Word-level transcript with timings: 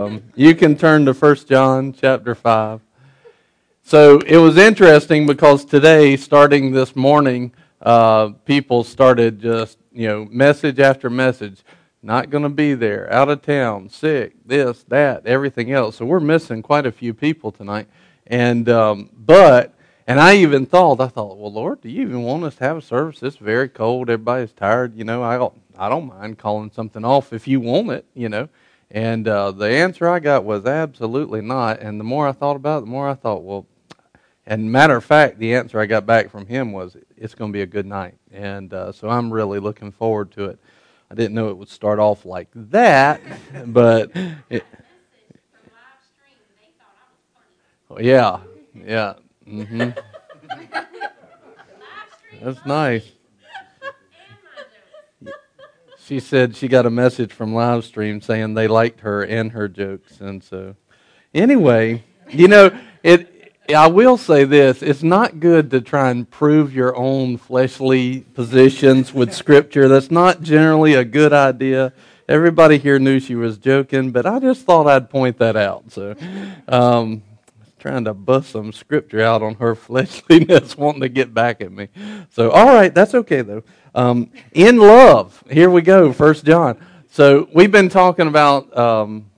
Um, 0.00 0.22
you 0.34 0.54
can 0.54 0.78
turn 0.78 1.04
to 1.04 1.12
1 1.12 1.36
John 1.46 1.92
chapter 1.92 2.34
5. 2.34 2.80
So 3.82 4.20
it 4.20 4.38
was 4.38 4.56
interesting 4.56 5.26
because 5.26 5.62
today, 5.62 6.16
starting 6.16 6.72
this 6.72 6.96
morning, 6.96 7.52
uh, 7.82 8.28
people 8.46 8.82
started 8.82 9.42
just, 9.42 9.76
you 9.92 10.08
know, 10.08 10.24
message 10.30 10.80
after 10.80 11.10
message. 11.10 11.62
Not 12.02 12.30
going 12.30 12.44
to 12.44 12.48
be 12.48 12.72
there, 12.72 13.12
out 13.12 13.28
of 13.28 13.42
town, 13.42 13.90
sick, 13.90 14.32
this, 14.46 14.84
that, 14.84 15.26
everything 15.26 15.70
else. 15.70 15.96
So 15.96 16.06
we're 16.06 16.18
missing 16.18 16.62
quite 16.62 16.86
a 16.86 16.92
few 16.92 17.12
people 17.12 17.52
tonight. 17.52 17.86
And, 18.26 18.70
um, 18.70 19.10
but, 19.12 19.74
and 20.06 20.18
I 20.18 20.36
even 20.36 20.64
thought, 20.64 21.02
I 21.02 21.08
thought, 21.08 21.36
well, 21.36 21.52
Lord, 21.52 21.82
do 21.82 21.90
you 21.90 22.00
even 22.00 22.22
want 22.22 22.44
us 22.44 22.54
to 22.54 22.64
have 22.64 22.78
a 22.78 22.82
service? 22.82 23.22
It's 23.22 23.36
very 23.36 23.68
cold. 23.68 24.08
Everybody's 24.08 24.52
tired. 24.52 24.96
You 24.96 25.04
know, 25.04 25.22
I 25.22 25.36
I 25.78 25.90
don't 25.90 26.06
mind 26.06 26.38
calling 26.38 26.70
something 26.70 27.04
off 27.04 27.34
if 27.34 27.46
you 27.46 27.60
want 27.60 27.90
it, 27.90 28.06
you 28.14 28.30
know. 28.30 28.48
And 28.90 29.28
uh, 29.28 29.52
the 29.52 29.68
answer 29.68 30.08
I 30.08 30.18
got 30.18 30.44
was 30.44 30.66
absolutely 30.66 31.40
not. 31.40 31.80
And 31.80 32.00
the 32.00 32.04
more 32.04 32.26
I 32.26 32.32
thought 32.32 32.56
about 32.56 32.78
it, 32.78 32.80
the 32.86 32.90
more 32.90 33.08
I 33.08 33.14
thought, 33.14 33.44
well, 33.44 33.66
and 34.46 34.72
matter 34.72 34.96
of 34.96 35.04
fact, 35.04 35.38
the 35.38 35.54
answer 35.54 35.78
I 35.78 35.86
got 35.86 36.06
back 36.06 36.28
from 36.30 36.46
him 36.46 36.72
was, 36.72 36.96
it's 37.16 37.34
going 37.34 37.52
to 37.52 37.56
be 37.56 37.62
a 37.62 37.66
good 37.66 37.86
night. 37.86 38.16
And 38.32 38.74
uh, 38.74 38.90
so 38.90 39.08
I'm 39.08 39.32
really 39.32 39.60
looking 39.60 39.92
forward 39.92 40.32
to 40.32 40.46
it. 40.46 40.58
I 41.10 41.14
didn't 41.14 41.34
know 41.34 41.50
it 41.50 41.56
would 41.56 41.68
start 41.68 41.98
off 41.98 42.24
like 42.24 42.48
that, 42.54 43.20
but 43.66 44.10
it, 44.50 44.64
yeah, 48.00 48.40
yeah. 48.74 49.14
Mm-hmm. 49.46 49.90
That's 52.42 52.64
nice. 52.64 53.10
She 56.10 56.18
said 56.18 56.56
she 56.56 56.66
got 56.66 56.86
a 56.86 56.90
message 56.90 57.32
from 57.32 57.54
live 57.54 57.84
stream 57.84 58.20
saying 58.20 58.54
they 58.54 58.66
liked 58.66 59.02
her 59.02 59.22
and 59.22 59.52
her 59.52 59.68
jokes 59.68 60.20
and 60.20 60.42
so 60.42 60.74
anyway 61.32 62.02
you 62.28 62.48
know 62.48 62.76
it 63.04 63.54
i 63.72 63.86
will 63.86 64.16
say 64.16 64.42
this 64.42 64.82
it's 64.82 65.04
not 65.04 65.38
good 65.38 65.70
to 65.70 65.80
try 65.80 66.10
and 66.10 66.28
prove 66.28 66.74
your 66.74 66.96
own 66.96 67.36
fleshly 67.36 68.22
positions 68.34 69.14
with 69.14 69.32
scripture 69.32 69.86
that's 69.86 70.10
not 70.10 70.42
generally 70.42 70.94
a 70.94 71.04
good 71.04 71.32
idea 71.32 71.92
everybody 72.28 72.76
here 72.76 72.98
knew 72.98 73.20
she 73.20 73.36
was 73.36 73.56
joking 73.56 74.10
but 74.10 74.26
i 74.26 74.40
just 74.40 74.66
thought 74.66 74.88
i'd 74.88 75.08
point 75.08 75.38
that 75.38 75.54
out 75.54 75.92
so 75.92 76.16
um, 76.66 77.22
trying 77.80 78.04
to 78.04 78.14
bust 78.14 78.50
some 78.50 78.72
scripture 78.72 79.22
out 79.22 79.42
on 79.42 79.54
her 79.54 79.74
fleshliness, 79.76 80.76
wanting 80.76 81.00
to 81.00 81.08
get 81.08 81.32
back 81.32 81.60
at 81.60 81.72
me. 81.72 81.88
So, 82.30 82.50
all 82.50 82.66
right, 82.66 82.94
that's 82.94 83.14
okay 83.14 83.42
though. 83.42 83.64
Um, 83.92 84.30
in 84.52 84.76
love, 84.76 85.42
here 85.50 85.68
we 85.68 85.82
go, 85.82 86.12
First 86.12 86.44
John. 86.44 86.78
So 87.10 87.48
we've 87.52 87.72
been 87.72 87.88
talking 87.88 88.28
about 88.28 88.76
um, 88.78 89.28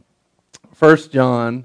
First 0.74 1.10
John 1.10 1.64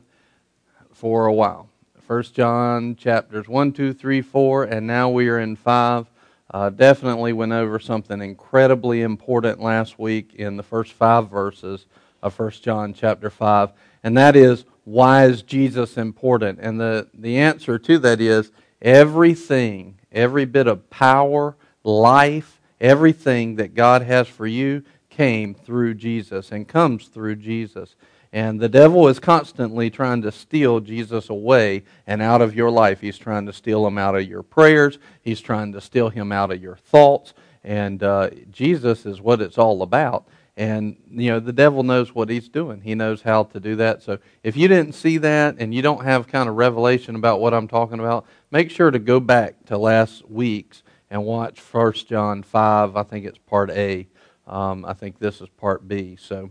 for 0.93 1.25
a 1.25 1.33
while. 1.33 1.67
First 2.07 2.33
John 2.33 2.95
chapters 2.95 3.49
one, 3.49 3.73
two, 3.73 3.91
three, 3.91 4.21
four, 4.21 4.63
and 4.63 4.87
now 4.87 5.09
we 5.09 5.27
are 5.27 5.39
in 5.39 5.57
five. 5.57 6.07
Uh, 6.49 6.69
definitely 6.69 7.33
went 7.33 7.51
over 7.51 7.77
something 7.77 8.21
incredibly 8.21 9.01
important 9.01 9.59
last 9.59 9.99
week 9.99 10.35
in 10.35 10.55
the 10.55 10.63
first 10.63 10.93
five 10.93 11.29
verses 11.29 11.87
of 12.23 12.33
First 12.33 12.63
John 12.63 12.93
chapter 12.93 13.29
five, 13.29 13.71
and 14.01 14.15
that 14.15 14.37
is 14.37 14.63
why 14.85 15.25
is 15.25 15.41
Jesus 15.41 15.97
important? 15.97 16.59
And 16.61 16.79
the, 16.79 17.09
the 17.13 17.37
answer 17.37 17.77
to 17.79 17.99
that 17.99 18.21
is 18.21 18.53
everything, 18.81 19.99
every 20.09 20.45
bit 20.45 20.67
of 20.67 20.89
power, 20.89 21.57
life, 21.83 22.56
Everything 22.79 23.55
that 23.55 23.73
God 23.73 24.01
has 24.03 24.27
for 24.27 24.47
you 24.47 24.83
came 25.09 25.53
through 25.55 25.95
Jesus 25.95 26.51
and 26.51 26.67
comes 26.67 27.07
through 27.07 27.37
Jesus. 27.37 27.95
And 28.33 28.59
the 28.59 28.69
devil 28.69 29.07
is 29.07 29.19
constantly 29.19 29.89
trying 29.89 30.21
to 30.23 30.31
steal 30.31 30.79
Jesus 30.79 31.29
away 31.29 31.83
and 32.05 32.21
out 32.21 32.41
of 32.41 32.55
your 32.55 32.69
life. 32.69 33.01
He's 33.01 33.17
trying 33.17 33.45
to 33.45 33.53
steal 33.53 33.87
him 33.87 33.97
out 33.97 34.15
of 34.15 34.27
your 34.27 34.43
prayers, 34.43 34.99
he's 35.21 35.41
trying 35.41 35.71
to 35.73 35.81
steal 35.81 36.09
him 36.09 36.31
out 36.31 36.51
of 36.51 36.61
your 36.61 36.75
thoughts. 36.75 37.33
And 37.63 38.03
uh, 38.03 38.29
Jesus 38.51 39.05
is 39.05 39.19
what 39.19 39.41
it's 39.41 39.57
all 39.57 39.81
about. 39.81 40.27
And, 40.57 40.97
you 41.11 41.29
know, 41.29 41.39
the 41.39 41.53
devil 41.53 41.83
knows 41.83 42.15
what 42.15 42.29
he's 42.29 42.49
doing. 42.49 42.81
He 42.81 42.95
knows 42.95 43.21
how 43.21 43.43
to 43.43 43.59
do 43.59 43.75
that. 43.75 44.01
So 44.01 44.17
if 44.41 44.57
you 44.57 44.67
didn't 44.67 44.93
see 44.93 45.19
that 45.19 45.57
and 45.59 45.71
you 45.71 45.83
don't 45.83 46.03
have 46.03 46.27
kind 46.27 46.49
of 46.49 46.55
revelation 46.55 47.13
about 47.13 47.39
what 47.39 47.53
I'm 47.53 47.67
talking 47.67 47.99
about, 47.99 48.25
make 48.49 48.71
sure 48.71 48.89
to 48.89 48.97
go 48.97 49.19
back 49.19 49.65
to 49.67 49.77
last 49.77 50.27
week's 50.27 50.81
and 51.11 51.23
watch 51.23 51.61
First 51.61 52.07
John 52.07 52.41
5. 52.41 52.95
I 52.95 53.03
think 53.03 53.25
it's 53.25 53.37
part 53.37 53.69
A. 53.69 54.07
Um, 54.47 54.83
I 54.83 54.93
think 54.93 55.19
this 55.19 55.41
is 55.41 55.49
part 55.49 55.87
B. 55.87 56.17
So, 56.19 56.49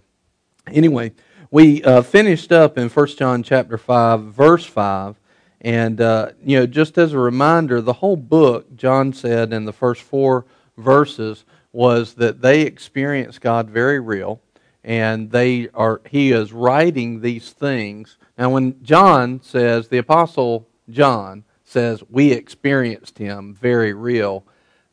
anyway, 0.68 1.12
we 1.50 1.82
uh, 1.82 2.02
finished 2.02 2.52
up 2.52 2.78
in 2.78 2.88
First 2.88 3.18
John 3.18 3.42
chapter 3.42 3.76
5, 3.76 4.22
verse 4.22 4.64
5. 4.64 5.16
And, 5.62 6.00
uh, 6.00 6.30
you 6.44 6.60
know, 6.60 6.66
just 6.66 6.96
as 6.96 7.12
a 7.12 7.18
reminder, 7.18 7.80
the 7.80 7.94
whole 7.94 8.16
book, 8.16 8.76
John 8.76 9.12
said 9.12 9.52
in 9.52 9.64
the 9.64 9.72
first 9.72 10.02
four 10.02 10.46
verses, 10.76 11.44
was 11.76 12.14
that 12.14 12.40
they 12.40 12.62
experienced 12.62 13.42
God 13.42 13.68
very 13.68 14.00
real. 14.00 14.40
And 14.82 15.30
they 15.30 15.68
are, 15.74 16.00
he 16.08 16.32
is 16.32 16.52
writing 16.52 17.20
these 17.20 17.50
things. 17.50 18.16
Now, 18.38 18.50
when 18.50 18.82
John 18.82 19.42
says, 19.42 19.88
the 19.88 19.98
Apostle 19.98 20.66
John 20.88 21.44
says 21.64 22.02
we 22.08 22.32
experienced 22.32 23.18
him 23.18 23.54
very 23.54 23.92
real. 23.92 24.44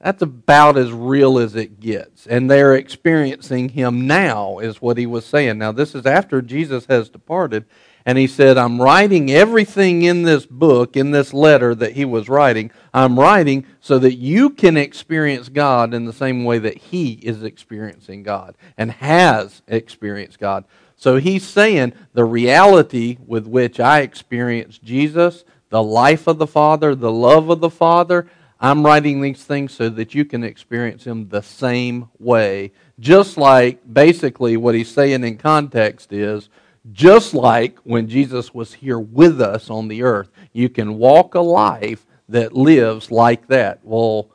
That's 0.01 0.21
about 0.21 0.75
as 0.75 0.91
real 0.91 1.39
as 1.39 1.55
it 1.55 1.79
gets. 1.79 2.27
And 2.27 2.51
they're 2.51 2.75
experiencing 2.75 3.69
him 3.69 4.05
now, 4.05 4.59
is 4.59 4.81
what 4.81 4.97
he 4.97 5.05
was 5.05 5.25
saying. 5.25 5.59
Now, 5.59 5.71
this 5.71 5.95
is 5.95 6.05
after 6.05 6.41
Jesus 6.41 6.87
has 6.87 7.07
departed. 7.07 7.63
And 8.05 8.17
he 8.17 8.27
said, 8.27 8.57
I'm 8.57 8.81
writing 8.81 9.31
everything 9.31 10.03
in 10.03 10.23
this 10.23 10.45
book, 10.45 10.97
in 10.97 11.11
this 11.11 11.33
letter 11.33 11.73
that 11.75 11.93
he 11.93 12.03
was 12.03 12.27
writing. 12.27 12.71
I'm 12.93 13.17
writing 13.17 13.65
so 13.79 13.97
that 13.99 14.15
you 14.15 14.49
can 14.49 14.75
experience 14.75 15.47
God 15.49 15.93
in 15.93 16.05
the 16.05 16.13
same 16.13 16.43
way 16.43 16.59
that 16.59 16.77
he 16.77 17.13
is 17.13 17.43
experiencing 17.43 18.23
God 18.23 18.55
and 18.77 18.91
has 18.91 19.61
experienced 19.67 20.39
God. 20.39 20.65
So 20.97 21.17
he's 21.17 21.47
saying 21.47 21.93
the 22.13 22.25
reality 22.25 23.17
with 23.25 23.47
which 23.47 23.79
I 23.79 24.01
experience 24.01 24.77
Jesus 24.77 25.45
the 25.73 25.81
life 25.81 26.27
of 26.27 26.37
the 26.37 26.45
Father, 26.45 26.93
the 26.93 27.11
love 27.11 27.49
of 27.49 27.59
the 27.59 27.69
Father. 27.69 28.27
I'm 28.59 28.85
writing 28.85 29.21
these 29.21 29.43
things 29.43 29.73
so 29.73 29.89
that 29.89 30.13
you 30.13 30.23
can 30.23 30.43
experience 30.43 31.03
Him 31.03 31.29
the 31.29 31.41
same 31.41 32.09
way. 32.19 32.73
Just 32.99 33.37
like 33.37 33.81
basically 33.91 34.55
what 34.55 34.75
he's 34.75 34.91
saying 34.91 35.23
in 35.23 35.39
context 35.39 36.13
is 36.13 36.47
just 36.91 37.33
like 37.33 37.77
when 37.79 38.07
Jesus 38.07 38.53
was 38.53 38.73
here 38.73 38.99
with 38.99 39.39
us 39.41 39.69
on 39.69 39.87
the 39.87 40.03
earth, 40.03 40.29
you 40.51 40.69
can 40.69 40.97
walk 40.97 41.35
a 41.35 41.39
life 41.39 42.05
that 42.29 42.53
lives 42.53 43.11
like 43.11 43.47
that. 43.47 43.79
Well, 43.83 44.29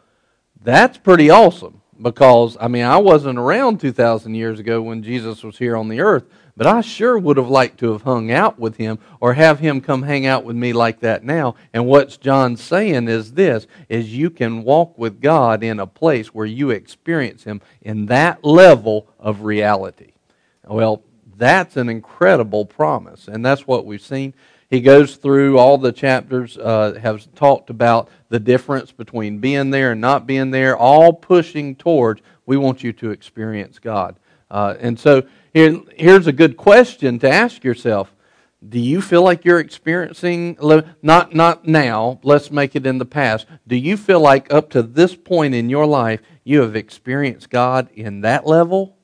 that's 0.63 0.99
pretty 0.99 1.31
awesome 1.31 1.83
because, 2.01 2.57
I 2.61 2.69
mean, 2.69 2.85
I 2.85 2.99
wasn't 2.99 3.39
around 3.39 3.81
2,000 3.81 4.35
years 4.35 4.61
ago 4.61 4.81
when 4.81 5.03
Jesus 5.03 5.43
was 5.43 5.59
here 5.59 5.77
on 5.77 5.89
the 5.89 6.01
earth, 6.01 6.25
but 6.57 6.67
I 6.67 6.81
sure 6.81 7.19
would 7.19 7.37
have 7.37 7.49
liked 7.49 7.79
to 7.81 7.93
have 7.93 8.03
hung 8.03 8.33
out 8.33 8.59
with 8.59 8.77
him 8.77 8.99
or 9.21 9.35
have 9.35 9.59
him 9.61 9.81
come 9.81 10.03
hang 10.03 10.27
out 10.27 10.45
with 10.45 10.57
me 10.57 10.73
like 10.73 11.01
that 11.01 11.25
now. 11.25 11.55
And 11.73 11.87
what 11.87 12.19
John's 12.21 12.63
saying 12.63 13.09
is 13.09 13.33
this 13.33 13.67
is 13.89 14.15
you 14.15 14.31
can 14.31 14.65
walk 14.65 14.97
with 14.99 15.21
God 15.21 15.63
in 15.63 15.81
a 15.81 15.87
place 15.87 16.29
where 16.29 16.47
you 16.47 16.71
experience 16.71 17.45
him 17.45 17.61
in 17.83 18.07
that 18.07 18.45
level 18.45 19.09
of 19.19 19.43
reality. 19.43 20.13
Well, 20.67 21.03
that's 21.39 21.77
an 21.77 21.89
incredible 21.89 22.67
promise, 22.67 23.29
and 23.29 23.45
that's 23.45 23.67
what 23.67 23.87
we've 23.87 24.03
seen. 24.03 24.35
He 24.69 24.81
goes 24.81 25.17
through 25.17 25.57
all 25.57 25.79
the 25.79 25.93
chapters, 25.93 26.59
uh, 26.59 26.99
have 27.01 27.35
talked 27.35 27.71
about 27.71 28.11
the 28.29 28.39
difference 28.39 28.93
between 28.93 29.39
being 29.39 29.71
there 29.71 29.93
and 29.93 30.01
not 30.01 30.27
being 30.27 30.51
there, 30.51 30.77
all 30.77 31.15
pushing 31.15 31.75
towards 31.75 32.21
we 32.45 32.57
want 32.57 32.83
you 32.83 32.93
to 32.95 33.11
experience 33.11 33.79
God. 33.79 34.17
Uh, 34.51 34.75
and 34.79 34.99
so 34.99 35.23
here, 35.55 35.81
here's 35.97 36.27
a 36.27 36.33
good 36.33 36.57
question 36.57 37.19
to 37.21 37.31
ask 37.31 37.65
yourself. 37.65 38.13
Do 38.67 38.81
you 38.81 39.01
feel 39.01 39.23
like 39.23 39.45
you're 39.45 39.61
experiencing, 39.61 40.59
not, 41.01 41.35
not 41.35 41.67
now, 41.67 42.19
let's 42.23 42.51
make 42.51 42.75
it 42.75 42.87
in 42.87 42.99
the 42.99 43.07
past. 43.07 43.47
Do 43.67 43.77
you 43.77 43.97
feel 43.97 44.21
like 44.21 44.53
up 44.53 44.69
to 44.71 44.83
this 44.83 45.15
point 45.15 45.55
in 45.55 45.71
your 45.71 45.87
life, 45.87 46.21
you 46.43 46.61
have 46.63 46.75
experienced 46.75 47.51
God 47.51 47.89
in 47.95 48.23
that 48.23 48.47
level? 48.47 48.98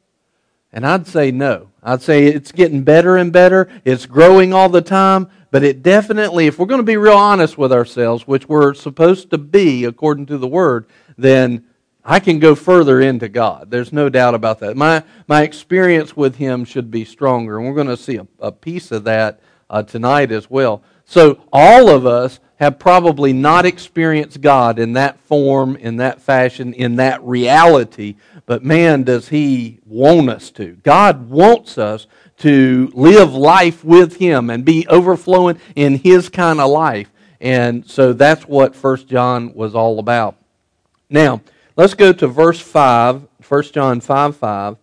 And 0.75 0.85
I'd 0.85 1.06
say 1.06 1.31
no. 1.31 1.71
I'd 1.85 2.03
say 2.03 2.26
it's 2.26 2.50
getting 2.50 2.82
better 2.82 3.17
and 3.17 3.32
better. 3.32 3.71
It's 3.85 4.06
growing 4.06 4.53
all 4.53 4.69
the 4.69 4.82
time. 4.82 5.31
But 5.53 5.62
it 5.62 5.85
definitely, 5.85 6.49
if 6.49 6.59
we're 6.59 6.67
going 6.67 6.81
to 6.81 6.82
be 6.82 6.97
real 6.97 7.17
honest 7.17 7.56
with 7.56 7.73
ourselves, 7.73 8.26
which 8.26 8.49
we're 8.49 8.75
supposed 8.75 9.31
to 9.31 9.38
be 9.38 9.85
according 9.85 10.26
to 10.26 10.37
the 10.37 10.49
Word, 10.49 10.87
then 11.17 11.65
I 12.05 12.19
can 12.19 12.41
go 12.41 12.56
further 12.56 13.00
into 13.00 13.29
God. 13.29 13.71
There's 13.71 13.93
no 13.93 14.09
doubt 14.09 14.35
about 14.35 14.59
that. 14.59 14.76
My, 14.76 15.05
my 15.29 15.43
experience 15.43 16.17
with 16.17 16.35
Him 16.35 16.65
should 16.65 16.91
be 16.91 17.05
stronger, 17.05 17.56
and 17.56 17.69
we're 17.69 17.76
going 17.76 17.87
to 17.87 17.97
see 17.97 18.17
a, 18.17 18.26
a 18.41 18.50
piece 18.50 18.91
of 18.91 19.05
that 19.05 19.38
uh, 19.71 19.85
tonight 19.85 20.32
as 20.32 20.50
well. 20.50 20.82
So, 21.05 21.38
all 21.53 21.88
of 21.88 22.05
us 22.05 22.41
have 22.56 22.78
probably 22.78 23.32
not 23.32 23.66
experienced 23.66 24.40
God 24.40 24.78
in 24.78 24.92
that 24.94 25.18
form, 25.20 25.76
in 25.76 25.96
that 25.96 26.20
fashion, 26.20 26.72
in 26.72 26.96
that 26.96 27.22
reality, 27.22 28.16
but 28.46 28.64
man, 28.64 29.02
does 29.02 29.28
He 29.28 29.80
want 29.86 30.30
us 30.30 30.50
to. 30.52 30.76
God 30.82 31.28
wants 31.28 31.78
us 31.78 32.06
to 32.38 32.90
live 32.94 33.34
life 33.34 33.84
with 33.84 34.16
Him 34.16 34.50
and 34.50 34.64
be 34.64 34.86
overflowing 34.88 35.58
in 35.74 35.96
His 35.96 36.28
kind 36.28 36.60
of 36.60 36.70
life. 36.70 37.10
And 37.40 37.88
so 37.88 38.12
that's 38.12 38.44
what 38.44 38.76
First 38.76 39.08
John 39.08 39.52
was 39.54 39.74
all 39.74 39.98
about. 39.98 40.36
Now, 41.10 41.42
let's 41.76 41.94
go 41.94 42.12
to 42.12 42.26
verse 42.26 42.60
5, 42.60 43.26
1 43.46 43.62
John 43.64 44.00
5 44.00 44.36
5, 44.36 44.76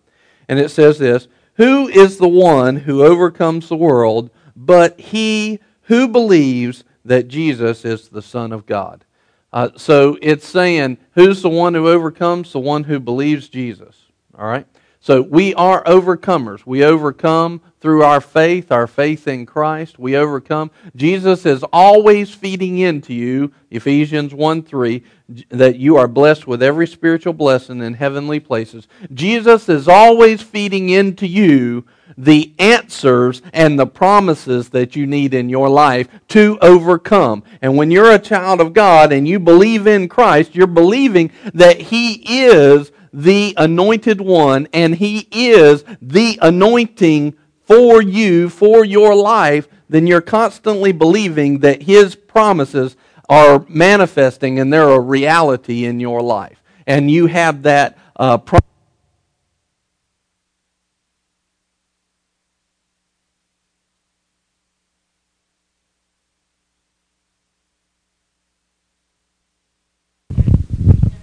and 0.49 0.59
it 0.59 0.69
says 0.69 0.99
this 0.99 1.27
Who 1.55 1.87
is 1.87 2.17
the 2.17 2.27
one 2.27 2.75
who 2.75 3.03
overcomes 3.03 3.69
the 3.69 3.75
world 3.77 4.29
but 4.55 4.99
he 4.99 5.59
who 5.83 6.07
believes 6.07 6.83
that 7.05 7.27
Jesus 7.27 7.85
is 7.85 8.09
the 8.09 8.21
Son 8.21 8.51
of 8.51 8.65
God? 8.65 9.05
Uh, 9.53 9.69
so 9.75 10.17
it's 10.21 10.47
saying, 10.47 10.97
who's 11.13 11.41
the 11.41 11.49
one 11.49 11.73
who 11.73 11.87
overcomes? 11.87 12.53
The 12.53 12.59
one 12.59 12.85
who 12.85 12.99
believes 12.99 13.49
Jesus. 13.49 13.97
All 14.37 14.47
right? 14.47 14.65
So 15.03 15.23
we 15.23 15.55
are 15.55 15.83
overcomers. 15.85 16.63
We 16.63 16.83
overcome 16.83 17.59
through 17.79 18.03
our 18.03 18.21
faith, 18.21 18.71
our 18.71 18.85
faith 18.85 19.27
in 19.27 19.47
Christ. 19.47 19.97
We 19.97 20.15
overcome. 20.15 20.69
Jesus 20.95 21.43
is 21.47 21.63
always 21.73 22.31
feeding 22.31 22.77
into 22.77 23.11
you, 23.11 23.51
Ephesians 23.71 24.31
1 24.31 24.61
3, 24.61 25.03
that 25.49 25.77
you 25.77 25.97
are 25.97 26.07
blessed 26.07 26.45
with 26.45 26.61
every 26.61 26.85
spiritual 26.85 27.33
blessing 27.33 27.81
in 27.81 27.95
heavenly 27.95 28.39
places. 28.39 28.87
Jesus 29.11 29.67
is 29.69 29.87
always 29.87 30.43
feeding 30.43 30.89
into 30.89 31.25
you 31.25 31.83
the 32.21 32.53
answers 32.59 33.41
and 33.51 33.79
the 33.79 33.87
promises 33.87 34.69
that 34.69 34.95
you 34.95 35.07
need 35.07 35.33
in 35.33 35.49
your 35.49 35.69
life 35.69 36.07
to 36.27 36.57
overcome. 36.61 37.43
And 37.63 37.75
when 37.77 37.89
you're 37.89 38.11
a 38.11 38.19
child 38.19 38.61
of 38.61 38.73
God 38.73 39.11
and 39.11 39.27
you 39.27 39.39
believe 39.39 39.87
in 39.87 40.07
Christ, 40.07 40.53
you're 40.53 40.67
believing 40.67 41.31
that 41.55 41.81
He 41.81 42.43
is 42.43 42.91
the 43.11 43.55
anointed 43.57 44.21
one 44.21 44.67
and 44.71 44.95
He 44.95 45.27
is 45.31 45.83
the 45.99 46.37
anointing 46.43 47.33
for 47.65 48.03
you, 48.03 48.49
for 48.49 48.85
your 48.85 49.15
life, 49.15 49.67
then 49.89 50.05
you're 50.05 50.21
constantly 50.21 50.91
believing 50.91 51.59
that 51.59 51.81
His 51.81 52.15
promises 52.15 52.95
are 53.29 53.65
manifesting 53.67 54.59
and 54.59 54.71
they're 54.71 54.89
a 54.89 54.99
reality 54.99 55.85
in 55.85 55.99
your 55.99 56.21
life. 56.21 56.61
And 56.85 57.09
you 57.09 57.25
have 57.25 57.63
that 57.63 57.97
uh, 58.15 58.37
promise 58.37 58.70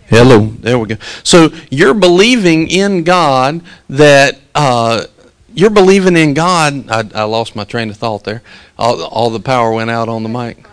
Hello. 0.09 0.47
There 0.47 0.79
we 0.79 0.87
go. 0.87 0.97
So 1.23 1.51
you're 1.71 1.93
believing 1.93 2.71
in 2.71 3.05
God 3.05 3.61
that 3.91 4.39
uh, 4.55 5.05
you're 5.53 5.69
believing 5.69 6.17
in 6.17 6.33
God. 6.33 6.89
I, 6.89 7.05
I, 7.15 7.25
lost 7.25 7.55
my 7.55 7.65
train 7.65 7.91
of 7.91 7.99
thought 7.99 8.25
there. 8.25 8.43
All, 8.79 9.03
all 9.03 9.29
the 9.29 9.41
power 9.41 9.71
went 9.71 9.91
out 9.91 10.09
on 10.09 10.23
the 10.23 10.29
mic. 10.31 10.65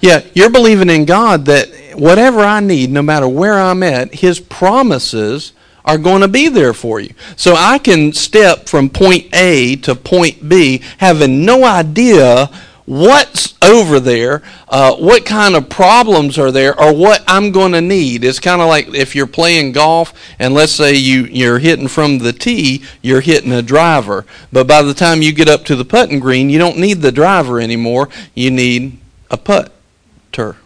Yeah, 0.00 0.24
you're 0.34 0.50
believing 0.50 0.90
in 0.90 1.04
God 1.04 1.44
that 1.44 1.68
whatever 1.94 2.40
I 2.40 2.58
need, 2.58 2.90
no 2.90 3.02
matter 3.02 3.28
where 3.28 3.60
I'm 3.60 3.84
at, 3.84 4.12
His 4.12 4.40
promises 4.40 5.52
are 5.84 5.98
going 5.98 6.22
to 6.22 6.28
be 6.28 6.48
there 6.48 6.74
for 6.74 6.98
you. 6.98 7.14
So 7.36 7.54
I 7.54 7.78
can 7.78 8.12
step 8.12 8.68
from 8.68 8.90
point 8.90 9.32
A 9.34 9.76
to 9.76 9.94
point 9.94 10.48
B 10.48 10.82
having 10.98 11.44
no 11.44 11.64
idea 11.64 12.50
what's 12.84 13.54
over 13.62 14.00
there, 14.00 14.42
uh, 14.68 14.94
what 14.96 15.24
kind 15.24 15.54
of 15.54 15.68
problems 15.68 16.38
are 16.38 16.50
there, 16.50 16.78
or 16.78 16.94
what 16.94 17.22
I'm 17.26 17.52
going 17.52 17.72
to 17.72 17.80
need. 17.80 18.24
It's 18.24 18.40
kind 18.40 18.60
of 18.60 18.68
like 18.68 18.88
if 18.94 19.14
you're 19.14 19.26
playing 19.26 19.72
golf 19.72 20.12
and 20.38 20.54
let's 20.54 20.72
say 20.72 20.94
you, 20.94 21.24
you're 21.24 21.58
hitting 21.58 21.88
from 21.88 22.18
the 22.18 22.32
tee, 22.32 22.84
you're 23.00 23.20
hitting 23.20 23.52
a 23.52 23.62
driver. 23.62 24.24
But 24.52 24.66
by 24.66 24.82
the 24.82 24.94
time 24.94 25.22
you 25.22 25.32
get 25.32 25.48
up 25.48 25.64
to 25.66 25.76
the 25.76 25.84
putting 25.84 26.20
green, 26.20 26.50
you 26.50 26.58
don't 26.58 26.78
need 26.78 27.02
the 27.02 27.12
driver 27.12 27.60
anymore. 27.60 28.08
You 28.34 28.50
need 28.50 28.98
a 29.30 29.36
putter 29.36 30.56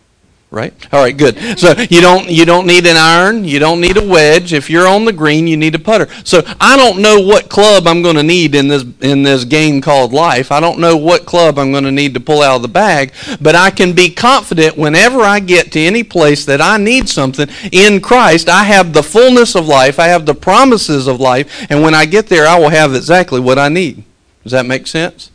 right? 0.50 0.72
All 0.92 1.02
right, 1.02 1.16
good. 1.16 1.58
So 1.58 1.72
you 1.90 2.00
don't 2.00 2.28
you 2.28 2.44
don't 2.44 2.66
need 2.66 2.86
an 2.86 2.96
iron, 2.96 3.44
you 3.44 3.58
don't 3.58 3.80
need 3.80 3.96
a 3.96 4.06
wedge. 4.06 4.52
If 4.52 4.70
you're 4.70 4.86
on 4.86 5.04
the 5.04 5.12
green, 5.12 5.46
you 5.46 5.56
need 5.56 5.74
a 5.74 5.78
putter. 5.78 6.08
So 6.24 6.42
I 6.60 6.76
don't 6.76 7.02
know 7.02 7.20
what 7.20 7.48
club 7.48 7.86
I'm 7.86 8.02
going 8.02 8.16
to 8.16 8.22
need 8.22 8.54
in 8.54 8.68
this 8.68 8.84
in 9.00 9.22
this 9.22 9.44
game 9.44 9.80
called 9.80 10.12
life. 10.12 10.52
I 10.52 10.60
don't 10.60 10.78
know 10.78 10.96
what 10.96 11.26
club 11.26 11.58
I'm 11.58 11.72
going 11.72 11.84
to 11.84 11.92
need 11.92 12.14
to 12.14 12.20
pull 12.20 12.42
out 12.42 12.56
of 12.56 12.62
the 12.62 12.68
bag, 12.68 13.12
but 13.40 13.54
I 13.54 13.70
can 13.70 13.92
be 13.92 14.10
confident 14.10 14.76
whenever 14.76 15.20
I 15.20 15.40
get 15.40 15.72
to 15.72 15.80
any 15.80 16.02
place 16.02 16.44
that 16.46 16.60
I 16.60 16.76
need 16.76 17.08
something 17.08 17.48
in 17.72 18.00
Christ, 18.00 18.48
I 18.48 18.64
have 18.64 18.92
the 18.92 19.02
fullness 19.02 19.54
of 19.54 19.66
life, 19.66 19.98
I 19.98 20.06
have 20.06 20.26
the 20.26 20.34
promises 20.34 21.06
of 21.06 21.20
life, 21.20 21.66
and 21.70 21.82
when 21.82 21.94
I 21.94 22.06
get 22.06 22.28
there, 22.28 22.46
I 22.46 22.58
will 22.58 22.70
have 22.70 22.94
exactly 22.94 23.40
what 23.40 23.58
I 23.58 23.68
need. 23.68 24.04
Does 24.42 24.52
that 24.52 24.66
make 24.66 24.86
sense? 24.86 25.30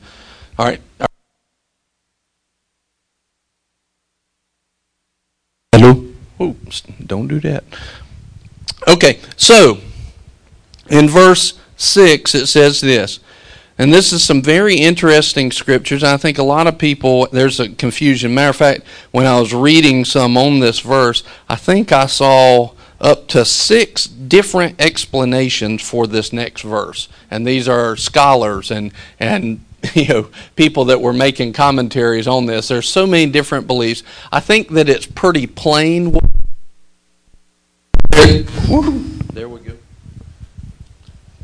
All 0.57 0.65
right. 0.65 0.79
Hello? 5.73 6.05
Oh, 6.37 6.47
Oops, 6.47 6.81
don't 7.05 7.27
do 7.27 7.39
that. 7.39 7.63
Okay, 8.89 9.19
so 9.37 9.77
in 10.89 11.07
verse 11.07 11.57
6 11.77 12.35
it 12.35 12.47
says 12.47 12.81
this. 12.81 13.21
And 13.77 13.93
this 13.93 14.11
is 14.11 14.21
some 14.21 14.41
very 14.41 14.75
interesting 14.75 15.49
scriptures. 15.49 16.03
I 16.03 16.17
think 16.17 16.37
a 16.37 16.43
lot 16.43 16.67
of 16.67 16.77
people, 16.77 17.27
there's 17.31 17.61
a 17.61 17.69
confusion. 17.69 18.33
Matter 18.33 18.49
of 18.49 18.57
fact, 18.57 18.81
when 19.11 19.25
I 19.25 19.39
was 19.39 19.53
reading 19.53 20.03
some 20.03 20.35
on 20.37 20.59
this 20.59 20.81
verse, 20.81 21.23
I 21.47 21.55
think 21.55 21.93
I 21.93 22.05
saw 22.05 22.73
up 22.99 23.29
to 23.29 23.45
six 23.45 24.05
different 24.05 24.79
explanations 24.79 25.81
for 25.81 26.05
this 26.05 26.33
next 26.33 26.61
verse. 26.63 27.07
And 27.31 27.47
these 27.47 27.69
are 27.69 27.95
scholars 27.95 28.71
and, 28.71 28.91
and 29.19 29.63
you 29.95 30.07
know 30.07 30.29
people 30.55 30.85
that 30.85 31.01
were 31.01 31.13
making 31.13 31.53
commentaries 31.53 32.27
on 32.27 32.45
this. 32.45 32.67
There's 32.67 32.87
so 32.87 33.07
many 33.07 33.31
different 33.31 33.67
beliefs. 33.67 34.03
I 34.31 34.39
think 34.39 34.69
that 34.69 34.89
it's 34.89 35.05
pretty 35.05 35.47
plain. 35.47 36.17
There 39.33 39.49
we 39.49 39.59
go. 39.59 39.73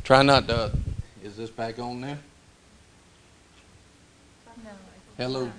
Try 0.03 0.21
not 0.23 0.47
to. 0.47 0.71
Is 1.23 1.35
this 1.35 1.49
back 1.49 1.79
on 1.79 2.01
there? 2.01 2.19
Hello. 5.17 5.51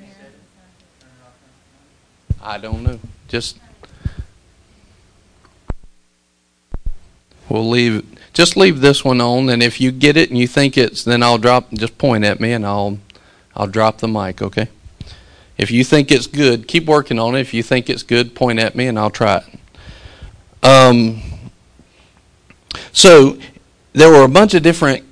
I 2.40 2.58
don't 2.58 2.84
know. 2.84 3.00
Just 3.26 3.58
we'll 7.48 7.68
leave 7.68 8.17
just 8.38 8.56
leave 8.56 8.80
this 8.80 9.04
one 9.04 9.20
on, 9.20 9.48
and 9.48 9.64
if 9.64 9.80
you 9.80 9.90
get 9.90 10.16
it 10.16 10.28
and 10.30 10.38
you 10.38 10.46
think 10.46 10.78
it's, 10.78 11.02
then 11.02 11.24
I'll 11.24 11.38
drop. 11.38 11.72
Just 11.72 11.98
point 11.98 12.24
at 12.24 12.38
me, 12.38 12.52
and 12.52 12.64
I'll 12.64 13.00
I'll 13.56 13.66
drop 13.66 13.98
the 13.98 14.06
mic. 14.06 14.40
Okay. 14.40 14.68
If 15.56 15.72
you 15.72 15.82
think 15.82 16.12
it's 16.12 16.28
good, 16.28 16.68
keep 16.68 16.84
working 16.86 17.18
on 17.18 17.34
it. 17.34 17.40
If 17.40 17.52
you 17.52 17.64
think 17.64 17.90
it's 17.90 18.04
good, 18.04 18.36
point 18.36 18.60
at 18.60 18.76
me, 18.76 18.86
and 18.86 18.96
I'll 18.96 19.10
try 19.10 19.38
it. 19.38 20.64
Um. 20.64 21.20
So 22.92 23.40
there 23.92 24.08
were 24.08 24.22
a 24.22 24.28
bunch 24.28 24.54
of 24.54 24.62
different 24.62 25.04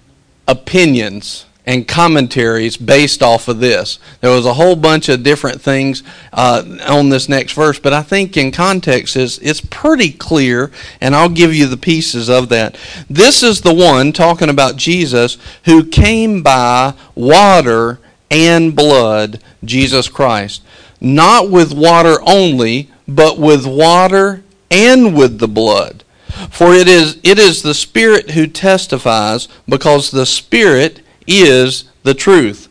opinions 0.47 1.47
and 1.67 1.89
commentaries 1.89 2.77
based 2.77 3.23
off 3.23 3.49
of 3.49 3.59
this. 3.59 3.99
There 4.21 4.31
was 4.31 4.47
a 4.47 4.55
whole 4.55 4.77
bunch 4.77 5.09
of 5.09 5.25
different 5.25 5.61
things 5.61 6.05
uh, 6.33 6.63
on 6.87 7.09
this 7.09 7.29
next 7.29 7.53
verse, 7.53 7.79
but 7.81 7.93
I 7.93 8.03
think 8.03 8.37
in 8.37 8.53
context 8.53 9.17
it's 9.17 9.61
pretty 9.61 10.13
clear, 10.13 10.71
and 11.01 11.17
I'll 11.17 11.29
give 11.29 11.53
you 11.53 11.67
the 11.67 11.77
pieces 11.77 12.31
of 12.31 12.49
that. 12.51 12.79
This 13.11 13.43
is 13.43 13.61
the 13.61 13.75
one 13.75 14.13
talking 14.13 14.49
about 14.49 14.77
Jesus 14.77 15.39
who 15.65 15.85
came 15.85 16.43
by 16.43 16.95
water 17.17 17.99
and 18.31 18.75
blood, 18.77 19.43
Jesus 19.65 20.09
Christ. 20.09 20.63
Not 21.01 21.51
with 21.51 21.75
water 21.75 22.19
only, 22.23 22.91
but 23.09 23.39
with 23.39 23.67
water 23.67 24.45
and 24.71 25.17
with 25.17 25.39
the 25.41 25.49
blood. 25.49 26.05
For 26.51 26.75
it 26.75 26.87
is 26.87 27.19
it 27.23 27.39
is 27.39 27.63
the 27.63 27.75
Spirit 27.75 28.33
who 28.33 28.47
testifies, 28.47 29.49
because 29.69 30.11
the 30.11 30.27
Spirit 30.27 31.01
is 31.27 31.85
the 32.03 32.15
truth. 32.15 32.69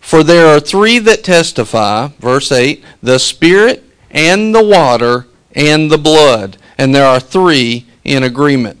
For 0.00 0.22
there 0.22 0.46
are 0.46 0.60
three 0.60 0.98
that 1.00 1.22
testify, 1.22 2.08
verse 2.18 2.50
8, 2.50 2.82
the 3.02 3.18
Spirit 3.18 3.84
and 4.10 4.54
the 4.54 4.64
water 4.64 5.26
and 5.54 5.90
the 5.90 5.98
blood. 5.98 6.56
And 6.78 6.94
there 6.94 7.06
are 7.06 7.20
three 7.20 7.86
in 8.02 8.22
agreement. 8.22 8.79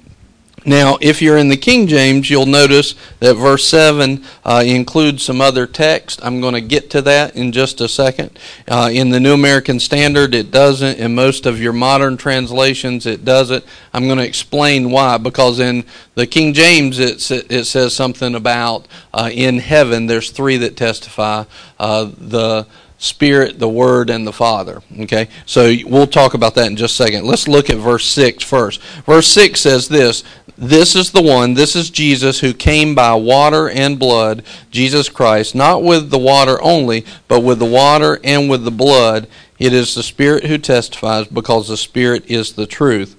Now, 0.70 0.98
if 1.00 1.20
you're 1.20 1.36
in 1.36 1.48
the 1.48 1.56
King 1.56 1.88
James, 1.88 2.30
you'll 2.30 2.46
notice 2.46 2.94
that 3.18 3.34
verse 3.34 3.64
7 3.64 4.24
uh, 4.44 4.62
includes 4.64 5.24
some 5.24 5.40
other 5.40 5.66
text. 5.66 6.20
I'm 6.22 6.40
going 6.40 6.54
to 6.54 6.60
get 6.60 6.90
to 6.90 7.02
that 7.02 7.34
in 7.34 7.50
just 7.50 7.80
a 7.80 7.88
second. 7.88 8.38
Uh, 8.68 8.88
in 8.92 9.10
the 9.10 9.18
New 9.18 9.34
American 9.34 9.80
Standard, 9.80 10.32
it 10.32 10.52
doesn't. 10.52 11.00
In 11.00 11.12
most 11.12 11.44
of 11.44 11.60
your 11.60 11.72
modern 11.72 12.16
translations, 12.16 13.04
it 13.04 13.24
doesn't. 13.24 13.64
I'm 13.92 14.06
going 14.06 14.18
to 14.18 14.24
explain 14.24 14.92
why. 14.92 15.18
Because 15.18 15.58
in 15.58 15.84
the 16.14 16.28
King 16.28 16.54
James, 16.54 17.00
it, 17.00 17.28
it 17.50 17.64
says 17.64 17.92
something 17.92 18.36
about 18.36 18.86
uh, 19.12 19.28
in 19.32 19.58
heaven, 19.58 20.06
there's 20.06 20.30
three 20.30 20.56
that 20.58 20.76
testify 20.76 21.46
uh, 21.80 22.12
the 22.16 22.64
Spirit, 23.00 23.58
the 23.58 23.68
Word, 23.68 24.10
and 24.10 24.26
the 24.26 24.32
Father. 24.32 24.82
Okay? 25.00 25.28
So 25.46 25.74
we'll 25.86 26.06
talk 26.06 26.34
about 26.34 26.54
that 26.56 26.66
in 26.66 26.76
just 26.76 27.00
a 27.00 27.04
second. 27.04 27.24
Let's 27.24 27.48
look 27.48 27.70
at 27.70 27.78
verse 27.78 28.04
6 28.04 28.44
first. 28.44 28.82
Verse 29.06 29.26
6 29.26 29.58
says 29.58 29.88
this 29.88 30.22
This 30.62 30.94
is 30.94 31.10
the 31.10 31.22
one, 31.22 31.54
this 31.54 31.74
is 31.74 31.88
Jesus 31.88 32.40
who 32.40 32.52
came 32.52 32.94
by 32.94 33.14
water 33.14 33.70
and 33.70 33.98
blood, 33.98 34.42
Jesus 34.70 35.08
Christ, 35.08 35.54
not 35.54 35.82
with 35.82 36.10
the 36.10 36.18
water 36.18 36.62
only, 36.62 37.06
but 37.28 37.40
with 37.40 37.58
the 37.58 37.64
water 37.64 38.20
and 38.22 38.50
with 38.50 38.64
the 38.64 38.70
blood. 38.70 39.26
It 39.58 39.72
is 39.72 39.94
the 39.94 40.02
Spirit 40.02 40.44
who 40.44 40.58
testifies 40.58 41.28
because 41.28 41.68
the 41.68 41.78
Spirit 41.78 42.30
is 42.30 42.52
the 42.52 42.66
truth. 42.66 43.16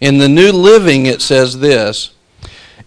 In 0.00 0.18
the 0.18 0.28
New 0.28 0.52
Living, 0.52 1.06
it 1.06 1.20
says 1.20 1.58
this 1.58 2.14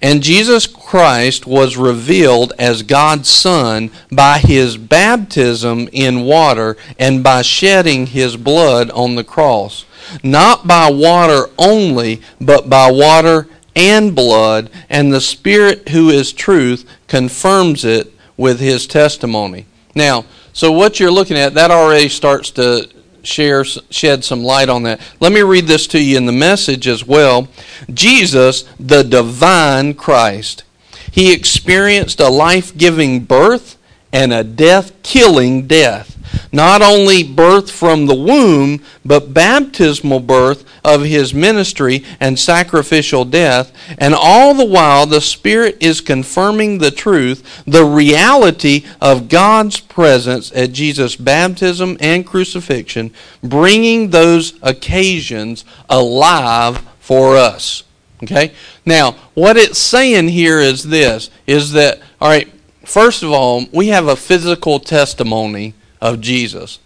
And 0.01 0.23
Jesus 0.23 0.67
Christ 0.67 1.45
was 1.45 1.75
revealed 1.75 2.53
as 2.57 2.83
God's 2.83 3.27
Son 3.27 3.91
by 4.09 4.37
his 4.37 4.77
baptism 4.77 5.89
in 5.91 6.21
water 6.21 6.77
and 6.97 7.25
by 7.25 7.41
shedding 7.41 8.07
his 8.07 8.37
blood 8.37 8.89
on 8.91 9.15
the 9.15 9.25
cross. 9.25 9.83
Not 10.23 10.65
by 10.65 10.89
water 10.89 11.49
only, 11.57 12.21
but 12.39 12.69
by 12.69 12.89
water 12.89 13.49
and 13.77 14.15
blood, 14.15 14.69
and 14.89 15.13
the 15.13 15.21
Spirit 15.21 15.89
who 15.89 16.09
is 16.09 16.33
truth 16.33 16.83
confirms 17.07 17.85
it 17.85 18.11
with 18.35 18.59
his 18.59 18.87
testimony. 18.87 19.67
Now, 19.95 20.25
so 20.51 20.71
what 20.71 20.99
you're 20.99 21.11
looking 21.11 21.37
at, 21.37 21.53
that 21.53 21.69
already 21.69 22.09
starts 22.09 22.49
to 22.51 22.89
share, 23.21 23.63
shed 23.63 24.23
some 24.23 24.43
light 24.43 24.69
on 24.69 24.83
that. 24.83 24.99
Let 25.19 25.31
me 25.31 25.41
read 25.41 25.67
this 25.67 25.85
to 25.87 26.01
you 26.01 26.17
in 26.17 26.25
the 26.25 26.31
message 26.31 26.87
as 26.87 27.05
well. 27.05 27.47
Jesus, 27.93 28.63
the 28.79 29.03
divine 29.03 29.93
Christ, 29.93 30.63
he 31.11 31.31
experienced 31.31 32.19
a 32.19 32.29
life 32.29 32.75
giving 32.75 33.25
birth 33.25 33.77
and 34.11 34.33
a 34.33 34.43
death 34.43 35.03
killing 35.03 35.67
death 35.67 36.16
not 36.51 36.81
only 36.81 37.23
birth 37.23 37.69
from 37.71 38.05
the 38.05 38.15
womb, 38.15 38.81
but 39.05 39.33
baptismal 39.33 40.19
birth 40.19 40.63
of 40.83 41.03
his 41.03 41.33
ministry 41.33 42.03
and 42.19 42.39
sacrificial 42.39 43.25
death. 43.25 43.71
And 43.97 44.13
all 44.13 44.53
the 44.53 44.65
while, 44.65 45.05
the 45.05 45.21
Spirit 45.21 45.77
is 45.79 46.01
confirming 46.01 46.77
the 46.77 46.91
truth, 46.91 47.63
the 47.65 47.85
reality 47.85 48.85
of 49.01 49.29
God's 49.29 49.79
presence 49.79 50.51
at 50.53 50.71
Jesus' 50.71 51.15
baptism 51.15 51.97
and 51.99 52.25
crucifixion, 52.25 53.13
bringing 53.43 54.09
those 54.09 54.57
occasions 54.61 55.65
alive 55.89 56.81
for 56.99 57.37
us. 57.37 57.83
Okay? 58.23 58.51
Now, 58.85 59.11
what 59.33 59.57
it's 59.57 59.79
saying 59.79 60.29
here 60.29 60.59
is 60.59 60.83
this 60.83 61.29
is 61.45 61.73
that, 61.73 61.99
all 62.19 62.29
right, 62.29 62.51
first 62.83 63.23
of 63.23 63.31
all, 63.31 63.65
we 63.71 63.87
have 63.87 64.07
a 64.07 64.15
physical 64.15 64.79
testimony 64.79 65.73
of 66.01 66.21
Jesus. 66.21 66.79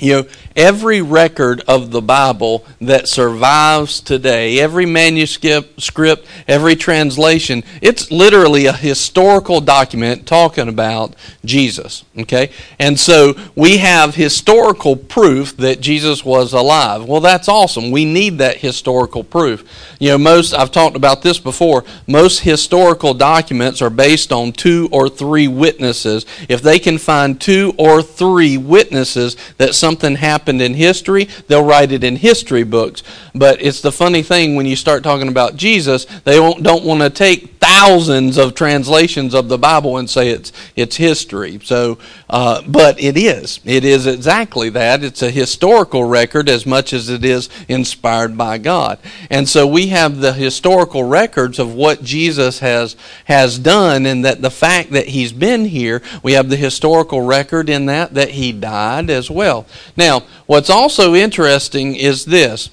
You 0.00 0.12
know, 0.14 0.28
every 0.56 1.02
record 1.02 1.62
of 1.68 1.90
the 1.90 2.00
Bible 2.00 2.64
that 2.80 3.06
survives 3.06 4.00
today, 4.00 4.58
every 4.58 4.86
manuscript, 4.86 5.80
script, 5.80 6.26
every 6.48 6.74
translation, 6.74 7.62
it's 7.82 8.10
literally 8.10 8.66
a 8.66 8.72
historical 8.72 9.60
document 9.60 10.26
talking 10.26 10.68
about 10.68 11.14
Jesus. 11.44 12.04
Okay? 12.18 12.50
And 12.78 12.98
so 12.98 13.34
we 13.54 13.78
have 13.78 14.14
historical 14.14 14.96
proof 14.96 15.56
that 15.58 15.80
Jesus 15.80 16.24
was 16.24 16.54
alive. 16.54 17.04
Well, 17.04 17.20
that's 17.20 17.48
awesome. 17.48 17.90
We 17.90 18.04
need 18.06 18.38
that 18.38 18.56
historical 18.56 19.22
proof. 19.22 19.64
You 19.98 20.10
know, 20.10 20.18
most, 20.18 20.54
I've 20.54 20.72
talked 20.72 20.96
about 20.96 21.20
this 21.20 21.38
before, 21.38 21.84
most 22.06 22.40
historical 22.40 23.12
documents 23.12 23.82
are 23.82 23.90
based 23.90 24.32
on 24.32 24.52
two 24.52 24.88
or 24.92 25.10
three 25.10 25.46
witnesses. 25.46 26.24
If 26.48 26.62
they 26.62 26.78
can 26.78 26.96
find 26.96 27.38
two 27.38 27.74
or 27.76 28.02
three 28.02 28.56
witnesses 28.56 29.36
that 29.58 29.74
something 29.90 30.14
happened 30.14 30.62
in 30.62 30.72
history, 30.72 31.24
they'll 31.48 31.64
write 31.64 31.90
it 31.90 32.04
in 32.04 32.14
history 32.14 32.62
books. 32.62 33.02
But 33.34 33.60
it's 33.60 33.80
the 33.80 33.90
funny 33.90 34.22
thing 34.22 34.54
when 34.54 34.64
you 34.64 34.76
start 34.76 35.02
talking 35.02 35.26
about 35.26 35.56
Jesus, 35.56 36.04
they 36.22 36.36
don't 36.36 36.84
want 36.84 37.00
to 37.00 37.10
take 37.10 37.60
thousands 37.60 38.38
of 38.38 38.54
translations 38.54 39.34
of 39.34 39.48
the 39.48 39.58
Bible 39.58 39.98
and 39.98 40.08
say 40.08 40.30
it's 40.30 40.52
it's 40.76 40.96
history. 40.96 41.60
So, 41.62 41.98
uh, 42.28 42.62
but 42.66 43.00
it 43.00 43.16
is. 43.16 43.60
It 43.64 43.84
is 43.84 44.06
exactly 44.06 44.70
that. 44.70 45.04
It's 45.04 45.22
a 45.22 45.30
historical 45.30 46.04
record 46.04 46.48
as 46.48 46.66
much 46.66 46.92
as 46.92 47.08
it 47.08 47.24
is 47.24 47.48
inspired 47.68 48.36
by 48.36 48.58
God. 48.58 48.98
And 49.28 49.48
so 49.48 49.66
we 49.66 49.88
have 49.88 50.20
the 50.20 50.32
historical 50.32 51.04
records 51.04 51.58
of 51.58 51.74
what 51.74 52.02
Jesus 52.02 52.60
has 52.60 52.96
has 53.24 53.58
done, 53.58 54.06
and 54.06 54.24
that 54.24 54.40
the 54.40 54.50
fact 54.50 54.90
that 54.92 55.08
He's 55.08 55.32
been 55.32 55.64
here. 55.66 56.02
We 56.22 56.32
have 56.32 56.48
the 56.48 56.56
historical 56.56 57.20
record 57.20 57.68
in 57.68 57.86
that 57.86 58.14
that 58.14 58.30
He 58.30 58.52
died 58.52 59.10
as 59.10 59.30
well. 59.30 59.66
Now, 59.96 60.24
what's 60.46 60.70
also 60.70 61.14
interesting 61.14 61.94
is 61.94 62.24
this. 62.24 62.70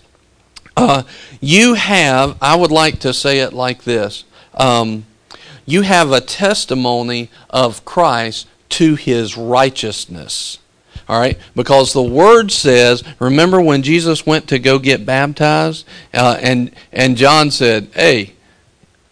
Uh, 0.75 1.03
you 1.41 1.73
have, 1.73 2.37
I 2.41 2.55
would 2.55 2.71
like 2.71 2.99
to 2.99 3.13
say 3.13 3.39
it 3.39 3.51
like 3.53 3.83
this 3.83 4.25
um, 4.57 5.05
you 5.65 5.81
have 5.81 6.11
a 6.11 6.21
testimony 6.21 7.29
of 7.49 7.85
Christ 7.85 8.47
to 8.69 8.95
his 8.95 9.37
righteousness. 9.37 10.59
All 11.07 11.19
right? 11.19 11.37
Because 11.55 11.93
the 11.93 12.01
word 12.01 12.51
says, 12.51 13.03
remember 13.19 13.61
when 13.61 13.83
Jesus 13.83 14.25
went 14.25 14.47
to 14.49 14.59
go 14.59 14.79
get 14.79 15.05
baptized? 15.05 15.85
Uh, 16.13 16.37
and, 16.41 16.71
and 16.91 17.15
John 17.15 17.51
said, 17.51 17.89
hey, 17.93 18.33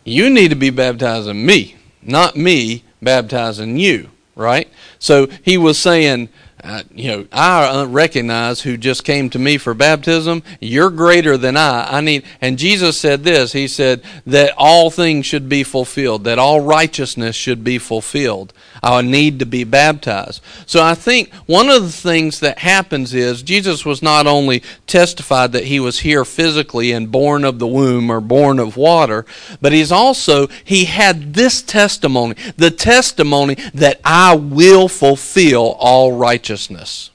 you 0.03 0.29
need 0.29 0.49
to 0.49 0.55
be 0.55 0.71
baptizing 0.71 1.45
me, 1.45 1.75
not 2.01 2.35
me 2.35 2.83
baptizing 3.01 3.77
you. 3.77 4.09
Right? 4.35 4.69
So 4.99 5.27
he 5.43 5.57
was 5.57 5.77
saying, 5.77 6.29
uh, 6.65 6.83
you 6.93 7.09
know, 7.09 7.27
I 7.31 7.83
recognize 7.83 8.61
who 8.61 8.75
just 8.75 9.03
came 9.03 9.29
to 9.29 9.39
me 9.39 9.57
for 9.57 9.73
baptism. 9.75 10.41
You're 10.59 10.89
greater 10.89 11.37
than 11.37 11.55
I. 11.55 11.97
I 11.97 12.01
need, 12.01 12.23
and 12.41 12.57
Jesus 12.57 12.99
said 12.99 13.23
this. 13.23 13.53
He 13.53 13.67
said 13.67 14.03
that 14.25 14.53
all 14.57 14.89
things 14.89 15.27
should 15.27 15.47
be 15.47 15.63
fulfilled, 15.63 16.23
that 16.23 16.39
all 16.39 16.61
righteousness 16.61 17.35
should 17.35 17.63
be 17.63 17.77
fulfilled. 17.77 18.51
I 18.83 19.01
need 19.01 19.39
to 19.39 19.45
be 19.45 19.63
baptized. 19.63 20.41
So 20.65 20.83
I 20.83 20.95
think 20.95 21.33
one 21.45 21.69
of 21.69 21.83
the 21.83 21.91
things 21.91 22.39
that 22.39 22.59
happens 22.59 23.13
is 23.13 23.41
Jesus 23.41 23.85
was 23.85 24.01
not 24.01 24.27
only 24.27 24.61
testified 24.87 25.51
that 25.53 25.65
he 25.65 25.79
was 25.79 25.99
here 25.99 26.25
physically 26.25 26.91
and 26.91 27.11
born 27.11 27.43
of 27.43 27.59
the 27.59 27.67
womb 27.67 28.11
or 28.11 28.21
born 28.21 28.59
of 28.59 28.77
water, 28.77 29.25
but 29.61 29.73
he's 29.73 29.91
also 29.91 30.47
he 30.63 30.85
had 30.85 31.33
this 31.33 31.61
testimony, 31.61 32.35
the 32.57 32.71
testimony 32.71 33.55
that 33.73 33.99
I 34.03 34.35
will 34.35 34.87
fulfill 34.87 35.75
all 35.79 36.13
righteousness. 36.13 37.11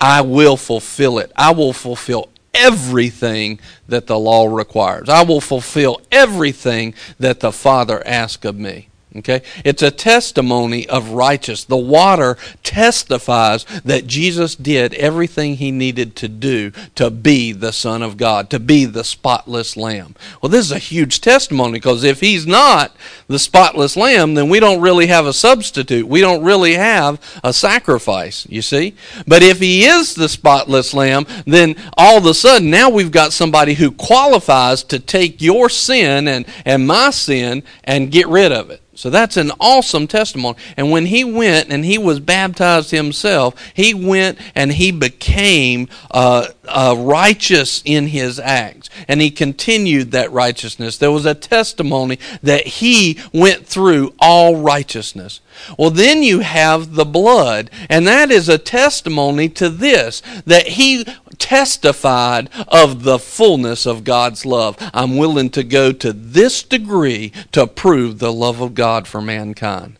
I 0.00 0.22
will 0.22 0.56
fulfill 0.56 1.18
it. 1.18 1.32
I 1.36 1.52
will 1.52 1.72
fulfill 1.72 2.28
everything 2.54 3.58
that 3.88 4.06
the 4.06 4.18
law 4.18 4.46
requires. 4.46 5.08
I 5.08 5.22
will 5.22 5.40
fulfill 5.40 6.00
everything 6.10 6.94
that 7.18 7.40
the 7.40 7.52
Father 7.52 8.06
asks 8.06 8.44
of 8.44 8.56
me. 8.56 8.88
Okay? 9.16 9.42
It's 9.64 9.82
a 9.82 9.92
testimony 9.92 10.88
of 10.88 11.10
righteousness. 11.10 11.64
The 11.64 11.76
water 11.76 12.36
testifies 12.64 13.64
that 13.84 14.08
Jesus 14.08 14.56
did 14.56 14.92
everything 14.94 15.56
he 15.56 15.70
needed 15.70 16.16
to 16.16 16.28
do 16.28 16.72
to 16.96 17.10
be 17.10 17.52
the 17.52 17.72
Son 17.72 18.02
of 18.02 18.16
God, 18.16 18.50
to 18.50 18.58
be 18.58 18.84
the 18.86 19.04
spotless 19.04 19.76
Lamb. 19.76 20.16
Well, 20.42 20.50
this 20.50 20.66
is 20.66 20.72
a 20.72 20.78
huge 20.78 21.20
testimony 21.20 21.74
because 21.74 22.02
if 22.02 22.20
he's 22.20 22.44
not 22.44 22.94
the 23.28 23.38
spotless 23.38 23.96
Lamb, 23.96 24.34
then 24.34 24.48
we 24.48 24.58
don't 24.58 24.80
really 24.80 25.06
have 25.06 25.26
a 25.26 25.32
substitute. 25.32 26.08
We 26.08 26.20
don't 26.20 26.42
really 26.42 26.74
have 26.74 27.20
a 27.44 27.52
sacrifice, 27.52 28.46
you 28.50 28.62
see? 28.62 28.96
But 29.28 29.44
if 29.44 29.60
he 29.60 29.84
is 29.84 30.14
the 30.14 30.28
spotless 30.28 30.92
Lamb, 30.92 31.26
then 31.46 31.76
all 31.96 32.18
of 32.18 32.26
a 32.26 32.34
sudden 32.34 32.68
now 32.68 32.90
we've 32.90 33.12
got 33.12 33.32
somebody 33.32 33.74
who 33.74 33.92
qualifies 33.92 34.82
to 34.84 34.98
take 34.98 35.40
your 35.40 35.68
sin 35.68 36.26
and, 36.26 36.46
and 36.64 36.86
my 36.86 37.10
sin 37.10 37.62
and 37.84 38.10
get 38.10 38.26
rid 38.26 38.50
of 38.50 38.70
it. 38.70 38.80
So 38.94 39.10
that's 39.10 39.36
an 39.36 39.50
awesome 39.60 40.06
testimony. 40.06 40.56
And 40.76 40.90
when 40.90 41.06
he 41.06 41.24
went 41.24 41.70
and 41.70 41.84
he 41.84 41.98
was 41.98 42.20
baptized 42.20 42.90
himself, 42.90 43.54
he 43.74 43.94
went 43.94 44.38
and 44.54 44.72
he 44.72 44.90
became 44.90 45.88
uh, 46.10 46.48
uh, 46.66 46.94
righteous 46.98 47.82
in 47.84 48.08
his 48.08 48.38
acts. 48.38 48.90
And 49.08 49.20
he 49.20 49.30
continued 49.30 50.12
that 50.12 50.32
righteousness. 50.32 50.98
There 50.98 51.12
was 51.12 51.26
a 51.26 51.34
testimony 51.34 52.18
that 52.42 52.66
he 52.66 53.18
went 53.32 53.66
through 53.66 54.14
all 54.20 54.56
righteousness. 54.56 55.40
Well, 55.78 55.90
then 55.90 56.22
you 56.22 56.40
have 56.40 56.94
the 56.94 57.04
blood, 57.04 57.70
and 57.88 58.06
that 58.06 58.30
is 58.30 58.48
a 58.48 58.58
testimony 58.58 59.48
to 59.50 59.68
this 59.68 60.20
that 60.46 60.66
he 60.66 61.06
testified 61.38 62.48
of 62.68 63.02
the 63.02 63.18
fullness 63.18 63.86
of 63.86 64.04
God's 64.04 64.44
love. 64.44 64.76
I'm 64.92 65.16
willing 65.16 65.50
to 65.50 65.62
go 65.62 65.92
to 65.92 66.12
this 66.12 66.62
degree 66.62 67.32
to 67.52 67.66
prove 67.66 68.18
the 68.18 68.32
love 68.32 68.60
of 68.60 68.74
God 68.74 69.06
for 69.06 69.20
mankind. 69.20 69.98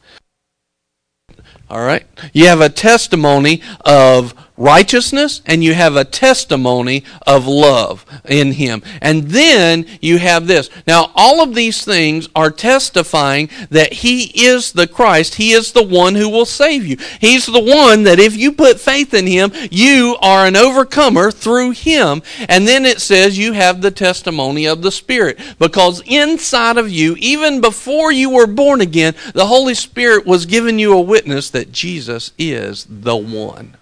All 1.71 1.85
right? 1.85 2.07
You 2.33 2.47
have 2.47 2.61
a 2.61 2.69
testimony 2.69 3.63
of 3.85 4.35
righteousness 4.57 5.43
and 5.47 5.65
you 5.65 5.75
have 5.75 5.97
a 5.97 6.05
testimony 6.05 7.05
of 7.27 7.47
love 7.47 8.05
in 8.25 8.53
him. 8.53 8.83
And 9.01 9.25
then 9.25 9.87
you 10.01 10.19
have 10.19 10.47
this. 10.47 10.71
Now, 10.87 11.11
all 11.15 11.43
of 11.43 11.55
these 11.55 11.85
things 11.85 12.29
are 12.37 12.51
testifying 12.51 13.51
that 13.71 13.93
he 13.93 14.47
is 14.47 14.73
the 14.73 14.87
Christ. 14.87 15.37
He 15.37 15.53
is 15.53 15.73
the 15.73 15.83
one 15.83 16.15
who 16.15 16.29
will 16.29 16.47
save 16.47 16.87
you. 16.87 16.97
He's 17.21 17.47
the 17.47 17.61
one 17.61 18.05
that 18.05 18.21
if 18.21 18.37
you 18.37 18.53
put 18.53 18.81
faith 18.81 19.13
in 19.13 19.27
him, 19.27 19.51
you 19.71 20.17
are 20.21 20.47
an 20.47 20.57
overcomer 20.57 21.31
through 21.31 21.73
him. 21.73 22.23
And 22.49 22.67
then 22.67 22.87
it 22.87 23.01
says 23.01 23.37
you 23.37 23.53
have 23.53 23.83
the 23.83 23.91
testimony 23.91 24.67
of 24.67 24.83
the 24.83 24.93
Spirit. 24.93 25.39
Because 25.59 26.03
inside 26.07 26.79
of 26.79 26.91
you, 26.91 27.17
even 27.19 27.61
before 27.61 28.13
you 28.13 28.31
were 28.31 28.47
born 28.47 28.81
again, 28.81 29.15
the 29.35 29.47
Holy 29.47 29.75
Spirit 29.75 30.27
was 30.27 30.47
giving 30.47 30.79
you 30.79 30.93
a 30.93 31.01
witness 31.01 31.51
that 31.51 31.73
Jesus 31.73 32.33
is 32.39 32.87
the 32.89 33.17
one. 33.17 33.77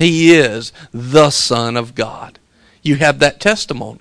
He 0.00 0.34
is 0.34 0.72
the 0.92 1.28
Son 1.28 1.76
of 1.76 1.94
God. 1.94 2.38
You 2.82 2.96
have 2.96 3.18
that 3.18 3.38
testimony. 3.38 4.00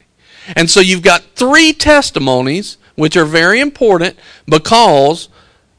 And 0.56 0.70
so 0.70 0.80
you've 0.80 1.04
got 1.04 1.22
three 1.36 1.74
testimonies, 1.74 2.78
which 2.96 3.18
are 3.18 3.26
very 3.26 3.60
important 3.60 4.18
because 4.48 5.28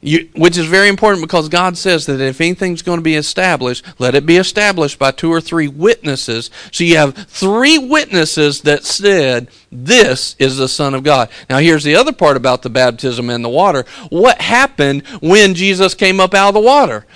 you, 0.03 0.29
which 0.35 0.59
is 0.59 0.67
very 0.67 0.89
important 0.89 1.23
because 1.23 1.49
God 1.49 1.77
says 1.77 2.05
that 2.07 2.21
if 2.21 2.41
anything's 2.41 2.83
going 2.83 2.99
to 2.99 3.03
be 3.03 3.17
established, 3.17 3.85
let 3.99 4.15
it 4.15 4.27
be 4.27 4.37
established 4.37 4.99
by 4.99 5.11
two 5.11 5.31
or 5.31 5.41
three 5.41 5.69
witnesses. 5.69 6.51
So 6.71 6.85
you 6.85 6.97
have 6.99 7.15
three 7.15 7.79
witnesses 7.79 8.63
that 8.63 8.85
said, 8.85 9.49
This 9.73 10.37
is 10.39 10.59
the 10.59 10.69
Son 10.69 10.95
of 10.95 11.03
God. 11.03 11.31
Now, 11.49 11.59
here's 11.59 11.85
the 11.85 11.97
other 11.97 12.13
part 12.13 12.37
about 12.37 12.63
the 12.63 12.71
baptism 12.71 13.31
in 13.31 13.41
the 13.43 13.49
water. 13.49 13.85
What 14.11 14.41
happened 14.41 15.07
when 15.23 15.55
Jesus 15.55 15.95
came 15.95 16.21
up 16.21 16.35
out 16.35 16.49
of 16.49 16.55
the 16.55 16.61
water? 16.61 17.07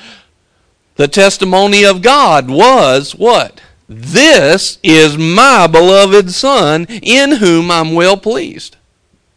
The 0.97 1.09
testimony 1.09 1.85
of 1.85 2.03
God 2.03 2.49
was 2.49 3.17
what? 3.17 3.61
This 3.89 4.79
is 4.83 5.19
my 5.19 5.67
beloved 5.67 6.31
Son 6.31 6.87
in 6.87 7.33
whom 7.33 7.71
I'm 7.71 7.95
well 7.95 8.17
pleased. 8.17 8.77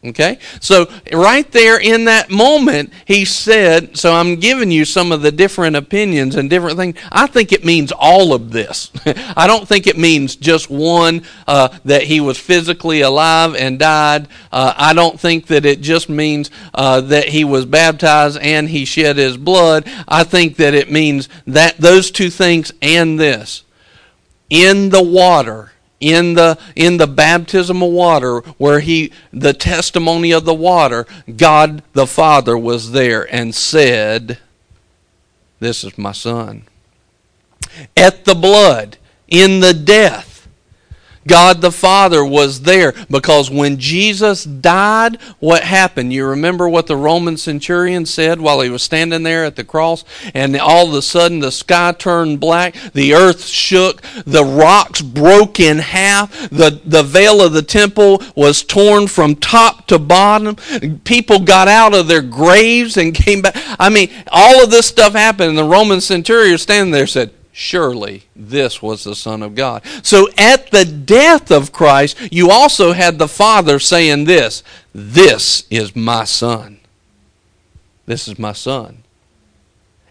Okay? 0.05 0.37
So, 0.61 0.89
right 1.11 1.51
there 1.51 1.79
in 1.79 2.05
that 2.05 2.29
moment, 2.29 2.93
he 3.05 3.25
said, 3.25 3.97
So 3.97 4.13
I'm 4.13 4.35
giving 4.35 4.69
you 4.69 4.85
some 4.85 5.11
of 5.11 5.23
the 5.23 5.31
different 5.31 5.75
opinions 5.75 6.35
and 6.35 6.51
different 6.51 6.77
things. 6.77 6.99
I 7.11 7.25
think 7.25 7.51
it 7.51 7.65
means 7.65 7.91
all 7.91 8.33
of 8.33 8.51
this. 8.51 8.91
I 9.35 9.47
don't 9.47 9.67
think 9.67 9.87
it 9.87 9.97
means 9.97 10.35
just 10.35 10.69
one 10.69 11.23
uh, 11.47 11.69
that 11.85 12.03
he 12.03 12.19
was 12.19 12.37
physically 12.37 13.01
alive 13.01 13.55
and 13.55 13.79
died. 13.79 14.27
Uh, 14.51 14.73
I 14.77 14.93
don't 14.93 15.19
think 15.19 15.47
that 15.47 15.65
it 15.65 15.81
just 15.81 16.09
means 16.09 16.51
uh, 16.75 17.01
that 17.01 17.29
he 17.29 17.43
was 17.43 17.65
baptized 17.65 18.37
and 18.37 18.69
he 18.69 18.85
shed 18.85 19.17
his 19.17 19.35
blood. 19.35 19.91
I 20.07 20.23
think 20.23 20.57
that 20.57 20.75
it 20.75 20.91
means 20.91 21.27
that 21.47 21.77
those 21.77 22.11
two 22.11 22.29
things 22.29 22.71
and 22.83 23.19
this. 23.19 23.63
In 24.49 24.89
the 24.89 25.03
water, 25.03 25.71
in 25.99 26.35
the 26.35 26.57
in 26.75 26.97
the 26.97 27.07
baptism 27.07 27.81
of 27.81 27.91
water 27.91 28.39
where 28.57 28.79
he 28.79 29.11
the 29.33 29.53
testimony 29.53 30.31
of 30.31 30.45
the 30.45 30.53
water 30.53 31.07
god 31.35 31.81
the 31.93 32.05
father 32.05 32.55
was 32.55 32.91
there 32.91 33.23
and 33.33 33.55
said 33.55 34.37
this 35.59 35.83
is 35.83 35.97
my 35.97 36.11
son. 36.11 36.63
At 37.95 38.25
the 38.25 38.35
blood 38.35 38.97
in 39.27 39.59
the 39.59 39.73
death 39.73 40.26
God 41.27 41.61
the 41.61 41.71
Father 41.71 42.25
was 42.25 42.61
there 42.61 42.93
because 43.09 43.51
when 43.51 43.77
Jesus 43.77 44.43
died, 44.43 45.21
what 45.39 45.63
happened? 45.63 46.13
You 46.13 46.25
remember 46.25 46.67
what 46.67 46.87
the 46.87 46.95
Roman 46.95 47.37
centurion 47.37 48.05
said 48.05 48.41
while 48.41 48.61
he 48.61 48.69
was 48.69 48.83
standing 48.83 49.23
there 49.23 49.45
at 49.45 49.55
the 49.55 49.63
cross? 49.63 50.03
And 50.33 50.57
all 50.57 50.87
of 50.87 50.93
a 50.93 51.01
sudden 51.01 51.39
the 51.39 51.51
sky 51.51 51.91
turned 51.91 52.39
black, 52.39 52.75
the 52.93 53.13
earth 53.13 53.45
shook, 53.45 54.01
the 54.25 54.43
rocks 54.43 55.01
broke 55.01 55.59
in 55.59 55.79
half, 55.79 56.49
the, 56.49 56.81
the 56.85 57.03
veil 57.03 57.41
of 57.41 57.53
the 57.53 57.61
temple 57.61 58.23
was 58.35 58.63
torn 58.63 59.07
from 59.07 59.35
top 59.35 59.87
to 59.87 59.99
bottom. 59.99 60.55
People 61.03 61.39
got 61.39 61.67
out 61.67 61.93
of 61.93 62.07
their 62.07 62.21
graves 62.21 62.97
and 62.97 63.13
came 63.27 63.41
back. 63.41 63.55
I 63.79 63.89
mean, 63.89 64.09
all 64.31 64.63
of 64.63 64.71
this 64.71 64.87
stuff 64.87 65.13
happened, 65.13 65.49
and 65.49 65.57
the 65.57 65.63
Roman 65.63 66.01
centurion 66.01 66.57
standing 66.57 66.91
there 66.91 67.07
said, 67.07 67.31
surely 67.57 68.23
this 68.35 68.83
was 68.83 69.03
the 69.03 69.15
Son 69.15 69.41
of 69.41 69.55
God. 69.55 69.81
So 70.03 70.29
at 70.37 70.69
the 70.69 70.85
death 70.85 71.49
of 71.49 71.71
Christ, 71.71 72.15
you 72.31 72.51
also 72.51 72.93
had 72.93 73.17
the 73.17 73.27
Father 73.27 73.79
saying 73.79 74.25
this 74.25 74.63
This 74.93 75.65
is 75.71 75.95
my 75.95 76.23
Son. 76.23 76.79
This 78.05 78.27
is 78.27 78.37
my 78.37 78.53
Son. 78.53 79.03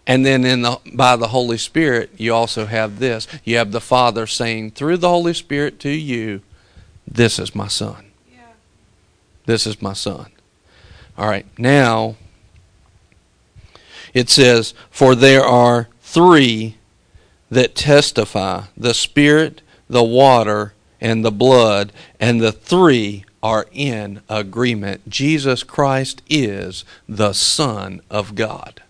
And 0.05 0.25
then 0.25 0.43
in 0.45 0.61
the, 0.61 0.79
by 0.93 1.15
the 1.15 1.29
Holy 1.29 1.57
Spirit, 1.57 2.11
you 2.17 2.33
also 2.33 2.65
have 2.65 2.99
this. 2.99 3.27
You 3.43 3.57
have 3.57 3.71
the 3.71 3.81
Father 3.81 4.27
saying 4.27 4.71
through 4.71 4.97
the 4.97 5.09
Holy 5.09 5.33
Spirit 5.33 5.79
to 5.81 5.89
you, 5.89 6.41
This 7.07 7.39
is 7.39 7.55
my 7.55 7.67
Son. 7.67 8.11
Yeah. 8.29 8.39
This 9.45 9.65
is 9.65 9.81
my 9.81 9.93
Son. 9.93 10.31
All 11.17 11.27
right, 11.27 11.45
now 11.57 12.15
it 14.13 14.29
says, 14.29 14.73
For 14.91 15.15
there 15.15 15.43
are 15.43 15.87
three 16.01 16.76
that 17.49 17.75
testify 17.75 18.63
the 18.75 18.93
Spirit, 18.93 19.61
the 19.89 20.03
water, 20.03 20.73
and 20.99 21.23
the 21.23 21.31
blood, 21.31 21.91
and 22.19 22.41
the 22.41 22.51
three 22.51 23.25
are 23.41 23.67
in 23.71 24.21
agreement. 24.27 25.07
Jesus 25.07 25.63
Christ 25.63 26.21
is 26.29 26.83
the 27.07 27.33
Son 27.33 28.01
of 28.09 28.35
God. 28.35 28.81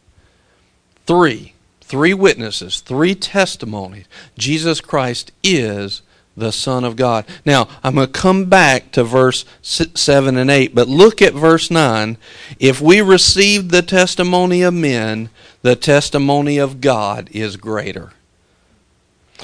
Three. 1.06 1.54
Three 1.82 2.14
witnesses, 2.14 2.82
three 2.82 3.16
testimonies. 3.16 4.08
Jesus 4.38 4.82
Christ 4.82 5.32
is 5.42 6.02
the 6.36 6.52
Son 6.52 6.84
of 6.84 6.98
God. 6.98 7.26
Now, 7.46 7.70
I'm 7.82 7.96
going 7.96 8.08
to 8.08 8.14
come 8.14 8.46
back 8.46 8.92
to 8.92 9.06
verse 9.06 9.46
7 9.62 10.38
and 10.38 10.52
8, 10.52 10.76
but 10.76 10.90
look 10.90 11.22
at 11.22 11.34
verse 11.34 11.72
9. 11.72 12.18
If 12.60 12.82
we 12.82 13.00
received 13.02 13.72
the 13.72 13.82
testimony 13.82 14.64
of 14.64 14.74
men, 14.74 15.30
the 15.62 15.78
testimony 15.78 16.58
of 16.58 16.82
God 16.82 17.30
is 17.32 17.56
greater. 17.56 18.12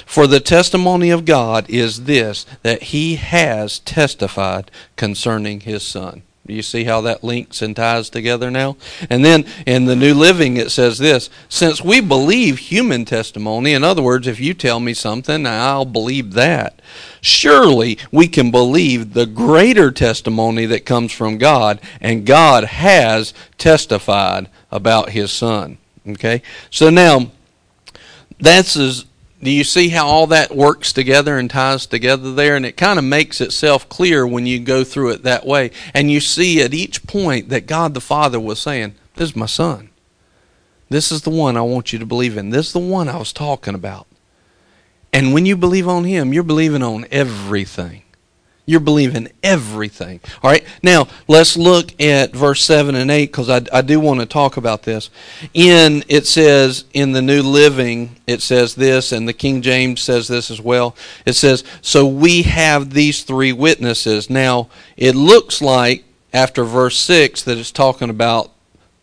For 0.06 0.28
the 0.28 0.40
testimony 0.40 1.10
of 1.10 1.26
God 1.26 1.70
is 1.70 2.06
this, 2.06 2.46
that 2.64 2.84
he 2.84 3.16
has 3.16 3.80
testified 3.80 4.72
concerning 4.96 5.62
his 5.62 5.84
Son. 5.84 6.24
Do 6.46 6.54
you 6.54 6.62
see 6.62 6.84
how 6.84 7.00
that 7.02 7.24
links 7.24 7.62
and 7.62 7.74
ties 7.74 8.10
together 8.10 8.52
now? 8.52 8.76
And 9.10 9.24
then 9.24 9.46
in 9.66 9.86
the 9.86 9.96
New 9.96 10.14
Living, 10.14 10.58
it 10.58 10.72
says 10.72 10.98
this 10.98 11.30
Since 11.48 11.82
we 11.82 12.02
believe 12.02 12.58
human 12.58 13.06
testimony, 13.06 13.74
in 13.74 13.84
other 13.84 14.02
words, 14.02 14.28
if 14.28 14.42
you 14.42 14.54
tell 14.54 14.82
me 14.82 14.94
something, 14.94 15.48
I'll 15.48 15.86
believe 15.86 16.34
that. 16.34 16.82
Surely 17.22 17.98
we 18.12 18.28
can 18.28 18.52
believe 18.52 19.14
the 19.14 19.26
greater 19.26 19.90
testimony 19.90 20.66
that 20.66 20.86
comes 20.86 21.14
from 21.14 21.38
God, 21.38 21.80
and 22.02 22.26
God 22.26 22.66
has 22.66 23.34
testified 23.58 24.50
about 24.70 25.12
his 25.12 25.32
Son. 25.32 25.78
Okay? 26.06 26.42
So 26.70 26.90
now, 26.90 27.32
that's 28.38 28.76
as 28.76 29.06
do 29.44 29.52
you 29.52 29.64
see 29.64 29.90
how 29.90 30.08
all 30.08 30.28
that 30.28 30.56
works 30.56 30.94
together 30.94 31.38
and 31.38 31.50
ties 31.50 31.86
together 31.86 32.34
there? 32.34 32.56
And 32.56 32.66
it 32.66 32.78
kind 32.78 32.98
of 32.98 33.06
makes 33.06 33.42
itself 33.42 33.88
clear 33.90 34.26
when 34.26 34.46
you 34.46 34.60
go 34.60 34.84
through 34.84 35.12
it 35.12 35.24
that 35.24 35.46
way. 35.46 35.72
And 35.94 36.10
you 36.12 36.20
see 36.20 36.62
at 36.62 36.74
each 36.74 37.06
point 37.06 37.50
that 37.50 37.68
God 37.68 37.94
the 37.94 38.02
Father 38.02 38.40
was 38.40 38.60
saying, 38.60 38.96
This 39.16 39.30
is 39.30 39.36
my 39.36 39.46
son. 39.46 39.90
This 40.90 41.12
is 41.12 41.24
the 41.24 41.30
one 41.30 41.58
I 41.58 41.62
want 41.62 41.92
you 41.92 42.00
to 42.00 42.06
believe 42.06 42.38
in. 42.38 42.50
This 42.50 42.68
is 42.68 42.74
the 42.74 42.80
one 42.80 43.10
I 43.10 43.18
was 43.18 43.34
talking 43.34 43.76
about. 43.76 44.08
And 45.12 45.34
when 45.34 45.46
you 45.46 45.56
believe 45.56 45.88
on 45.88 46.04
him, 46.04 46.34
you're 46.34 46.44
believing 46.44 46.84
on 46.84 47.06
everything. 47.12 48.04
You're 48.66 48.80
believing 48.80 49.28
everything. 49.44 50.22
All 50.42 50.50
right. 50.50 50.64
Now 50.82 51.08
let's 51.28 51.58
look 51.58 52.00
at 52.02 52.34
verse 52.34 52.64
seven 52.64 52.96
and 52.96 53.12
eight 53.12 53.26
because 53.26 53.50
I, 53.50 53.62
I 53.74 53.82
do 53.82 54.00
want 54.00 54.22
to 54.22 54.26
talk 54.26 54.56
about 54.56 54.84
this. 54.84 55.10
In 55.54 56.04
it 56.08 56.26
says 56.26 56.86
in 56.94 57.12
the 57.12 57.22
New 57.22 57.42
Living 57.42 58.16
it 58.26 58.42
says 58.42 58.74
this, 58.76 59.12
and 59.12 59.28
the 59.28 59.34
King 59.34 59.62
James 59.62 60.02
says 60.02 60.30
this 60.30 60.50
as 60.50 60.62
well. 60.62 60.96
It 61.26 61.34
says, 61.34 61.66
"So 61.82 62.08
we 62.08 62.44
have 62.44 62.92
these 62.92 63.24
three 63.24 63.52
witnesses." 63.52 64.30
Now 64.30 64.70
it 64.96 65.14
looks 65.14 65.62
like 65.62 66.06
after 66.34 66.64
verse 66.64 66.98
six 66.98 67.42
that 67.44 67.58
it's 67.58 67.72
talking 67.72 68.10
about 68.10 68.50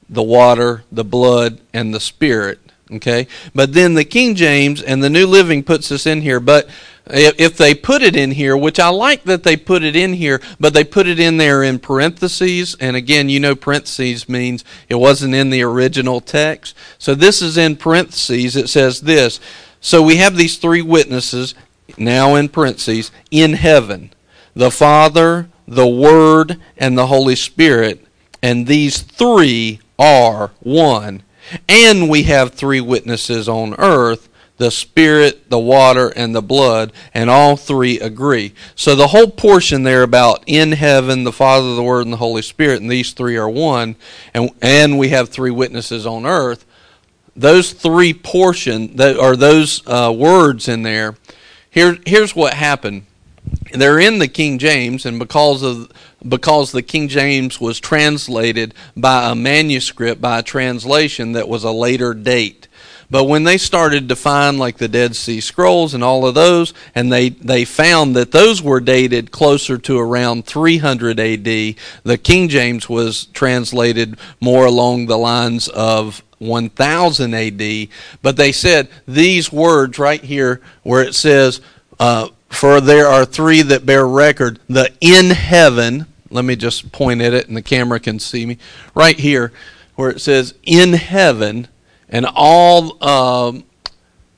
the 0.09 0.23
water, 0.23 0.85
the 0.91 1.05
blood, 1.05 1.61
and 1.75 1.93
the 1.93 2.01
Spirit. 2.01 2.61
Okay, 2.93 3.29
but 3.55 3.75
then 3.75 3.93
the 3.93 4.05
King 4.05 4.35
James 4.35 4.83
and 4.83 5.05
the 5.05 5.11
New 5.11 5.27
Living 5.27 5.63
puts 5.63 5.91
this 5.91 6.07
in 6.07 6.23
here, 6.23 6.41
but 6.41 6.67
if 7.13 7.57
they 7.57 7.75
put 7.75 8.03
it 8.03 8.17
in 8.17 8.31
here, 8.31 8.57
which 8.57 8.79
I 8.79 8.89
like 8.89 9.25
that 9.25 9.43
they 9.43 9.57
put 9.57 9.83
it 9.83 9.97
in 9.97 10.15
here, 10.15 10.41
but 10.59 10.75
they 10.75 10.85
put 10.85 11.07
it 11.07 11.19
in 11.19 11.37
there 11.37 11.63
in 11.63 11.79
parentheses, 11.79 12.77
and 12.81 12.97
again, 12.97 13.29
you 13.29 13.41
know, 13.41 13.55
parentheses 13.55 14.29
means 14.29 14.65
it 14.89 14.97
wasn't 14.97 15.35
in 15.35 15.51
the 15.51 15.63
original 15.63 16.21
text. 16.21 16.77
So 16.99 17.15
this 17.15 17.43
is 17.43 17.57
in 17.57 17.77
parentheses. 17.77 18.57
It 18.57 18.69
says 18.69 19.01
this. 19.01 19.41
So 19.81 20.03
we 20.03 20.17
have 20.17 20.37
these 20.37 20.57
three 20.57 20.83
witnesses, 20.83 21.55
now 21.97 22.35
in 22.35 22.49
parentheses, 22.49 23.11
in 23.31 23.55
heaven 23.55 24.13
the 24.55 24.71
Father, 24.71 25.49
the 25.67 25.87
Word, 25.87 26.61
and 26.77 26.97
the 26.97 27.07
Holy 27.07 27.37
Spirit, 27.37 28.05
and 28.43 28.67
these 28.67 29.01
three 29.01 29.81
are 29.99 30.51
one. 30.61 31.23
And 31.69 32.09
we 32.09 32.25
have 32.25 32.53
three 32.53 32.81
witnesses 32.81 33.49
on 33.49 33.75
earth 33.79 34.29
the 34.61 34.71
Spirit, 34.71 35.49
the 35.49 35.59
water, 35.59 36.11
and 36.11 36.35
the 36.35 36.43
blood, 36.43 36.93
and 37.15 37.31
all 37.31 37.57
three 37.57 37.99
agree. 37.99 38.53
So 38.77 38.95
the 38.95 39.07
whole 39.07 39.31
portion 39.31 39.85
there 39.85 40.03
about 40.03 40.45
in 40.47 40.73
heaven, 40.73 41.25
the 41.25 41.33
Father, 41.33 41.75
the 41.75 41.83
Word, 41.83 42.03
and 42.03 42.13
the 42.13 42.19
Holy 42.19 42.43
Spirit, 42.43 42.83
and 42.83 42.91
these 42.91 43.15
three 43.15 43.39
are 43.39 43.49
one, 43.49 43.97
and 44.35 44.51
and 44.61 44.99
we 44.99 45.09
have 45.09 45.31
three 45.31 45.51
witnesses 45.51 46.05
on 46.05 46.27
earth. 46.27 46.67
Those 47.35 47.73
three 47.73 48.13
portion 48.13 48.97
that 48.97 49.19
are 49.19 49.35
those 49.35 49.83
uh, 49.87 50.15
words 50.15 50.69
in 50.69 50.83
there. 50.83 51.17
Here, 51.71 51.97
here's 52.05 52.37
what 52.37 52.53
happened. 52.53 53.07
They're 53.73 53.99
in 53.99 54.19
the 54.19 54.29
King 54.29 54.59
James, 54.59 55.07
and 55.07 55.19
because 55.19 55.63
of 55.63 55.91
because 56.29 56.73
the 56.73 56.83
King 56.83 57.09
James 57.09 57.63
was 57.63 57.81
translated 57.81 58.75
by 58.95 59.31
a 59.31 59.35
manuscript 59.35 60.21
by 60.21 60.41
a 60.41 60.43
translation 60.43 61.33
that 61.33 61.49
was 61.49 61.65
a 61.65 61.71
later 61.71 62.13
date. 62.13 62.69
But 63.11 63.25
when 63.25 63.43
they 63.43 63.59
started 63.59 64.09
to 64.09 64.17
find 64.17 64.59
like 64.59 64.79
the 64.79 64.87
Dead 64.87 65.17
Sea 65.17 65.41
Scrolls 65.41 65.95
and 65.95 66.05
all 66.05 66.27
of 66.27 66.35
those, 66.35 66.73
and 66.95 67.13
they, 67.13 67.31
they 67.31 67.65
found 67.65 68.15
that 68.15 68.31
those 68.31 68.63
were 68.63 68.81
dated 68.81 69.33
closer 69.33 69.79
to 69.79 69.99
around 69.99 70.47
300 70.47 71.19
AD, 71.19 71.45
the 71.45 72.19
King 72.23 72.49
James 72.49 72.89
was 72.89 73.25
translated 73.27 74.17
more 74.41 74.65
along 74.65 75.07
the 75.07 75.19
lines 75.19 75.67
of 75.69 76.23
1000 76.39 77.35
AD. 77.35 77.89
But 78.23 78.37
they 78.37 78.53
said 78.53 78.89
these 79.09 79.53
words 79.53 79.99
right 79.99 80.23
here, 80.23 80.61
where 80.85 81.03
it 81.03 81.17
says, 81.17 81.61
uh, 81.99 82.29
For 82.49 82.81
there 82.81 83.09
are 83.09 83.25
three 83.25 83.63
that 83.63 83.85
bear 83.85 84.07
record, 84.07 84.61
the 84.69 84.93
in 85.01 85.31
heaven, 85.31 86.07
let 86.31 86.45
me 86.45 86.55
just 86.55 86.93
point 86.93 87.21
at 87.23 87.35
it 87.35 87.49
and 87.49 87.57
the 87.57 87.63
camera 87.63 87.99
can 87.99 88.21
see 88.21 88.47
me, 88.47 88.57
right 88.95 89.19
here, 89.19 89.53
where 89.97 90.11
it 90.11 90.21
says, 90.21 90.55
In 90.63 90.93
heaven 90.93 91.67
and 92.11 92.27
all 92.35 93.03
um, 93.03 93.65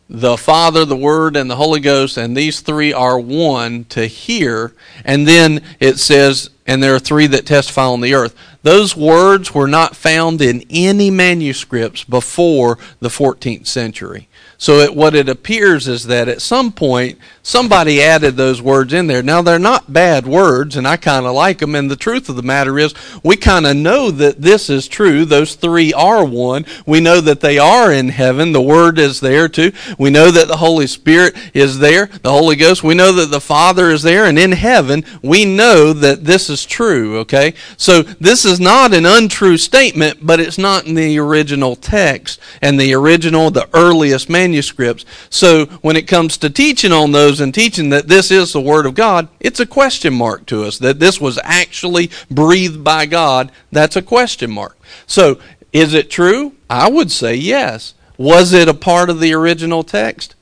the 0.08 0.37
Father, 0.37 0.85
the 0.85 0.96
Word, 0.96 1.37
and 1.37 1.50
the 1.50 1.56
Holy 1.56 1.80
Ghost, 1.80 2.18
and 2.18 2.37
these 2.37 2.61
three 2.61 2.92
are 2.92 3.18
one 3.18 3.85
to 3.87 4.06
hear. 4.06 4.74
And 5.04 5.26
then 5.26 5.62
it 5.80 5.98
says, 5.98 6.50
and 6.66 6.82
there 6.82 6.94
are 6.94 7.00
three 7.00 7.26
that 7.28 7.46
testify 7.46 7.87
on 7.87 8.02
the 8.02 8.14
earth. 8.14 8.37
Those 8.62 8.96
words 8.96 9.54
were 9.54 9.66
not 9.66 9.96
found 9.96 10.40
in 10.40 10.64
any 10.70 11.11
manuscripts 11.11 12.04
before 12.04 12.78
the 13.00 13.08
14th 13.08 13.66
century. 13.66 14.28
So 14.58 14.78
it, 14.78 14.94
what 14.94 15.14
it 15.14 15.28
appears 15.28 15.88
is 15.88 16.04
that 16.04 16.28
at 16.28 16.40
some 16.40 16.70
point 16.70 17.18
somebody 17.42 18.00
added 18.00 18.37
those 18.37 18.62
words 18.62 18.92
in 18.92 19.07
there. 19.07 19.22
Now 19.22 19.42
they're 19.42 19.59
not 19.59 19.92
bad 19.92 20.26
words, 20.26 20.76
and 20.76 20.87
I 20.87 20.96
kind 20.96 21.26
of 21.26 21.35
like 21.35 21.59
them. 21.59 21.74
And 21.74 21.90
the 21.90 21.96
truth 21.96 22.28
of 22.28 22.37
the 22.37 22.42
matter 22.42 22.78
is, 22.78 22.94
we 23.22 23.37
kind 23.37 23.66
of 23.66 23.76
know 23.76 24.11
that 24.11 24.40
this 24.40 24.70
is 24.70 24.87
true. 24.88 25.24
Those 25.24 25.55
three 25.55 25.92
are 25.92 26.24
one. 26.24 26.64
We 26.87 27.00
know 27.00 27.20
that 27.20 27.40
they 27.40 27.59
are 27.59 27.92
in 27.92 28.09
heaven. 28.11 28.52
The 28.52 28.62
Word 28.62 28.98
is 28.98 29.20
there 29.20 29.48
too. 29.48 29.72
We 29.98 30.11
know 30.11 30.31
that 30.31 30.48
the 30.48 30.57
Holy 30.57 30.87
Spirit 30.87 31.37
is 31.52 31.78
there, 31.78 32.07
the 32.07 32.31
Holy 32.31 32.57
Ghost. 32.57 32.83
We 32.83 32.94
know 32.94 33.12
that 33.12 33.31
the 33.31 33.40
Father 33.40 33.90
is 33.90 34.02
there, 34.02 34.24
and 34.26 34.38
in 34.38 34.52
heaven 34.52 35.05
we 35.22 35.44
know 35.44 35.92
that 35.92 36.24
this 36.24 36.48
is 36.48 36.64
true. 36.64 37.18
Okay, 37.18 37.55
so 37.76 38.02
this 38.02 38.44
is 38.44 38.61
not 38.61 38.94
an 38.94 39.07
untrue 39.07 39.57
statement, 39.57 40.24
but 40.24 40.40
it's 40.40 40.59
not 40.59 40.87
in 40.87 40.94
the 40.94 41.18
original 41.18 41.76
text 41.76 42.40
and 42.61 42.78
the 42.78 42.94
original, 42.94 43.50
the 43.50 43.68
earliest 43.74 44.28
manuscripts. 44.31 45.05
So 45.28 45.66
when 45.83 45.96
it 45.96 46.07
comes 46.07 46.37
to 46.38 46.50
teaching 46.50 46.92
on 46.92 47.12
those 47.12 47.32
and 47.40 47.55
teaching 47.55 47.90
that 47.90 48.09
this 48.09 48.31
is 48.31 48.53
the 48.53 48.61
Word 48.61 48.87
of 48.87 48.95
God, 48.95 49.29
it's 49.40 49.61
a 49.61 49.66
question 49.66 50.14
mark 50.14 50.47
to 50.47 50.64
us. 50.64 50.79
That 50.79 51.01
this 51.01 51.21
was 51.21 51.38
actually 51.42 52.11
breathed 52.31 52.83
by 52.83 53.07
God, 53.07 53.53
that's 53.71 53.97
a 53.97 54.03
question 54.03 54.51
mark. 54.51 54.77
So 55.07 55.38
is 55.73 55.95
it 55.95 56.11
true? 56.11 56.53
I 56.68 56.90
would 56.90 57.11
say 57.11 57.35
yes. 57.35 57.95
Was 58.18 58.53
it 58.53 58.68
a 58.68 58.75
part 58.75 59.11
of 59.11 59.21
the 59.21 59.33
original 59.33 59.83
text? 59.83 60.35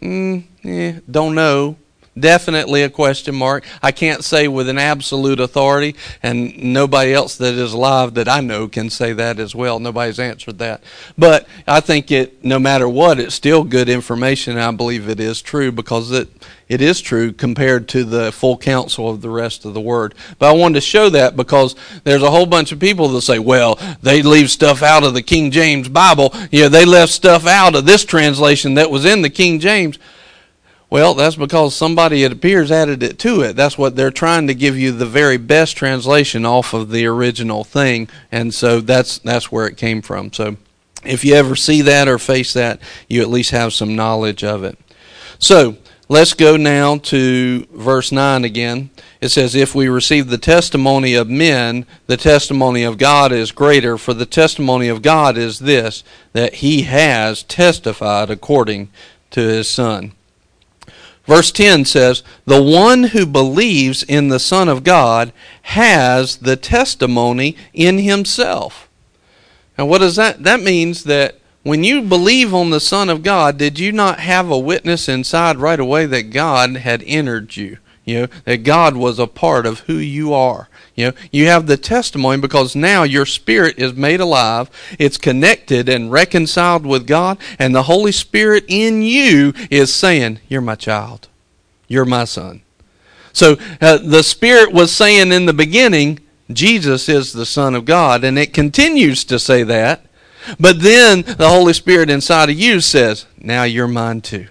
Mm, 0.00 0.44
eh, 0.64 1.00
don't 1.10 1.34
know 1.34 1.76
definitely 2.20 2.82
a 2.82 2.90
question 2.90 3.34
mark. 3.34 3.64
I 3.82 3.92
can't 3.92 4.24
say 4.24 4.48
with 4.48 4.68
an 4.68 4.78
absolute 4.78 5.40
authority, 5.40 5.94
and 6.22 6.56
nobody 6.58 7.12
else 7.12 7.36
that 7.36 7.54
is 7.54 7.72
alive 7.72 8.14
that 8.14 8.28
I 8.28 8.40
know 8.40 8.68
can 8.68 8.90
say 8.90 9.12
that 9.12 9.38
as 9.38 9.54
well. 9.54 9.78
Nobody's 9.78 10.18
answered 10.18 10.58
that. 10.58 10.82
But 11.16 11.46
I 11.66 11.80
think 11.80 12.10
it, 12.10 12.44
no 12.44 12.58
matter 12.58 12.88
what, 12.88 13.18
it's 13.18 13.34
still 13.34 13.64
good 13.64 13.88
information. 13.88 14.58
I 14.58 14.70
believe 14.72 15.08
it 15.08 15.20
is 15.20 15.40
true 15.42 15.72
because 15.72 16.10
it, 16.10 16.28
it 16.68 16.82
is 16.82 17.00
true 17.00 17.32
compared 17.32 17.88
to 17.88 18.04
the 18.04 18.30
full 18.30 18.58
counsel 18.58 19.08
of 19.08 19.22
the 19.22 19.30
rest 19.30 19.64
of 19.64 19.74
the 19.74 19.80
word. 19.80 20.14
But 20.38 20.50
I 20.50 20.52
wanted 20.52 20.74
to 20.74 20.80
show 20.82 21.08
that 21.10 21.36
because 21.36 21.74
there's 22.04 22.22
a 22.22 22.30
whole 22.30 22.46
bunch 22.46 22.72
of 22.72 22.78
people 22.78 23.08
that 23.08 23.22
say, 23.22 23.38
well, 23.38 23.78
they 24.02 24.22
leave 24.22 24.50
stuff 24.50 24.82
out 24.82 25.04
of 25.04 25.14
the 25.14 25.22
King 25.22 25.50
James 25.50 25.88
Bible. 25.88 26.34
Know, 26.52 26.68
they 26.68 26.84
left 26.84 27.12
stuff 27.12 27.46
out 27.46 27.74
of 27.74 27.86
this 27.86 28.04
translation 28.04 28.74
that 28.74 28.90
was 28.90 29.04
in 29.04 29.22
the 29.22 29.30
King 29.30 29.60
James. 29.60 29.98
Well, 30.90 31.12
that's 31.12 31.36
because 31.36 31.76
somebody, 31.76 32.24
it 32.24 32.32
appears, 32.32 32.70
added 32.70 33.02
it 33.02 33.18
to 33.20 33.42
it. 33.42 33.56
That's 33.56 33.76
what 33.76 33.94
they're 33.94 34.10
trying 34.10 34.46
to 34.46 34.54
give 34.54 34.78
you 34.78 34.90
the 34.90 35.04
very 35.04 35.36
best 35.36 35.76
translation 35.76 36.46
off 36.46 36.72
of 36.72 36.90
the 36.90 37.04
original 37.04 37.62
thing, 37.62 38.08
and 38.32 38.54
so 38.54 38.80
that's 38.80 39.18
that's 39.18 39.52
where 39.52 39.66
it 39.66 39.76
came 39.76 40.00
from. 40.00 40.32
So, 40.32 40.56
if 41.04 41.26
you 41.26 41.34
ever 41.34 41.56
see 41.56 41.82
that 41.82 42.08
or 42.08 42.18
face 42.18 42.54
that, 42.54 42.80
you 43.06 43.20
at 43.20 43.28
least 43.28 43.50
have 43.50 43.74
some 43.74 43.96
knowledge 43.96 44.42
of 44.42 44.64
it. 44.64 44.78
So, 45.38 45.76
let's 46.08 46.32
go 46.32 46.56
now 46.56 46.96
to 46.96 47.66
verse 47.70 48.10
9 48.10 48.44
again. 48.44 48.88
It 49.20 49.28
says, 49.28 49.54
If 49.54 49.74
we 49.74 49.88
receive 49.88 50.28
the 50.28 50.38
testimony 50.38 51.14
of 51.14 51.28
men, 51.28 51.84
the 52.06 52.16
testimony 52.16 52.82
of 52.82 52.98
God 52.98 53.30
is 53.30 53.52
greater, 53.52 53.98
for 53.98 54.14
the 54.14 54.26
testimony 54.26 54.88
of 54.88 55.02
God 55.02 55.36
is 55.36 55.58
this, 55.58 56.02
that 56.32 56.54
he 56.54 56.82
has 56.82 57.42
testified 57.42 58.30
according 58.30 58.88
to 59.32 59.40
his 59.40 59.68
Son. 59.68 60.12
Verse 61.28 61.52
10 61.52 61.84
says, 61.84 62.22
The 62.46 62.62
one 62.62 63.04
who 63.04 63.26
believes 63.26 64.02
in 64.02 64.30
the 64.30 64.40
Son 64.40 64.66
of 64.66 64.82
God 64.82 65.30
has 65.62 66.38
the 66.38 66.56
testimony 66.56 67.54
in 67.74 67.98
himself. 67.98 68.88
Now, 69.76 69.84
what 69.84 69.98
does 69.98 70.16
that? 70.16 70.42
That 70.42 70.62
means 70.62 71.04
that 71.04 71.38
when 71.64 71.84
you 71.84 72.00
believe 72.00 72.54
on 72.54 72.70
the 72.70 72.80
Son 72.80 73.10
of 73.10 73.22
God, 73.22 73.58
did 73.58 73.78
you 73.78 73.92
not 73.92 74.20
have 74.20 74.50
a 74.50 74.58
witness 74.58 75.06
inside 75.06 75.58
right 75.58 75.78
away 75.78 76.06
that 76.06 76.30
God 76.30 76.78
had 76.78 77.04
entered 77.06 77.54
you? 77.58 77.76
You 78.06 78.22
know, 78.22 78.26
that 78.46 78.64
God 78.64 78.96
was 78.96 79.18
a 79.18 79.26
part 79.26 79.66
of 79.66 79.80
who 79.80 79.96
you 79.96 80.32
are. 80.32 80.67
You 80.98 81.04
know, 81.06 81.12
you 81.30 81.46
have 81.46 81.68
the 81.68 81.76
testimony 81.76 82.40
because 82.40 82.74
now 82.74 83.04
your 83.04 83.24
spirit 83.24 83.78
is 83.78 83.94
made 83.94 84.18
alive, 84.18 84.68
it's 84.98 85.16
connected 85.16 85.88
and 85.88 86.10
reconciled 86.10 86.84
with 86.84 87.06
God, 87.06 87.38
and 87.56 87.72
the 87.72 87.84
Holy 87.84 88.10
Spirit 88.10 88.64
in 88.66 89.02
you 89.02 89.52
is 89.70 89.94
saying, 89.94 90.40
You're 90.48 90.60
my 90.60 90.74
child. 90.74 91.28
You're 91.86 92.04
my 92.04 92.24
son. 92.24 92.62
So 93.32 93.58
uh, 93.80 93.98
the 93.98 94.24
Spirit 94.24 94.72
was 94.72 94.90
saying 94.90 95.30
in 95.30 95.46
the 95.46 95.52
beginning, 95.52 96.18
Jesus 96.52 97.08
is 97.08 97.32
the 97.32 97.46
Son 97.46 97.76
of 97.76 97.84
God, 97.84 98.24
and 98.24 98.36
it 98.36 98.52
continues 98.52 99.22
to 99.26 99.38
say 99.38 99.62
that. 99.62 100.04
But 100.58 100.82
then 100.82 101.22
the 101.22 101.48
Holy 101.48 101.74
Spirit 101.74 102.10
inside 102.10 102.50
of 102.50 102.58
you 102.58 102.80
says, 102.80 103.24
Now 103.40 103.62
you're 103.62 103.86
mine 103.86 104.20
too, 104.20 104.48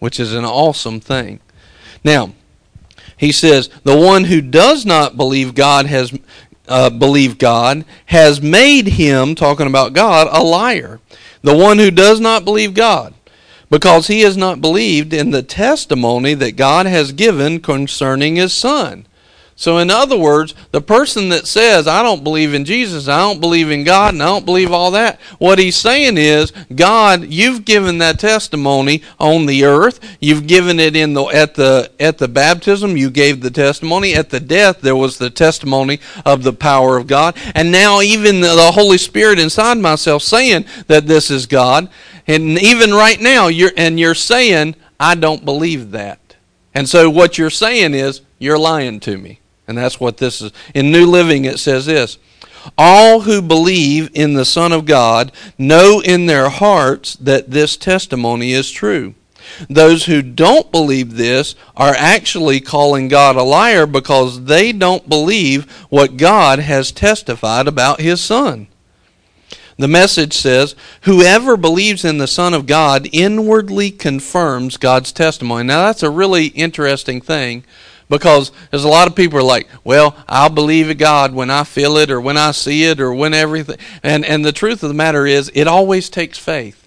which 0.00 0.20
is 0.20 0.34
an 0.34 0.44
awesome 0.44 1.00
thing. 1.00 1.40
Now, 2.04 2.34
he 3.22 3.30
says, 3.30 3.68
The 3.84 3.96
one 3.96 4.24
who 4.24 4.40
does 4.40 4.84
not 4.84 5.16
believe 5.16 5.54
God 5.54 5.86
has 5.86 6.12
uh, 6.66 6.90
believe 6.90 7.38
God 7.38 7.84
has 8.06 8.42
made 8.42 8.88
him, 8.88 9.36
talking 9.36 9.68
about 9.68 9.92
God, 9.92 10.26
a 10.32 10.42
liar. 10.42 10.98
The 11.42 11.56
one 11.56 11.78
who 11.78 11.92
does 11.92 12.18
not 12.18 12.44
believe 12.44 12.74
God, 12.74 13.14
because 13.70 14.08
he 14.08 14.22
has 14.22 14.36
not 14.36 14.60
believed 14.60 15.12
in 15.12 15.30
the 15.30 15.42
testimony 15.44 16.34
that 16.34 16.56
God 16.56 16.86
has 16.86 17.12
given 17.12 17.60
concerning 17.60 18.34
his 18.34 18.52
Son. 18.52 19.06
So, 19.54 19.78
in 19.78 19.90
other 19.90 20.16
words, 20.16 20.54
the 20.70 20.80
person 20.80 21.28
that 21.28 21.46
says, 21.46 21.86
I 21.86 22.02
don't 22.02 22.24
believe 22.24 22.54
in 22.54 22.64
Jesus, 22.64 23.06
I 23.06 23.18
don't 23.18 23.40
believe 23.40 23.70
in 23.70 23.84
God, 23.84 24.14
and 24.14 24.22
I 24.22 24.26
don't 24.26 24.46
believe 24.46 24.72
all 24.72 24.90
that, 24.92 25.20
what 25.38 25.58
he's 25.58 25.76
saying 25.76 26.16
is, 26.16 26.52
God, 26.74 27.24
you've 27.24 27.64
given 27.64 27.98
that 27.98 28.18
testimony 28.18 29.02
on 29.20 29.46
the 29.46 29.64
earth. 29.64 30.00
You've 30.20 30.46
given 30.46 30.80
it 30.80 30.96
in 30.96 31.12
the 31.12 31.24
at 31.26 31.54
the 31.54 31.92
at 32.00 32.18
the 32.18 32.28
baptism, 32.28 32.96
you 32.96 33.10
gave 33.10 33.40
the 33.40 33.50
testimony. 33.50 34.14
At 34.14 34.30
the 34.30 34.40
death, 34.40 34.80
there 34.80 34.96
was 34.96 35.18
the 35.18 35.30
testimony 35.30 36.00
of 36.24 36.42
the 36.42 36.54
power 36.54 36.96
of 36.96 37.06
God. 37.06 37.36
And 37.54 37.70
now 37.70 38.00
even 38.00 38.40
the 38.40 38.72
Holy 38.72 38.98
Spirit 38.98 39.38
inside 39.38 39.78
myself 39.78 40.22
saying 40.22 40.64
that 40.86 41.06
this 41.06 41.30
is 41.30 41.46
God. 41.46 41.88
And 42.26 42.58
even 42.58 42.92
right 42.92 43.20
now, 43.20 43.48
you're 43.48 43.72
and 43.76 44.00
you're 44.00 44.14
saying, 44.14 44.76
I 44.98 45.14
don't 45.14 45.44
believe 45.44 45.90
that. 45.90 46.36
And 46.74 46.88
so 46.88 47.10
what 47.10 47.36
you're 47.36 47.50
saying 47.50 47.92
is, 47.92 48.22
you're 48.38 48.58
lying 48.58 48.98
to 49.00 49.18
me. 49.18 49.40
And 49.72 49.78
that's 49.78 49.98
what 49.98 50.18
this 50.18 50.42
is. 50.42 50.52
In 50.74 50.92
New 50.92 51.06
Living, 51.06 51.46
it 51.46 51.58
says 51.58 51.86
this 51.86 52.18
All 52.76 53.20
who 53.20 53.40
believe 53.40 54.10
in 54.12 54.34
the 54.34 54.44
Son 54.44 54.70
of 54.70 54.84
God 54.84 55.32
know 55.56 56.02
in 56.04 56.26
their 56.26 56.50
hearts 56.50 57.16
that 57.16 57.50
this 57.50 57.78
testimony 57.78 58.52
is 58.52 58.70
true. 58.70 59.14
Those 59.70 60.04
who 60.04 60.20
don't 60.20 60.70
believe 60.70 61.16
this 61.16 61.54
are 61.74 61.94
actually 61.96 62.60
calling 62.60 63.08
God 63.08 63.36
a 63.36 63.42
liar 63.42 63.86
because 63.86 64.44
they 64.44 64.72
don't 64.72 65.08
believe 65.08 65.70
what 65.88 66.18
God 66.18 66.58
has 66.58 66.92
testified 66.92 67.66
about 67.66 68.02
His 68.02 68.20
Son. 68.20 68.66
The 69.78 69.88
message 69.88 70.34
says, 70.34 70.74
Whoever 71.02 71.56
believes 71.56 72.04
in 72.04 72.18
the 72.18 72.26
Son 72.26 72.52
of 72.52 72.66
God 72.66 73.08
inwardly 73.10 73.90
confirms 73.90 74.76
God's 74.76 75.12
testimony. 75.12 75.64
Now, 75.64 75.86
that's 75.86 76.02
a 76.02 76.10
really 76.10 76.48
interesting 76.48 77.22
thing 77.22 77.64
because 78.12 78.52
there's 78.70 78.84
a 78.84 78.88
lot 78.88 79.08
of 79.08 79.16
people 79.16 79.38
are 79.38 79.42
like, 79.42 79.66
well, 79.84 80.14
I'll 80.28 80.50
believe 80.50 80.90
in 80.90 80.98
God 80.98 81.34
when 81.34 81.48
I 81.48 81.64
feel 81.64 81.96
it 81.96 82.10
or 82.10 82.20
when 82.20 82.36
I 82.36 82.50
see 82.50 82.84
it 82.84 83.00
or 83.00 83.14
when 83.14 83.32
everything. 83.32 83.78
And, 84.02 84.22
and 84.26 84.44
the 84.44 84.52
truth 84.52 84.82
of 84.82 84.90
the 84.90 84.94
matter 84.94 85.26
is, 85.26 85.50
it 85.54 85.66
always 85.66 86.10
takes 86.10 86.36
faith. 86.36 86.86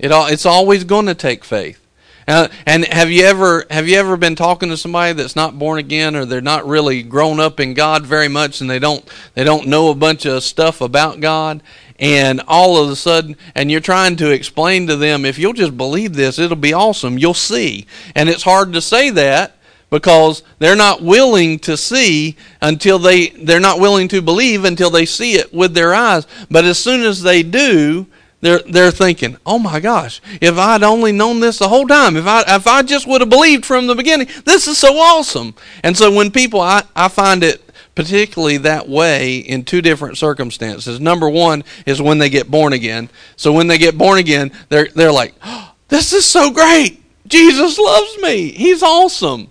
It 0.00 0.10
all, 0.10 0.26
it's 0.26 0.44
always 0.44 0.82
going 0.82 1.06
to 1.06 1.14
take 1.14 1.44
faith. 1.44 1.80
Uh, 2.26 2.48
and 2.66 2.84
have 2.86 3.08
you 3.08 3.24
ever 3.24 3.66
have 3.70 3.88
you 3.88 3.96
ever 3.96 4.16
been 4.16 4.34
talking 4.34 4.68
to 4.68 4.76
somebody 4.76 5.14
that's 5.14 5.36
not 5.36 5.58
born 5.58 5.78
again 5.78 6.14
or 6.14 6.26
they're 6.26 6.42
not 6.42 6.66
really 6.66 7.02
grown 7.02 7.40
up 7.40 7.58
in 7.58 7.72
God 7.72 8.04
very 8.04 8.28
much 8.28 8.60
and 8.60 8.68
they 8.68 8.78
don't 8.78 9.02
they 9.32 9.44
don't 9.44 9.66
know 9.66 9.88
a 9.88 9.94
bunch 9.94 10.26
of 10.26 10.42
stuff 10.42 10.82
about 10.82 11.20
God 11.20 11.62
and 11.98 12.42
all 12.46 12.76
of 12.76 12.90
a 12.90 12.96
sudden 12.96 13.34
and 13.54 13.70
you're 13.70 13.80
trying 13.80 14.16
to 14.16 14.30
explain 14.30 14.88
to 14.88 14.96
them 14.96 15.24
if 15.24 15.38
you'll 15.38 15.54
just 15.54 15.78
believe 15.78 16.16
this 16.16 16.38
it'll 16.38 16.54
be 16.54 16.74
awesome 16.74 17.16
you'll 17.16 17.32
see 17.32 17.86
and 18.14 18.28
it's 18.28 18.42
hard 18.42 18.74
to 18.74 18.82
say 18.82 19.08
that 19.08 19.57
because 19.90 20.42
they're 20.58 20.76
not 20.76 21.02
willing 21.02 21.58
to 21.58 21.76
see 21.76 22.36
until 22.60 22.98
they 22.98 23.28
they're 23.28 23.60
not 23.60 23.80
willing 23.80 24.08
to 24.08 24.20
believe 24.20 24.64
until 24.64 24.90
they 24.90 25.06
see 25.06 25.34
it 25.34 25.52
with 25.52 25.74
their 25.74 25.94
eyes 25.94 26.26
but 26.50 26.64
as 26.64 26.78
soon 26.78 27.02
as 27.02 27.22
they 27.22 27.42
do 27.42 28.06
they're 28.40 28.60
they're 28.60 28.92
thinking, 28.92 29.36
"Oh 29.44 29.58
my 29.58 29.80
gosh, 29.80 30.20
if 30.40 30.56
I'd 30.58 30.84
only 30.84 31.10
known 31.10 31.40
this 31.40 31.58
the 31.58 31.68
whole 31.68 31.86
time, 31.86 32.16
if 32.16 32.26
I 32.26 32.44
if 32.46 32.66
I 32.68 32.82
just 32.82 33.06
would 33.06 33.20
have 33.20 33.30
believed 33.30 33.66
from 33.66 33.88
the 33.88 33.96
beginning, 33.96 34.28
this 34.44 34.68
is 34.68 34.78
so 34.78 34.96
awesome." 34.96 35.54
And 35.82 35.96
so 35.96 36.12
when 36.12 36.30
people 36.30 36.60
I 36.60 36.84
I 36.94 37.08
find 37.08 37.42
it 37.42 37.68
particularly 37.96 38.58
that 38.58 38.88
way 38.88 39.38
in 39.38 39.64
two 39.64 39.82
different 39.82 40.16
circumstances. 40.16 41.00
Number 41.00 41.28
1 41.28 41.64
is 41.84 42.00
when 42.00 42.18
they 42.18 42.30
get 42.30 42.48
born 42.48 42.72
again. 42.72 43.10
So 43.34 43.52
when 43.52 43.66
they 43.66 43.76
get 43.76 43.98
born 43.98 44.18
again, 44.18 44.52
they're 44.68 44.86
they're 44.94 45.10
like, 45.10 45.34
oh, 45.44 45.72
"This 45.88 46.12
is 46.12 46.24
so 46.24 46.52
great. 46.52 47.02
Jesus 47.26 47.76
loves 47.76 48.18
me. 48.22 48.52
He's 48.52 48.84
awesome." 48.84 49.50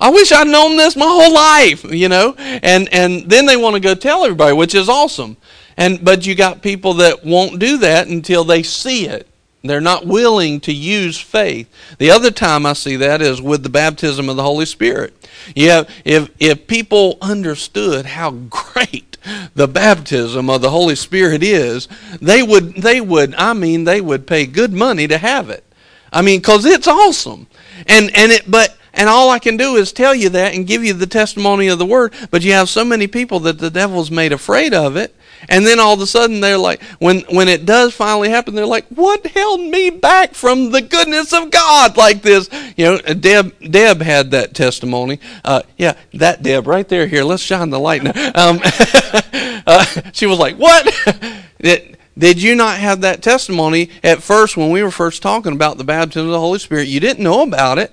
I 0.00 0.10
wish 0.10 0.32
I'd 0.32 0.46
known 0.46 0.76
this 0.76 0.96
my 0.96 1.06
whole 1.06 1.34
life, 1.34 1.84
you 1.84 2.08
know? 2.08 2.34
And 2.38 2.92
and 2.92 3.28
then 3.28 3.46
they 3.46 3.56
want 3.56 3.74
to 3.74 3.80
go 3.80 3.94
tell 3.94 4.24
everybody, 4.24 4.54
which 4.54 4.74
is 4.74 4.88
awesome. 4.88 5.36
And 5.76 6.02
but 6.04 6.26
you 6.26 6.34
got 6.34 6.62
people 6.62 6.94
that 6.94 7.24
won't 7.24 7.58
do 7.58 7.78
that 7.78 8.08
until 8.08 8.44
they 8.44 8.62
see 8.62 9.06
it. 9.06 9.28
They're 9.62 9.80
not 9.80 10.06
willing 10.06 10.60
to 10.60 10.72
use 10.72 11.18
faith. 11.18 11.70
The 11.98 12.10
other 12.10 12.30
time 12.30 12.66
I 12.66 12.74
see 12.74 12.96
that 12.96 13.22
is 13.22 13.40
with 13.40 13.62
the 13.62 13.70
baptism 13.70 14.28
of 14.28 14.36
the 14.36 14.42
Holy 14.42 14.66
Spirit. 14.66 15.14
Yeah, 15.54 15.84
if 16.04 16.30
if 16.38 16.66
people 16.66 17.16
understood 17.22 18.06
how 18.06 18.30
great 18.30 19.16
the 19.54 19.66
baptism 19.66 20.50
of 20.50 20.60
the 20.60 20.70
Holy 20.70 20.94
Spirit 20.94 21.42
is, 21.42 21.88
they 22.20 22.42
would 22.42 22.76
they 22.76 23.00
would 23.00 23.34
I 23.36 23.54
mean 23.54 23.84
they 23.84 24.00
would 24.02 24.26
pay 24.26 24.44
good 24.44 24.72
money 24.72 25.08
to 25.08 25.18
have 25.18 25.48
it. 25.48 25.64
I 26.12 26.20
mean 26.20 26.42
cuz 26.42 26.66
it's 26.66 26.86
awesome. 26.86 27.46
And 27.86 28.14
and 28.14 28.32
it 28.32 28.50
but 28.50 28.76
and 28.94 29.08
all 29.08 29.30
I 29.30 29.38
can 29.38 29.56
do 29.56 29.76
is 29.76 29.92
tell 29.92 30.14
you 30.14 30.28
that 30.30 30.54
and 30.54 30.66
give 30.66 30.84
you 30.84 30.92
the 30.92 31.06
testimony 31.06 31.68
of 31.68 31.78
the 31.78 31.86
word, 31.86 32.14
but 32.30 32.42
you 32.42 32.52
have 32.52 32.68
so 32.68 32.84
many 32.84 33.06
people 33.06 33.40
that 33.40 33.58
the 33.58 33.70
devil's 33.70 34.10
made 34.10 34.32
afraid 34.32 34.72
of 34.74 34.96
it 34.96 35.14
and 35.48 35.66
then 35.66 35.80
all 35.80 35.94
of 35.94 36.00
a 36.00 36.06
sudden 36.06 36.40
they're 36.40 36.58
like, 36.58 36.82
when 36.98 37.20
when 37.30 37.48
it 37.48 37.66
does 37.66 37.94
finally 37.94 38.28
happen, 38.28 38.54
they're 38.54 38.66
like, 38.66 38.86
what 38.88 39.26
held 39.26 39.60
me 39.60 39.90
back 39.90 40.34
from 40.34 40.70
the 40.70 40.80
goodness 40.80 41.32
of 41.32 41.50
God 41.50 41.96
like 41.96 42.22
this? 42.22 42.48
You 42.76 42.84
know, 42.84 42.98
Deb 42.98 43.54
Deb 43.70 44.00
had 44.00 44.30
that 44.32 44.54
testimony. 44.54 45.20
Uh, 45.44 45.62
yeah, 45.76 45.94
that 46.14 46.42
Deb 46.42 46.66
right 46.66 46.88
there. 46.88 47.06
Here, 47.06 47.24
let's 47.24 47.42
shine 47.42 47.70
the 47.70 47.80
light 47.80 48.02
now. 48.02 48.12
Um, 48.34 48.60
uh, 49.66 49.84
she 50.12 50.26
was 50.26 50.38
like, 50.38 50.56
what? 50.56 50.86
it, 51.58 51.98
did 52.16 52.40
you 52.40 52.54
not 52.54 52.78
have 52.78 53.00
that 53.00 53.22
testimony 53.22 53.90
at 54.04 54.22
first 54.22 54.56
when 54.56 54.70
we 54.70 54.82
were 54.84 54.92
first 54.92 55.20
talking 55.20 55.52
about 55.52 55.78
the 55.78 55.84
baptism 55.84 56.26
of 56.26 56.32
the 56.32 56.40
Holy 56.40 56.60
Spirit? 56.60 56.86
You 56.86 57.00
didn't 57.00 57.24
know 57.24 57.42
about 57.42 57.78
it. 57.78 57.92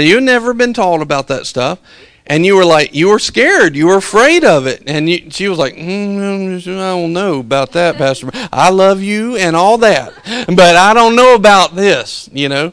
You'd 0.00 0.22
never 0.22 0.54
been 0.54 0.72
taught 0.72 1.02
about 1.02 1.28
that 1.28 1.46
stuff. 1.46 1.78
And 2.26 2.46
you 2.46 2.54
were 2.56 2.64
like 2.64 2.94
you 2.94 3.08
were 3.08 3.18
scared. 3.18 3.74
You 3.74 3.88
were 3.88 3.96
afraid 3.96 4.44
of 4.44 4.66
it. 4.66 4.84
And 4.86 5.08
you, 5.08 5.30
she 5.30 5.48
was 5.48 5.58
like 5.58 5.74
mm, 5.74 6.58
i 6.60 6.90
don't 6.90 7.12
know 7.12 7.40
about 7.40 7.72
that 7.72 7.96
pastor 7.96 8.30
i 8.52 8.70
love 8.70 9.02
you 9.02 9.36
and 9.36 9.56
all 9.56 9.78
that. 9.78 10.14
But 10.46 10.76
i 10.76 10.94
don't 10.94 11.16
know 11.16 11.34
about 11.34 11.74
this 11.74 12.28
you 12.32 12.48
know? 12.48 12.72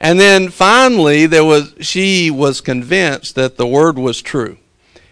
And 0.00 0.18
then 0.18 0.48
finally 0.48 1.26
there 1.26 1.44
was 1.44 1.74
she 1.80 2.30
was 2.30 2.60
convinced 2.60 3.34
that 3.34 3.56
the 3.56 3.66
word 3.66 3.98
was 3.98 4.22
true. 4.22 4.56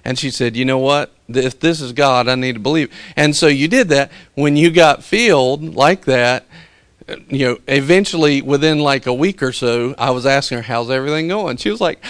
And 0.04 0.18
she 0.18 0.30
said 0.30 0.56
you 0.56 0.64
know 0.64 0.78
what? 0.78 1.12
If 1.28 1.60
this 1.60 1.80
is 1.80 1.92
god 1.92 2.28
i 2.28 2.34
need 2.34 2.54
to 2.54 2.60
believe. 2.60 2.90
And 3.14 3.36
so 3.36 3.46
you 3.46 3.68
did 3.68 3.88
that. 3.90 4.10
When 4.34 4.56
you 4.56 4.70
got 4.70 5.04
filled 5.04 5.74
like 5.74 6.06
that 6.06 6.46
you 7.28 7.46
know 7.46 7.58
eventually 7.68 8.42
within 8.42 8.78
like 8.78 9.06
a 9.06 9.14
week 9.14 9.42
or 9.42 9.52
so 9.52 9.94
i 9.98 10.10
was 10.10 10.26
asking 10.26 10.58
her 10.58 10.62
how's 10.62 10.90
everything 10.90 11.28
going 11.28 11.56
she 11.56 11.70
was 11.70 11.80
like 11.80 12.02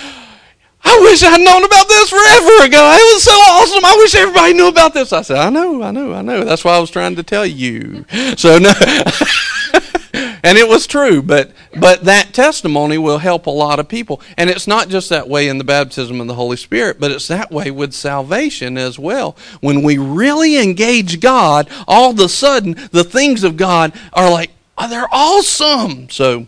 I 0.89 1.01
wish 1.01 1.21
I'd 1.25 1.41
known 1.41 1.65
about 1.65 1.89
this 1.89 2.11
forever 2.11 2.65
ago. 2.65 2.97
It 2.97 3.15
was 3.15 3.25
so 3.25 3.33
awesome. 3.33 3.85
I 3.85 3.97
wish 3.99 4.15
everybody 4.15 4.53
knew 4.53 4.69
about 4.69 4.95
this. 4.95 5.13
I 5.13 5.23
said, 5.23 5.39
I 5.39 5.51
know, 5.51 5.83
I 5.83 5.91
know, 5.91 6.15
I 6.15 6.23
know. 6.23 6.45
That's 6.45 6.65
why 6.65 6.77
I 6.77 6.79
was 6.79 6.91
trying 6.91 7.17
to 7.17 7.25
tell 7.25 7.45
you. 7.45 8.05
So 8.37 8.59
no. 8.59 8.73
and 10.43 10.57
it 10.59 10.69
was 10.69 10.87
true, 10.87 11.23
but 11.23 11.53
but 11.79 12.05
that 12.05 12.33
testimony 12.33 12.99
will 12.99 13.19
help 13.19 13.47
a 13.47 13.51
lot 13.51 13.79
of 13.79 13.89
people. 13.89 14.21
And 14.37 14.49
it's 14.49 14.67
not 14.67 14.89
just 14.89 15.09
that 15.09 15.29
way 15.29 15.49
in 15.49 15.59
the 15.59 15.65
baptism 15.65 16.21
of 16.21 16.27
the 16.27 16.35
Holy 16.35 16.57
Spirit, 16.57 17.01
but 17.01 17.11
it's 17.11 17.29
that 17.29 17.51
way 17.51 17.71
with 17.71 17.93
salvation 17.93 18.79
as 18.79 18.99
well. 18.99 19.37
When 19.61 19.83
we 19.83 19.99
really 19.99 20.63
engage 20.63 21.21
God, 21.21 21.69
all 21.89 22.11
of 22.11 22.19
a 22.19 22.29
sudden 22.29 22.77
the 22.93 23.05
things 23.05 23.43
of 23.43 23.57
God 23.57 23.93
are 24.13 24.31
like, 24.31 24.51
oh, 24.79 24.89
they're 24.89 25.09
awesome. 25.13 26.09
So 26.11 26.47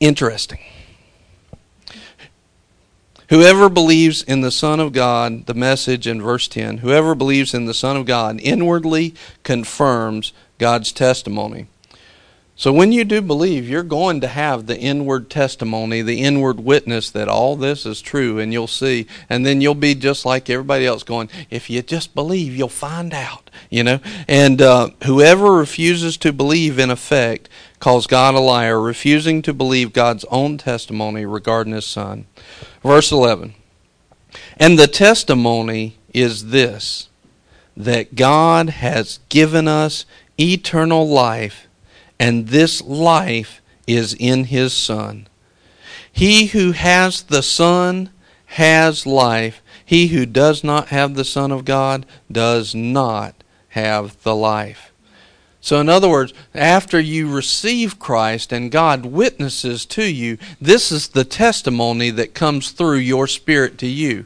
interesting. 0.00 0.60
Whoever 3.28 3.70
believes 3.70 4.22
in 4.22 4.42
the 4.42 4.50
Son 4.50 4.78
of 4.78 4.92
God, 4.92 5.46
the 5.46 5.54
message 5.54 6.06
in 6.06 6.20
verse 6.20 6.46
10, 6.48 6.78
whoever 6.78 7.14
believes 7.14 7.54
in 7.54 7.64
the 7.64 7.72
Son 7.72 7.96
of 7.96 8.04
God 8.04 8.38
inwardly 8.42 9.14
confirms 9.42 10.34
God's 10.58 10.92
testimony. 10.92 11.66
So 12.54 12.72
when 12.72 12.92
you 12.92 13.04
do 13.04 13.22
believe, 13.22 13.68
you're 13.68 13.82
going 13.82 14.20
to 14.20 14.28
have 14.28 14.66
the 14.66 14.78
inward 14.78 15.30
testimony, 15.30 16.02
the 16.02 16.20
inward 16.20 16.60
witness 16.60 17.10
that 17.10 17.28
all 17.28 17.56
this 17.56 17.86
is 17.86 18.02
true, 18.02 18.38
and 18.38 18.52
you'll 18.52 18.66
see. 18.66 19.06
And 19.28 19.44
then 19.44 19.60
you'll 19.60 19.74
be 19.74 19.94
just 19.94 20.26
like 20.26 20.50
everybody 20.50 20.86
else 20.86 21.02
going, 21.02 21.30
if 21.50 21.70
you 21.70 21.80
just 21.82 22.14
believe, 22.14 22.54
you'll 22.54 22.68
find 22.68 23.14
out, 23.14 23.50
you 23.70 23.82
know? 23.82 24.00
And 24.28 24.60
uh, 24.60 24.90
whoever 25.04 25.52
refuses 25.52 26.16
to 26.18 26.32
believe, 26.32 26.78
in 26.78 26.90
effect, 26.90 27.48
calls 27.80 28.06
God 28.06 28.34
a 28.34 28.40
liar, 28.40 28.78
refusing 28.80 29.40
to 29.42 29.54
believe 29.54 29.92
God's 29.92 30.24
own 30.26 30.58
testimony 30.58 31.24
regarding 31.24 31.72
his 31.72 31.86
Son. 31.86 32.26
Verse 32.82 33.10
11. 33.10 33.54
And 34.58 34.78
the 34.78 34.86
testimony 34.86 35.96
is 36.12 36.48
this 36.50 37.08
that 37.74 38.14
God 38.14 38.68
has 38.68 39.20
given 39.30 39.66
us 39.66 40.04
eternal 40.38 41.08
life, 41.08 41.66
and 42.18 42.48
this 42.48 42.82
life 42.82 43.60
is 43.86 44.14
in 44.14 44.44
His 44.44 44.72
Son. 44.72 45.28
He 46.12 46.46
who 46.46 46.72
has 46.72 47.22
the 47.22 47.42
Son 47.42 48.10
has 48.46 49.06
life. 49.06 49.62
He 49.84 50.08
who 50.08 50.26
does 50.26 50.62
not 50.62 50.88
have 50.88 51.14
the 51.14 51.24
Son 51.24 51.50
of 51.50 51.64
God 51.64 52.06
does 52.30 52.74
not 52.74 53.34
have 53.70 54.22
the 54.22 54.34
life. 54.34 54.92
So, 55.60 55.80
in 55.80 55.88
other 55.88 56.08
words, 56.08 56.34
after 56.54 56.98
you 56.98 57.32
receive 57.32 58.00
Christ 58.00 58.52
and 58.52 58.70
God 58.70 59.06
witnesses 59.06 59.86
to 59.86 60.04
you, 60.04 60.36
this 60.60 60.90
is 60.90 61.08
the 61.08 61.24
testimony 61.24 62.10
that 62.10 62.34
comes 62.34 62.72
through 62.72 62.98
your 62.98 63.28
spirit 63.28 63.78
to 63.78 63.86
you 63.86 64.24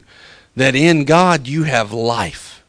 that 0.55 0.75
in 0.75 1.05
God 1.05 1.47
you 1.47 1.63
have 1.63 1.93
life. 1.93 2.63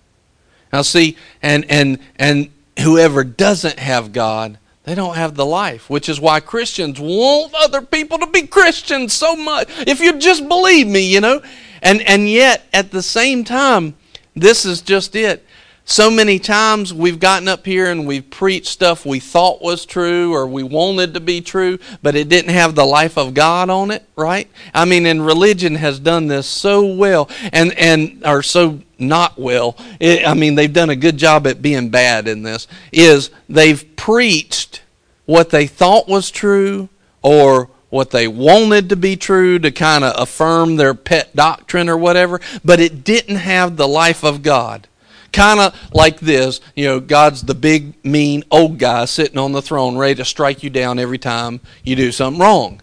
Now, 0.70 0.83
see, 0.83 1.16
and, 1.40 1.64
and, 1.70 1.98
and 2.16 2.50
whoever 2.78 3.24
doesn't 3.24 3.78
have 3.78 4.12
God, 4.12 4.59
they 4.88 4.94
don't 4.94 5.16
have 5.16 5.35
the 5.35 5.44
life, 5.44 5.90
which 5.90 6.09
is 6.09 6.18
why 6.18 6.40
Christians 6.40 6.98
want 6.98 7.53
other 7.55 7.83
people 7.83 8.16
to 8.20 8.27
be 8.27 8.46
Christians 8.46 9.12
so 9.12 9.37
much. 9.37 9.68
If 9.87 10.01
you 10.01 10.18
just 10.18 10.48
believe 10.48 10.87
me, 10.87 11.12
you 11.12 11.20
know. 11.20 11.42
And, 11.83 12.01
and 12.01 12.27
yet, 12.27 12.66
at 12.72 12.90
the 12.90 13.03
same 13.03 13.44
time, 13.44 13.96
this 14.35 14.64
is 14.64 14.81
just 14.81 15.14
it 15.14 15.44
so 15.85 16.11
many 16.11 16.38
times 16.38 16.92
we've 16.92 17.18
gotten 17.18 17.48
up 17.48 17.64
here 17.64 17.90
and 17.90 18.07
we've 18.07 18.29
preached 18.29 18.66
stuff 18.66 19.07
we 19.07 19.18
thought 19.18 19.62
was 19.62 19.87
true 19.87 20.35
or 20.35 20.46
we 20.46 20.62
wanted 20.62 21.14
to 21.14 21.20
be 21.20 21.40
true, 21.40 21.79
but 22.03 22.14
it 22.14 22.29
didn't 22.29 22.53
have 22.53 22.74
the 22.74 22.85
life 22.85 23.16
of 23.16 23.33
God 23.33 23.70
on 23.70 23.90
it, 23.90 24.05
right? 24.14 24.51
I 24.74 24.85
mean, 24.85 25.07
and 25.07 25.24
religion 25.24 25.77
has 25.77 25.98
done 25.98 26.27
this 26.27 26.46
so 26.46 26.85
well 26.94 27.31
and, 27.55 27.72
and, 27.79 28.22
or 28.27 28.42
so 28.42 28.81
not 28.98 29.38
well. 29.38 29.76
It, 30.00 30.26
I 30.26 30.34
mean, 30.34 30.54
they've 30.54 30.72
done 30.72 30.90
a 30.90 30.96
good 30.96 31.16
job 31.16 31.46
at 31.46 31.62
being 31.62 31.90
bad 31.90 32.28
in 32.28 32.42
this, 32.42 32.66
is 32.92 33.30
they've 33.48 33.84
preached 33.96 34.82
what 35.26 35.50
they 35.50 35.66
thought 35.66 36.08
was 36.08 36.30
true 36.30 36.88
or 37.22 37.70
what 37.90 38.11
they 38.11 38.28
wanted 38.28 38.88
to 38.90 38.96
be 38.96 39.16
true 39.16 39.58
to 39.58 39.70
kind 39.70 40.04
of 40.04 40.20
affirm 40.20 40.76
their 40.76 40.94
pet 40.94 41.34
doctrine 41.34 41.88
or 41.88 41.96
whatever, 41.96 42.40
but 42.64 42.80
it 42.80 43.04
didn't 43.04 43.37
have 43.37 43.76
the 43.76 43.88
life 43.88 44.24
of 44.24 44.42
God 44.42 44.87
kind 45.32 45.61
of 45.61 45.74
like 45.92 46.20
this. 46.20 46.61
You 46.74 46.87
know, 46.87 47.00
God's 47.00 47.42
the 47.42 47.54
big, 47.54 48.02
mean, 48.04 48.44
old 48.50 48.78
guy 48.78 49.04
sitting 49.04 49.38
on 49.38 49.52
the 49.52 49.62
throne, 49.62 49.96
ready 49.96 50.16
to 50.16 50.24
strike 50.24 50.62
you 50.62 50.70
down 50.70 50.98
every 50.98 51.18
time 51.18 51.61
you 51.82 51.96
do 51.96 52.12
something 52.12 52.40
wrong. 52.40 52.82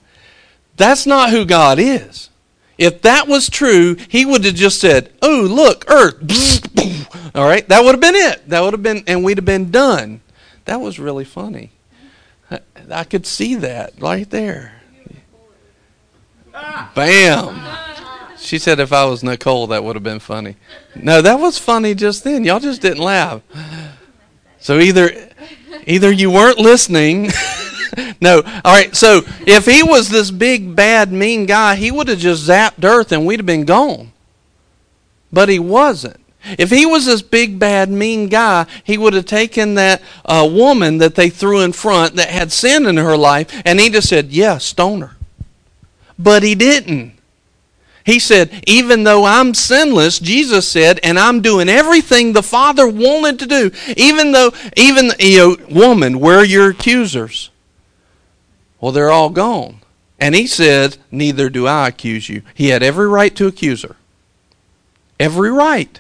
That's 0.77 1.05
not 1.05 1.29
who 1.29 1.45
God 1.45 1.79
is. 1.79 2.29
If 2.77 3.01
that 3.03 3.27
was 3.27 3.49
true, 3.49 3.95
he 4.09 4.25
would 4.25 4.43
have 4.45 4.55
just 4.55 4.79
said, 4.79 5.11
Oh, 5.21 5.47
look, 5.49 5.85
earth. 5.89 6.15
All 7.35 7.45
right, 7.45 7.67
that 7.69 7.83
would 7.83 7.93
have 7.93 8.01
been 8.01 8.15
it. 8.15 8.47
That 8.49 8.61
would 8.61 8.73
have 8.73 8.83
been, 8.83 9.03
and 9.07 9.23
we'd 9.23 9.37
have 9.37 9.45
been 9.45 9.71
done. 9.71 10.21
That 10.65 10.81
was 10.81 10.99
really 10.99 11.25
funny. 11.25 11.71
I, 12.49 12.59
I 12.91 13.03
could 13.03 13.25
see 13.25 13.55
that 13.55 13.93
right 13.99 14.29
there. 14.29 14.81
Bam. 16.95 17.61
She 18.37 18.59
said 18.59 18.79
if 18.79 18.93
I 18.93 19.05
was 19.05 19.23
Nicole, 19.23 19.67
that 19.67 19.83
would 19.83 19.95
have 19.95 20.03
been 20.03 20.19
funny. 20.19 20.55
No, 20.95 21.21
that 21.21 21.39
was 21.39 21.57
funny 21.57 21.95
just 21.95 22.23
then. 22.23 22.43
Y'all 22.43 22.59
just 22.59 22.81
didn't 22.81 23.03
laugh. 23.03 23.41
So 24.59 24.79
either 24.79 25.29
either 25.85 26.11
you 26.11 26.29
weren't 26.31 26.59
listening. 26.59 27.31
no. 28.21 28.41
All 28.63 28.73
right. 28.73 28.95
So 28.95 29.21
if 29.45 29.65
he 29.65 29.83
was 29.83 30.09
this 30.09 30.31
big, 30.31 30.75
bad, 30.75 31.11
mean 31.11 31.45
guy, 31.45 31.75
he 31.75 31.91
would 31.91 32.07
have 32.07 32.19
just 32.19 32.47
zapped 32.47 32.83
Earth 32.83 33.11
and 33.11 33.25
we'd 33.25 33.39
have 33.39 33.45
been 33.45 33.65
gone. 33.65 34.11
But 35.31 35.49
he 35.49 35.59
wasn't. 35.59 36.19
If 36.57 36.69
he 36.69 36.85
was 36.85 37.07
this 37.07 37.23
big, 37.23 37.57
bad, 37.57 37.89
mean 37.89 38.27
guy, 38.27 38.67
he 38.83 38.97
would 38.97 39.13
have 39.13 39.25
taken 39.25 39.75
that 39.75 40.01
uh, 40.23 40.47
woman 40.49 40.99
that 40.99 41.15
they 41.15 41.29
threw 41.29 41.61
in 41.61 41.71
front 41.71 42.15
that 42.15 42.29
had 42.29 42.51
sin 42.51 42.85
in 42.85 42.97
her 42.97 43.17
life 43.17 43.49
and 43.65 43.79
he 43.79 43.89
just 43.89 44.07
said, 44.07 44.27
Yeah, 44.31 44.59
stone 44.59 45.01
her. 45.01 45.15
But 46.19 46.43
he 46.43 46.55
didn't. 46.55 47.15
He 48.05 48.19
said, 48.19 48.63
even 48.67 49.03
though 49.03 49.25
I'm 49.25 49.55
sinless, 49.55 50.19
Jesus 50.19 50.67
said, 50.67 50.99
and 51.01 51.17
I'm 51.17 51.41
doing 51.41 51.67
everything 51.67 52.33
the 52.33 52.43
Father 52.43 52.87
wanted 52.87 53.39
to 53.39 53.47
do, 53.47 53.71
even 53.97 54.31
though, 54.31 54.53
even, 54.77 55.09
you 55.19 55.37
know, 55.39 55.57
woman, 55.71 56.19
where 56.19 56.37
are 56.37 56.45
your 56.45 56.69
accusers? 56.69 57.49
Well, 58.85 58.91
they're 58.91 59.09
all 59.09 59.31
gone. 59.31 59.79
And 60.19 60.35
he 60.35 60.45
said, 60.45 60.97
neither 61.09 61.49
do 61.49 61.65
I 61.65 61.87
accuse 61.87 62.29
you. 62.29 62.43
He 62.53 62.67
had 62.67 62.83
every 62.83 63.07
right 63.07 63.35
to 63.35 63.47
accuse 63.47 63.81
her. 63.81 63.95
Every 65.19 65.49
right. 65.51 65.99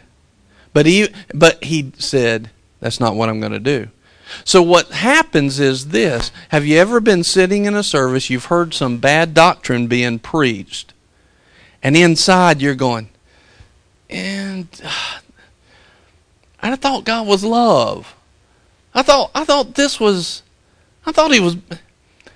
But 0.71 0.85
he, 0.85 1.09
but 1.33 1.63
he 1.63 1.93
said, 1.97 2.51
that's 2.79 2.99
not 2.99 3.15
what 3.15 3.27
I'm 3.27 3.39
going 3.39 3.53
to 3.53 3.59
do. 3.59 3.87
So 4.43 4.61
what 4.61 4.89
happens 4.89 5.59
is 5.59 5.87
this. 5.87 6.31
Have 6.49 6.67
you 6.67 6.77
ever 6.77 6.99
been 6.99 7.23
sitting 7.23 7.65
in 7.65 7.73
a 7.73 7.81
service, 7.81 8.29
you've 8.29 8.45
heard 8.45 8.75
some 8.75 8.99
bad 8.99 9.33
doctrine 9.33 9.87
being 9.87 10.19
preached, 10.19 10.93
and 11.81 11.97
inside 11.97 12.61
you're 12.61 12.75
going, 12.75 13.09
and 14.11 14.67
uh, 14.85 15.17
I 16.61 16.75
thought 16.75 17.03
God 17.03 17.25
was 17.25 17.43
love. 17.43 18.15
I 18.93 19.01
thought 19.01 19.31
I 19.33 19.43
thought 19.43 19.73
this 19.73 19.99
was 19.99 20.43
I 21.03 21.11
thought 21.11 21.33
he 21.33 21.39
was 21.39 21.57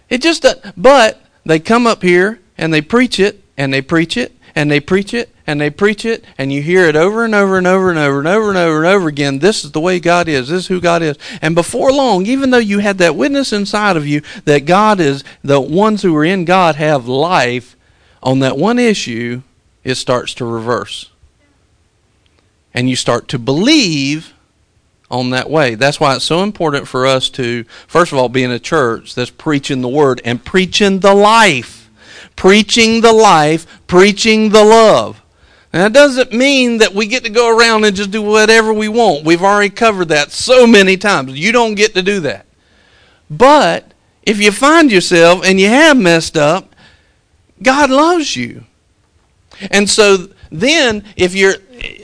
it 0.10 0.22
just 0.22 0.46
uh, 0.46 0.56
but 0.76 1.22
they 1.46 1.60
come 1.60 1.88
up 1.88 2.02
here 2.02 2.40
and 2.58 2.74
they 2.74 2.82
preach 2.82 3.20
it 3.20 3.44
and 3.58 3.74
they 3.74 3.82
preach 3.82 4.18
it 4.18 4.36
and 4.56 4.70
they 4.70 4.80
preach 4.80 5.14
it 5.14 5.34
and 5.48 5.60
they 5.60 5.70
preach 5.70 6.06
it 6.06 6.24
and 6.38 6.52
you 6.52 6.62
hear 6.62 6.86
it 6.86 6.96
over 6.96 7.24
and 7.24 7.34
over 7.34 7.58
and 7.58 7.68
over 7.68 7.90
and 7.90 7.98
over 7.98 8.20
and 8.20 8.28
over 8.28 8.50
and 8.50 8.58
over 8.58 8.78
and 8.78 8.88
over 8.88 9.08
again. 9.08 9.40
This 9.40 9.64
is 9.64 9.72
the 9.72 9.80
way 9.80 10.00
God 10.00 10.28
is. 10.28 10.50
This 10.50 10.64
is 10.64 10.68
who 10.68 10.82
God 10.82 11.02
is. 11.02 11.18
And 11.42 11.56
before 11.56 11.92
long 11.92 12.26
even 12.26 12.50
though 12.50 12.58
you 12.58 12.80
had 12.80 12.98
that 13.00 13.16
witness 13.16 13.54
inside 13.54 13.98
of 13.98 14.08
you 14.08 14.22
that 14.46 14.66
God 14.66 15.00
is 15.00 15.24
the 15.44 15.62
ones 15.62 16.02
who 16.02 16.16
are 16.16 16.26
in 16.26 16.46
God 16.46 16.76
have 16.76 17.08
life 17.08 17.76
on 18.22 18.40
that 18.40 18.58
one 18.58 18.80
issue, 18.80 19.42
it 19.84 19.96
starts 19.96 20.34
to 20.36 20.46
reverse. 20.46 21.10
And 22.74 22.90
you 22.90 22.96
start 22.96 23.28
to 23.30 23.40
believe 23.40 24.34
on 25.12 25.32
that 25.32 25.50
way. 25.50 25.76
That's 25.76 26.00
why 26.00 26.16
it's 26.16 26.26
so 26.26 26.44
important 26.44 26.88
for 26.88 27.06
us 27.06 27.30
to, 27.32 27.64
first 27.88 28.12
of 28.12 28.18
all, 28.18 28.30
be 28.30 28.44
in 28.44 28.52
a 28.52 28.60
church 28.60 29.16
that's 29.16 29.32
preaching 29.32 29.82
the 29.82 29.90
word 29.90 30.22
and 30.24 30.44
preaching 30.44 31.00
the 31.00 31.14
life. 31.14 31.90
Preaching 32.36 33.02
the 33.02 33.14
life, 33.14 33.66
preaching 33.88 34.50
the 34.50 34.64
love. 34.64 35.22
Now, 35.74 35.84
that 35.84 35.94
doesn't 35.94 36.34
mean 36.34 36.80
that 36.80 36.94
we 36.94 37.06
get 37.06 37.24
to 37.26 37.30
go 37.30 37.56
around 37.56 37.84
and 37.84 37.96
just 37.96 38.12
do 38.12 38.22
whatever 38.22 38.74
we 38.74 38.88
want. 38.88 39.26
We've 39.26 39.44
already 39.44 39.70
covered 39.70 40.10
that 40.10 40.32
so 40.32 40.66
many 40.66 40.98
times. 40.98 41.38
You 41.38 41.52
don't 41.52 41.76
get 41.76 41.94
to 41.96 42.02
do 42.02 42.22
that. 42.22 42.46
But 43.30 43.94
if 44.24 44.40
you 44.42 44.52
find 44.52 44.92
yourself 44.92 45.46
and 45.46 45.60
you 45.60 45.68
have 45.68 45.98
messed 45.98 46.38
up, 46.38 46.76
God 47.62 47.90
loves 47.90 48.36
you. 48.36 48.64
And 49.70 49.90
so 49.90 50.30
then, 50.52 51.04
if 51.16 51.36
you're, 51.36 51.56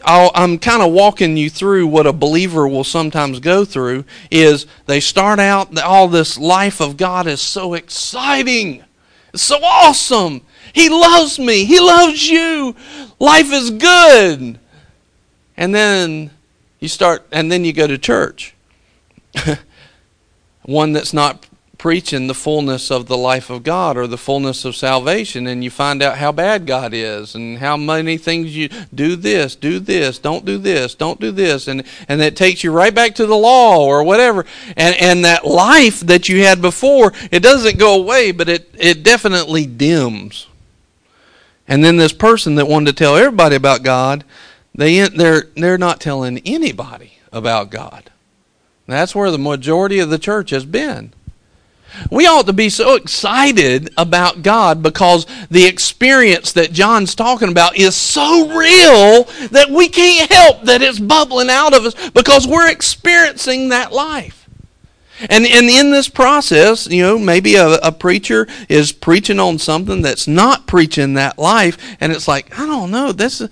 i 0.06 0.30
am 0.36 0.60
kind 0.60 0.84
of 0.84 0.92
walking 0.92 1.36
you 1.36 1.50
through 1.50 1.88
what 1.88 2.06
a 2.06 2.14
believer 2.14 2.68
will 2.68 2.84
sometimes 2.84 3.40
go 3.40 3.66
through. 3.66 4.06
Is 4.30 4.68
they 4.86 5.00
start 5.00 5.40
out 5.40 5.78
all 5.80 6.08
this 6.08 6.38
life 6.38 6.80
of 6.80 6.98
God 6.98 7.26
is 7.28 7.42
so 7.42 7.74
exciting, 7.74 8.84
it's 9.34 9.44
so 9.44 9.58
awesome. 9.64 10.42
He 10.74 10.90
loves 10.90 11.40
me. 11.40 11.64
He 11.64 11.80
loves 11.80 12.28
you. 12.28 12.76
Life 13.18 13.52
is 13.52 13.72
good. 13.72 14.60
And 15.56 15.74
then 15.74 16.32
you 16.80 16.90
start, 16.90 17.26
and 17.32 17.50
then 17.50 17.64
you 17.64 17.72
go 17.72 17.88
to 17.88 17.98
church. 17.98 18.54
One 20.64 20.92
that's 20.92 21.14
not 21.14 21.48
preaching 21.86 22.26
the 22.26 22.34
fullness 22.34 22.90
of 22.90 23.06
the 23.06 23.16
life 23.16 23.52
of 23.52 23.62
God 23.62 23.96
or 23.96 24.08
the 24.08 24.18
fullness 24.18 24.66
of 24.66 24.76
salvation, 24.76 25.46
and 25.46 25.64
you 25.64 25.70
find 25.70 26.02
out 26.02 26.18
how 26.18 26.32
bad 26.32 26.66
God 26.66 26.96
is 26.96 27.36
and 27.36 27.60
how 27.60 27.78
many 27.78 28.18
things 28.18 28.58
you 28.58 28.70
do 28.92 29.16
this, 29.16 29.56
do 29.56 29.78
this, 29.78 30.18
don't 30.18 30.46
do 30.46 30.58
this, 30.58 30.96
don't 30.96 31.20
do 31.20 31.30
this, 31.30 31.68
and 31.68 31.84
and 32.10 32.20
that 32.22 32.36
takes 32.36 32.64
you 32.64 32.72
right 32.72 32.96
back 32.96 33.14
to 33.14 33.28
the 33.28 33.38
law 33.38 33.86
or 33.86 34.04
whatever. 34.04 34.48
And 34.76 34.96
and 35.00 35.26
that 35.26 35.46
life 35.46 36.00
that 36.00 36.28
you 36.28 36.44
had 36.44 36.60
before, 36.60 37.14
it 37.30 37.44
doesn't 37.44 37.78
go 37.78 38.02
away, 38.02 38.32
but 38.32 38.50
it 38.50 38.68
it 38.80 39.04
definitely 39.04 39.68
dims. 39.68 40.48
And 41.68 41.84
then 41.84 41.98
this 41.98 42.14
person 42.14 42.56
that 42.56 42.68
wanted 42.68 42.88
to 42.88 42.94
tell 42.94 43.16
everybody 43.16 43.58
about 43.58 43.84
God, 43.84 44.24
they 44.74 45.08
they're 45.08 45.50
they're 45.56 45.78
not 45.78 46.02
telling 46.02 46.40
anybody 46.48 47.20
about 47.32 47.70
God. 47.70 48.10
That's 48.88 49.14
where 49.14 49.30
the 49.30 49.38
majority 49.38 50.00
of 50.00 50.10
the 50.10 50.18
church 50.18 50.50
has 50.50 50.66
been. 50.66 51.14
We 52.12 52.28
ought 52.28 52.46
to 52.48 52.54
be 52.54 52.70
so 52.70 52.96
excited 52.96 53.90
about 53.98 54.42
God 54.42 54.84
because 54.84 55.26
the 55.50 55.66
experience 55.66 56.54
that 56.54 56.72
John's 56.72 57.16
talking 57.16 57.50
about 57.50 57.78
is 57.78 57.96
so 57.96 58.48
real 58.50 59.24
that 59.50 59.70
we 59.70 59.90
can't 59.90 60.32
help 60.32 60.64
that 60.64 60.82
it's 60.82 61.00
bubbling 61.00 61.50
out 61.50 61.74
of 61.74 61.86
us 61.86 62.10
because 62.12 62.48
we're 62.48 62.70
experiencing 62.70 63.70
that 63.70 63.92
life. 63.92 64.46
And, 65.20 65.46
and 65.46 65.70
in 65.70 65.92
this 65.92 66.10
process, 66.10 66.88
you 66.88 67.02
know, 67.02 67.18
maybe 67.18 67.56
a, 67.56 67.76
a 67.76 67.92
preacher 67.92 68.48
is 68.68 68.92
preaching 68.92 69.40
on 69.40 69.58
something 69.60 70.02
that's 70.02 70.28
not 70.28 70.68
preaching 70.68 71.14
that 71.14 71.40
life, 71.40 71.78
and 72.02 72.12
it's 72.12 72.28
like, 72.28 72.58
I 72.60 72.66
don't 72.66 72.92
know, 72.92 73.14
this 73.14 73.40
is, 73.40 73.50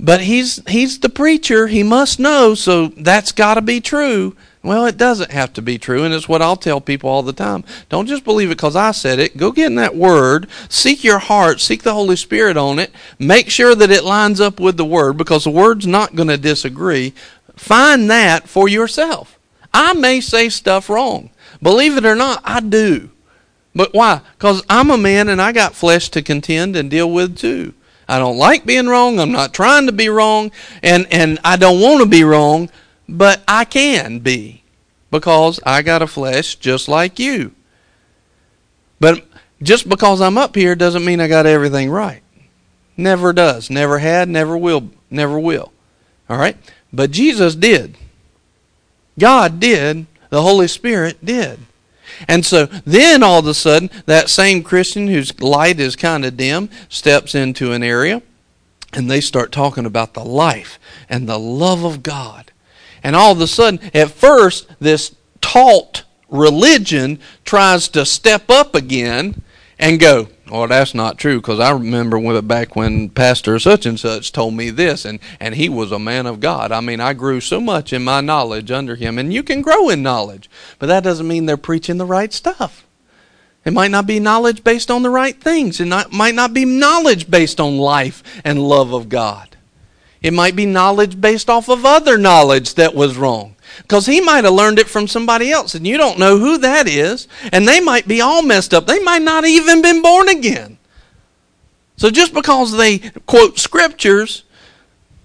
but 0.00 0.22
he's 0.22 0.62
he's 0.66 0.98
the 1.00 1.10
preacher, 1.10 1.66
he 1.66 1.82
must 1.82 2.18
know, 2.18 2.54
so 2.54 2.88
that's 2.88 3.32
got 3.32 3.54
to 3.54 3.62
be 3.62 3.80
true. 3.80 4.34
Well, 4.64 4.86
it 4.86 4.96
doesn't 4.96 5.30
have 5.30 5.52
to 5.52 5.62
be 5.62 5.76
true, 5.76 6.04
and 6.04 6.14
it's 6.14 6.26
what 6.26 6.40
I'll 6.40 6.56
tell 6.56 6.80
people 6.80 7.10
all 7.10 7.22
the 7.22 7.34
time. 7.34 7.64
Don't 7.90 8.06
just 8.06 8.24
believe 8.24 8.48
it 8.48 8.56
because 8.56 8.74
I 8.74 8.92
said 8.92 9.18
it. 9.18 9.36
Go 9.36 9.52
get 9.52 9.66
in 9.66 9.74
that 9.74 9.94
word, 9.94 10.48
seek 10.70 11.04
your 11.04 11.18
heart, 11.18 11.60
seek 11.60 11.82
the 11.82 11.92
Holy 11.92 12.16
Spirit 12.16 12.56
on 12.56 12.78
it, 12.78 12.90
make 13.18 13.50
sure 13.50 13.74
that 13.74 13.90
it 13.90 14.04
lines 14.04 14.40
up 14.40 14.58
with 14.58 14.78
the 14.78 14.84
word 14.86 15.18
because 15.18 15.44
the 15.44 15.50
word's 15.50 15.86
not 15.86 16.16
going 16.16 16.28
to 16.28 16.38
disagree. 16.38 17.12
Find 17.54 18.08
that 18.08 18.48
for 18.48 18.66
yourself. 18.66 19.38
I 19.74 19.92
may 19.92 20.22
say 20.22 20.48
stuff 20.48 20.88
wrong. 20.88 21.28
Believe 21.62 21.98
it 21.98 22.06
or 22.06 22.14
not, 22.14 22.40
I 22.42 22.60
do. 22.60 23.10
But 23.74 23.92
why? 23.92 24.22
Because 24.38 24.62
I'm 24.70 24.88
a 24.88 24.96
man 24.96 25.28
and 25.28 25.42
I 25.42 25.52
got 25.52 25.74
flesh 25.74 26.08
to 26.10 26.22
contend 26.22 26.74
and 26.74 26.90
deal 26.90 27.10
with 27.10 27.36
too. 27.36 27.74
I 28.08 28.18
don't 28.18 28.38
like 28.38 28.64
being 28.64 28.86
wrong. 28.86 29.20
I'm 29.20 29.32
not 29.32 29.52
trying 29.52 29.86
to 29.86 29.92
be 29.92 30.08
wrong, 30.08 30.52
and, 30.82 31.06
and 31.10 31.38
I 31.44 31.56
don't 31.56 31.80
want 31.80 32.00
to 32.00 32.08
be 32.08 32.24
wrong 32.24 32.70
but 33.08 33.42
I 33.46 33.64
can 33.64 34.18
be 34.18 34.62
because 35.10 35.60
I 35.64 35.82
got 35.82 36.02
a 36.02 36.06
flesh 36.06 36.56
just 36.56 36.88
like 36.88 37.18
you. 37.18 37.52
But 39.00 39.26
just 39.62 39.88
because 39.88 40.20
I'm 40.20 40.38
up 40.38 40.54
here 40.54 40.74
doesn't 40.74 41.04
mean 41.04 41.20
I 41.20 41.28
got 41.28 41.46
everything 41.46 41.90
right. 41.90 42.22
Never 42.96 43.32
does. 43.32 43.70
Never 43.70 43.98
had, 43.98 44.28
never 44.28 44.56
will, 44.56 44.90
never 45.10 45.38
will. 45.38 45.72
All 46.28 46.38
right? 46.38 46.56
But 46.92 47.10
Jesus 47.10 47.54
did. 47.54 47.96
God 49.18 49.60
did. 49.60 50.06
The 50.30 50.42
Holy 50.42 50.68
Spirit 50.68 51.24
did. 51.24 51.60
And 52.28 52.44
so 52.44 52.66
then 52.66 53.22
all 53.22 53.40
of 53.40 53.46
a 53.46 53.54
sudden, 53.54 53.90
that 54.06 54.30
same 54.30 54.62
Christian 54.62 55.08
whose 55.08 55.40
light 55.40 55.80
is 55.80 55.96
kind 55.96 56.24
of 56.24 56.36
dim 56.36 56.68
steps 56.88 57.34
into 57.34 57.72
an 57.72 57.82
area 57.82 58.22
and 58.92 59.10
they 59.10 59.20
start 59.20 59.50
talking 59.52 59.86
about 59.86 60.14
the 60.14 60.24
life 60.24 60.78
and 61.08 61.28
the 61.28 61.38
love 61.38 61.84
of 61.84 62.02
God 62.02 62.52
and 63.04 63.14
all 63.14 63.32
of 63.32 63.40
a 63.40 63.46
sudden, 63.46 63.78
at 63.94 64.10
first, 64.10 64.66
this 64.80 65.14
taught 65.40 66.04
religion 66.28 67.20
tries 67.44 67.86
to 67.88 68.04
step 68.04 68.50
up 68.50 68.74
again 68.74 69.42
and 69.78 70.00
go, 70.00 70.28
Well, 70.50 70.66
that's 70.68 70.94
not 70.94 71.18
true 71.18 71.36
because 71.40 71.60
I 71.60 71.70
remember 71.70 72.42
back 72.42 72.74
when 72.74 73.10
Pastor 73.10 73.58
such 73.58 73.84
and 73.86 74.00
such 74.00 74.32
told 74.32 74.54
me 74.54 74.70
this, 74.70 75.04
and, 75.04 75.20
and 75.38 75.54
he 75.54 75.68
was 75.68 75.92
a 75.92 75.98
man 75.98 76.26
of 76.26 76.40
God. 76.40 76.72
I 76.72 76.80
mean, 76.80 77.00
I 77.00 77.12
grew 77.12 77.40
so 77.40 77.60
much 77.60 77.92
in 77.92 78.02
my 78.02 78.20
knowledge 78.22 78.70
under 78.70 78.96
him, 78.96 79.18
and 79.18 79.32
you 79.32 79.42
can 79.42 79.62
grow 79.62 79.90
in 79.90 80.02
knowledge, 80.02 80.48
but 80.78 80.86
that 80.86 81.04
doesn't 81.04 81.28
mean 81.28 81.46
they're 81.46 81.56
preaching 81.56 81.98
the 81.98 82.06
right 82.06 82.32
stuff. 82.32 82.86
It 83.64 83.72
might 83.72 83.90
not 83.90 84.06
be 84.06 84.20
knowledge 84.20 84.64
based 84.64 84.90
on 84.90 85.02
the 85.02 85.10
right 85.10 85.38
things. 85.40 85.80
It 85.80 85.86
not, 85.86 86.12
might 86.12 86.34
not 86.34 86.52
be 86.52 86.64
knowledge 86.64 87.30
based 87.30 87.60
on 87.60 87.78
life 87.78 88.22
and 88.44 88.62
love 88.62 88.92
of 88.92 89.08
God. 89.08 89.53
It 90.24 90.32
might 90.32 90.56
be 90.56 90.64
knowledge 90.64 91.20
based 91.20 91.50
off 91.50 91.68
of 91.68 91.84
other 91.84 92.16
knowledge 92.16 92.76
that 92.76 92.94
was 92.94 93.18
wrong. 93.18 93.56
Because 93.82 94.06
he 94.06 94.22
might 94.22 94.44
have 94.44 94.54
learned 94.54 94.78
it 94.78 94.88
from 94.88 95.06
somebody 95.06 95.50
else, 95.50 95.74
and 95.74 95.86
you 95.86 95.98
don't 95.98 96.18
know 96.18 96.38
who 96.38 96.56
that 96.58 96.88
is, 96.88 97.28
and 97.52 97.68
they 97.68 97.78
might 97.78 98.08
be 98.08 98.22
all 98.22 98.40
messed 98.40 98.72
up. 98.72 98.86
They 98.86 99.00
might 99.00 99.20
not 99.20 99.44
even 99.44 99.82
been 99.82 100.00
born 100.00 100.30
again. 100.30 100.78
So 101.98 102.08
just 102.08 102.32
because 102.32 102.74
they 102.74 103.00
quote 103.26 103.58
scriptures, 103.58 104.44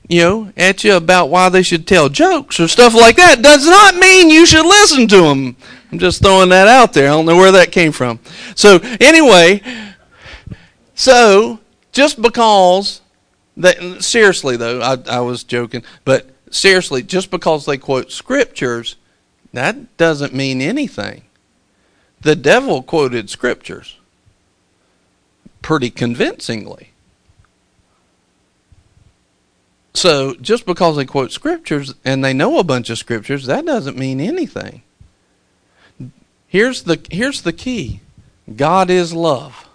you 0.09 0.19
know, 0.19 0.53
at 0.57 0.83
you 0.83 0.97
about 0.97 1.29
why 1.29 1.47
they 1.47 1.63
should 1.63 1.87
tell 1.87 2.09
jokes 2.09 2.59
or 2.59 2.67
stuff 2.67 2.93
like 2.93 3.15
that, 3.15 3.41
does 3.41 3.65
not 3.65 3.95
mean 3.95 4.29
you 4.29 4.45
should 4.45 4.65
listen 4.65 5.07
to 5.07 5.21
them. 5.21 5.55
I'm 5.93 5.99
just 5.99 6.21
throwing 6.21 6.49
that 6.49 6.67
out 6.67 6.91
there. 6.91 7.07
I 7.07 7.13
don't 7.13 7.25
know 7.25 7.37
where 7.37 7.53
that 7.53 7.71
came 7.71 7.93
from. 7.93 8.19
So 8.53 8.79
anyway, 8.99 9.61
so 10.93 11.61
just 11.93 12.21
because 12.21 12.99
that 13.59 14.03
seriously 14.03 14.57
though, 14.57 14.81
I, 14.81 14.97
I 15.09 15.19
was 15.19 15.43
joking, 15.43 15.83
but 16.05 16.29
seriously, 16.49 17.03
just 17.03 17.29
because 17.29 17.65
they 17.65 17.77
quote 17.77 18.11
scriptures, 18.11 18.95
that 19.53 19.97
doesn't 19.97 20.33
mean 20.33 20.61
anything. 20.61 21.23
The 22.21 22.35
devil 22.35 22.83
quoted 22.83 23.29
scriptures 23.29 23.97
pretty 25.61 25.89
convincingly. 25.89 26.89
So 29.93 30.35
just 30.35 30.65
because 30.65 30.95
they 30.95 31.05
quote 31.05 31.31
scriptures 31.31 31.93
and 32.05 32.23
they 32.23 32.33
know 32.33 32.59
a 32.59 32.63
bunch 32.63 32.89
of 32.89 32.97
scriptures, 32.97 33.45
that 33.45 33.65
doesn't 33.65 33.97
mean 33.97 34.19
anything. 34.19 34.83
Here's 36.47 36.83
the 36.83 36.99
here's 37.11 37.41
the 37.41 37.53
key. 37.53 38.01
God 38.55 38.89
is 38.89 39.13
love. 39.13 39.67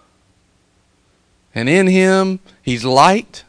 And 1.55 1.68
in 1.68 1.87
him 1.87 2.41
he's 2.62 2.85
light, 2.85 3.43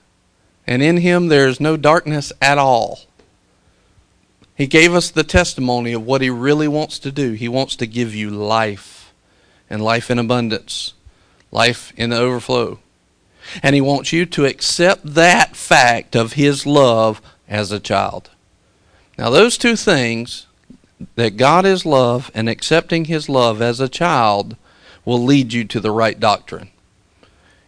and 0.67 0.81
in 0.81 0.97
him 0.97 1.27
there 1.27 1.47
is 1.47 1.59
no 1.59 1.77
darkness 1.77 2.31
at 2.41 2.57
all. 2.57 2.99
He 4.55 4.67
gave 4.67 4.93
us 4.95 5.11
the 5.11 5.23
testimony 5.23 5.91
of 5.91 6.05
what 6.05 6.21
He 6.21 6.29
really 6.29 6.67
wants 6.67 6.97
to 6.99 7.11
do. 7.11 7.33
He 7.33 7.49
wants 7.49 7.75
to 7.75 7.85
give 7.85 8.15
you 8.15 8.29
life, 8.29 9.13
and 9.69 9.83
life 9.83 10.09
in 10.09 10.17
abundance, 10.17 10.93
life 11.51 11.91
in 11.97 12.11
the 12.11 12.17
overflow. 12.17 12.79
And 13.61 13.75
He 13.75 13.81
wants 13.81 14.13
you 14.13 14.25
to 14.27 14.45
accept 14.45 15.13
that 15.13 15.57
fact 15.57 16.15
of 16.15 16.33
His 16.33 16.65
love 16.65 17.21
as 17.49 17.71
a 17.71 17.81
child. 17.81 18.31
Now, 19.17 19.29
those 19.29 19.57
two 19.57 19.75
things, 19.75 20.47
that 21.15 21.35
God 21.35 21.65
is 21.65 21.85
love 21.85 22.31
and 22.33 22.47
accepting 22.47 23.05
His 23.05 23.27
love 23.27 23.61
as 23.61 23.81
a 23.81 23.89
child, 23.89 24.55
will 25.03 25.21
lead 25.21 25.51
you 25.51 25.65
to 25.65 25.81
the 25.81 25.91
right 25.91 26.19
doctrine. 26.19 26.69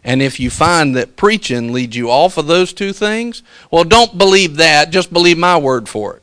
And 0.04 0.22
if 0.22 0.38
you 0.40 0.50
find 0.50 0.96
that 0.96 1.16
preaching 1.16 1.72
leads 1.72 1.96
you 1.96 2.10
off 2.10 2.38
of 2.38 2.46
those 2.46 2.72
two 2.72 2.92
things, 2.92 3.42
well, 3.70 3.84
don't 3.84 4.16
believe 4.16 4.56
that. 4.56 4.90
Just 4.90 5.12
believe 5.12 5.38
my 5.38 5.58
word 5.58 5.88
for 5.88 6.16
it. 6.16 6.22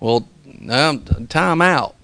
Well, 0.00 0.28
um, 0.68 1.00
time 1.28 1.62
out. 1.62 1.94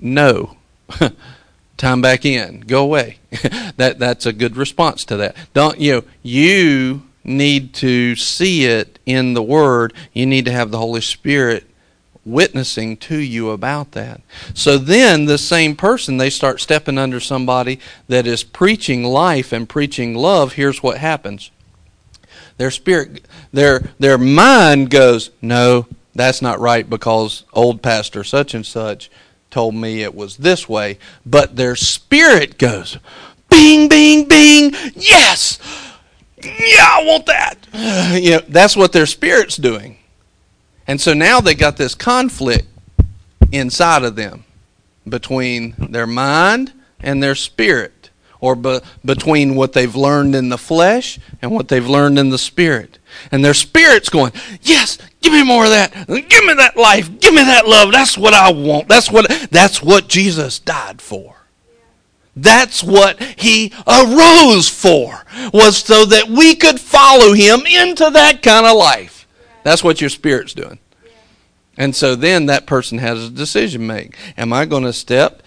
No. 0.00 0.56
time 1.76 2.00
back 2.00 2.24
in. 2.24 2.60
Go 2.60 2.84
away. 2.84 3.18
that 3.76 3.98
that's 3.98 4.26
a 4.26 4.32
good 4.32 4.56
response 4.56 5.04
to 5.06 5.16
that. 5.16 5.36
Don't 5.54 5.78
you 5.78 5.92
know, 5.92 6.04
you 6.22 7.02
need 7.24 7.74
to 7.74 8.16
see 8.16 8.64
it 8.64 8.98
in 9.06 9.34
the 9.34 9.42
word. 9.42 9.92
You 10.12 10.26
need 10.26 10.44
to 10.44 10.52
have 10.52 10.70
the 10.70 10.78
Holy 10.78 11.00
Spirit 11.00 11.69
witnessing 12.24 12.96
to 12.96 13.16
you 13.16 13.50
about 13.50 13.92
that. 13.92 14.20
So 14.54 14.78
then 14.78 15.24
the 15.24 15.38
same 15.38 15.76
person 15.76 16.16
they 16.16 16.30
start 16.30 16.60
stepping 16.60 16.98
under 16.98 17.20
somebody 17.20 17.80
that 18.08 18.26
is 18.26 18.42
preaching 18.42 19.04
life 19.04 19.52
and 19.52 19.68
preaching 19.68 20.14
love, 20.14 20.54
here's 20.54 20.82
what 20.82 20.98
happens. 20.98 21.50
Their 22.58 22.70
spirit 22.70 23.24
their 23.52 23.90
their 23.98 24.18
mind 24.18 24.90
goes, 24.90 25.30
"No, 25.40 25.86
that's 26.14 26.42
not 26.42 26.60
right 26.60 26.88
because 26.88 27.44
old 27.52 27.82
pastor 27.82 28.22
such 28.22 28.52
and 28.54 28.66
such 28.66 29.10
told 29.50 29.74
me 29.74 30.02
it 30.02 30.14
was 30.14 30.36
this 30.38 30.68
way. 30.68 30.98
But 31.26 31.56
their 31.56 31.76
spirit 31.76 32.58
goes, 32.58 32.98
bing, 33.48 33.88
bing, 33.88 34.28
bing, 34.28 34.72
yes, 34.94 35.58
yeah, 36.42 36.86
I 36.88 37.04
want 37.04 37.26
that. 37.26 37.56
You 38.20 38.32
know, 38.32 38.42
that's 38.48 38.76
what 38.76 38.92
their 38.92 39.06
spirit's 39.06 39.56
doing. 39.56 39.96
And 40.90 41.00
so 41.00 41.14
now 41.14 41.40
they 41.40 41.54
got 41.54 41.76
this 41.76 41.94
conflict 41.94 42.66
inside 43.52 44.02
of 44.02 44.16
them 44.16 44.42
between 45.08 45.76
their 45.78 46.04
mind 46.04 46.72
and 46.98 47.22
their 47.22 47.36
spirit, 47.36 48.10
or 48.40 48.56
be, 48.56 48.80
between 49.04 49.54
what 49.54 49.72
they've 49.72 49.94
learned 49.94 50.34
in 50.34 50.48
the 50.48 50.58
flesh 50.58 51.20
and 51.40 51.52
what 51.52 51.68
they've 51.68 51.86
learned 51.86 52.18
in 52.18 52.30
the 52.30 52.38
spirit. 52.38 52.98
And 53.30 53.44
their 53.44 53.54
spirit's 53.54 54.08
going, 54.08 54.32
Yes, 54.62 54.98
give 55.20 55.32
me 55.32 55.44
more 55.44 55.62
of 55.62 55.70
that. 55.70 55.92
Give 56.08 56.44
me 56.44 56.54
that 56.54 56.76
life. 56.76 57.20
Give 57.20 57.34
me 57.34 57.44
that 57.44 57.68
love. 57.68 57.92
That's 57.92 58.18
what 58.18 58.34
I 58.34 58.50
want. 58.50 58.88
That's 58.88 59.12
what 59.12 59.30
that's 59.52 59.80
what 59.80 60.08
Jesus 60.08 60.58
died 60.58 61.00
for. 61.00 61.36
That's 62.34 62.82
what 62.82 63.22
he 63.22 63.72
arose 63.86 64.68
for, 64.68 65.24
was 65.52 65.76
so 65.76 66.04
that 66.06 66.26
we 66.28 66.56
could 66.56 66.80
follow 66.80 67.32
him 67.32 67.60
into 67.60 68.10
that 68.10 68.42
kind 68.42 68.66
of 68.66 68.76
life. 68.76 69.19
That's 69.62 69.84
what 69.84 70.00
your 70.00 70.10
spirit's 70.10 70.54
doing. 70.54 70.78
And 71.76 71.94
so 71.94 72.14
then 72.14 72.46
that 72.46 72.66
person 72.66 72.98
has 72.98 73.24
a 73.24 73.30
decision 73.30 73.82
to 73.82 73.86
make. 73.86 74.16
Am 74.36 74.52
I 74.52 74.66
going 74.66 74.84
to 74.84 74.92
step 74.92 75.42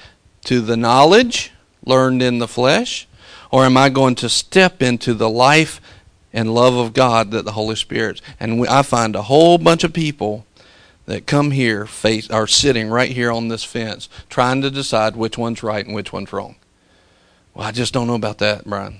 to 0.45 0.61
the 0.61 0.77
knowledge 0.77 1.51
learned 1.85 2.21
in 2.21 2.39
the 2.39 2.47
flesh? 2.47 3.07
Or 3.51 3.65
am 3.65 3.77
I 3.77 3.89
going 3.89 4.15
to 4.15 4.29
step 4.29 4.81
into 4.81 5.13
the 5.13 5.29
life 5.29 5.79
and 6.33 6.53
love 6.53 6.75
of 6.75 6.93
God 6.93 7.31
that 7.31 7.45
the 7.45 7.51
Holy 7.51 7.75
Spirit. 7.75 8.19
And 8.39 8.67
I 8.67 8.81
find 8.81 9.15
a 9.15 9.21
whole 9.21 9.57
bunch 9.57 9.83
of 9.83 9.93
people 9.93 10.45
that 11.05 11.27
come 11.27 11.51
here 11.51 11.85
face 11.85 12.29
are 12.29 12.47
sitting 12.47 12.89
right 12.89 13.11
here 13.11 13.31
on 13.31 13.49
this 13.49 13.63
fence 13.63 14.09
trying 14.29 14.61
to 14.63 14.71
decide 14.71 15.15
which 15.15 15.37
one's 15.37 15.61
right 15.61 15.85
and 15.85 15.93
which 15.93 16.11
one's 16.11 16.33
wrong. 16.33 16.55
Well, 17.53 17.67
I 17.67 17.71
just 17.71 17.93
don't 17.93 18.07
know 18.07 18.15
about 18.15 18.39
that, 18.39 18.65
Brian. 18.65 18.97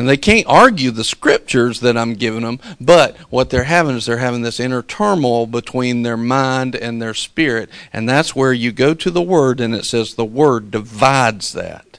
And 0.00 0.08
they 0.08 0.16
can't 0.16 0.46
argue 0.46 0.92
the 0.92 1.04
scriptures 1.04 1.80
that 1.80 1.94
I'm 1.94 2.14
giving 2.14 2.40
them, 2.40 2.58
but 2.80 3.18
what 3.28 3.50
they're 3.50 3.64
having 3.64 3.96
is 3.96 4.06
they're 4.06 4.16
having 4.16 4.40
this 4.40 4.58
inner 4.58 4.80
turmoil 4.80 5.46
between 5.46 6.04
their 6.04 6.16
mind 6.16 6.74
and 6.74 7.02
their 7.02 7.12
spirit. 7.12 7.68
And 7.92 8.08
that's 8.08 8.34
where 8.34 8.54
you 8.54 8.72
go 8.72 8.94
to 8.94 9.10
the 9.10 9.20
Word 9.20 9.60
and 9.60 9.74
it 9.74 9.84
says 9.84 10.14
the 10.14 10.24
Word 10.24 10.70
divides 10.70 11.52
that. 11.52 11.98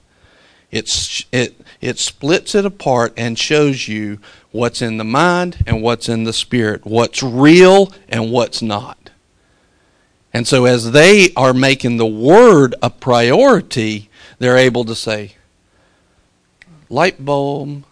It's, 0.71 1.27
it, 1.31 1.61
it 1.79 1.99
splits 1.99 2.55
it 2.55 2.65
apart 2.65 3.13
and 3.17 3.37
shows 3.37 3.87
you 3.87 4.17
what's 4.49 4.81
in 4.81 4.97
the 4.97 5.03
mind 5.03 5.63
and 5.67 5.83
what's 5.83 6.09
in 6.09 6.23
the 6.23 6.33
spirit, 6.33 6.83
what's 6.83 7.21
real 7.21 7.93
and 8.09 8.31
what's 8.31 8.63
not. 8.63 9.11
And 10.33 10.47
so, 10.47 10.65
as 10.65 10.91
they 10.91 11.33
are 11.35 11.53
making 11.53 11.97
the 11.97 12.07
word 12.07 12.73
a 12.81 12.89
priority, 12.89 14.09
they're 14.39 14.57
able 14.57 14.85
to 14.85 14.95
say, 14.95 15.35
light 16.89 17.23
bulb, 17.23 17.83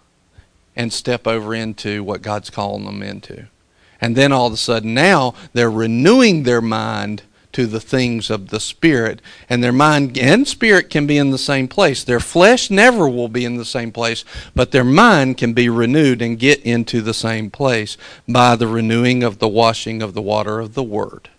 and 0.76 0.94
step 0.94 1.28
over 1.28 1.54
into 1.54 2.04
what 2.04 2.22
God's 2.22 2.50
calling 2.50 2.86
them 2.86 3.02
into. 3.02 3.48
And 4.02 4.16
then 4.16 4.32
all 4.32 4.48
of 4.48 4.54
a 4.54 4.58
sudden, 4.58 4.94
now 4.94 5.34
they're 5.54 5.70
renewing 5.70 6.44
their 6.44 6.62
mind 6.62 7.24
to 7.52 7.66
the 7.66 7.80
things 7.80 8.30
of 8.30 8.50
the 8.50 8.60
Spirit. 8.60 9.22
And 9.50 9.64
their 9.64 9.74
mind 9.74 10.18
and 10.18 10.48
spirit 10.48 10.90
can 10.90 11.08
be 11.08 11.18
in 11.18 11.32
the 11.32 11.38
same 11.38 11.68
place. 11.68 12.04
Their 12.04 12.20
flesh 12.20 12.70
never 12.70 13.10
will 13.10 13.28
be 13.28 13.44
in 13.44 13.58
the 13.58 13.66
same 13.66 13.92
place, 13.92 14.24
but 14.56 14.72
their 14.72 14.84
mind 14.84 15.38
can 15.38 15.54
be 15.54 15.68
renewed 15.68 16.22
and 16.22 16.40
get 16.40 16.62
into 16.62 17.02
the 17.02 17.14
same 17.14 17.50
place 17.50 17.98
by 18.28 18.56
the 18.56 18.68
renewing 18.68 19.24
of 19.24 19.40
the 19.40 19.48
washing 19.48 20.02
of 20.02 20.14
the 20.14 20.22
water 20.22 20.60
of 20.60 20.76
the 20.76 20.84
Word. 20.84 21.30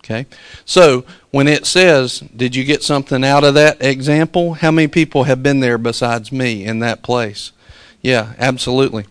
Okay? 0.00 0.26
So, 0.64 1.04
when 1.30 1.48
it 1.48 1.66
says, 1.66 2.20
Did 2.34 2.56
you 2.56 2.64
get 2.64 2.82
something 2.82 3.24
out 3.24 3.44
of 3.44 3.54
that 3.54 3.82
example? 3.82 4.54
How 4.54 4.70
many 4.70 4.88
people 4.88 5.24
have 5.24 5.42
been 5.42 5.60
there 5.60 5.78
besides 5.78 6.32
me 6.32 6.64
in 6.64 6.80
that 6.80 7.02
place? 7.02 7.52
Yeah, 8.02 8.34
absolutely. 8.38 9.06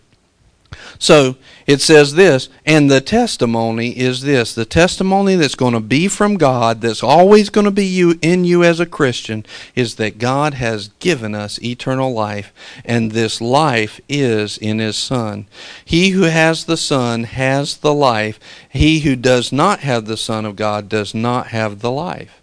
So 0.98 1.36
it 1.66 1.80
says 1.80 2.14
this, 2.14 2.48
and 2.64 2.90
the 2.90 3.00
testimony 3.00 3.98
is 3.98 4.22
this 4.22 4.54
the 4.54 4.64
testimony 4.64 5.34
that's 5.34 5.54
going 5.54 5.74
to 5.74 5.80
be 5.80 6.08
from 6.08 6.36
God, 6.36 6.80
that's 6.80 7.02
always 7.02 7.50
going 7.50 7.64
to 7.64 7.70
be 7.70 7.84
you 7.84 8.18
in 8.22 8.44
you 8.44 8.62
as 8.62 8.78
a 8.80 8.86
Christian, 8.86 9.44
is 9.74 9.96
that 9.96 10.18
God 10.18 10.54
has 10.54 10.88
given 11.00 11.34
us 11.34 11.62
eternal 11.62 12.12
life, 12.12 12.52
and 12.84 13.10
this 13.10 13.40
life 13.40 14.00
is 14.08 14.58
in 14.58 14.78
His 14.78 14.96
Son. 14.96 15.46
He 15.84 16.10
who 16.10 16.22
has 16.22 16.64
the 16.64 16.76
Son 16.76 17.24
has 17.24 17.78
the 17.78 17.94
life. 17.94 18.38
He 18.68 19.00
who 19.00 19.16
does 19.16 19.52
not 19.52 19.80
have 19.80 20.06
the 20.06 20.16
Son 20.16 20.44
of 20.44 20.56
God 20.56 20.88
does 20.88 21.14
not 21.14 21.48
have 21.48 21.80
the 21.80 21.90
life. 21.90 22.41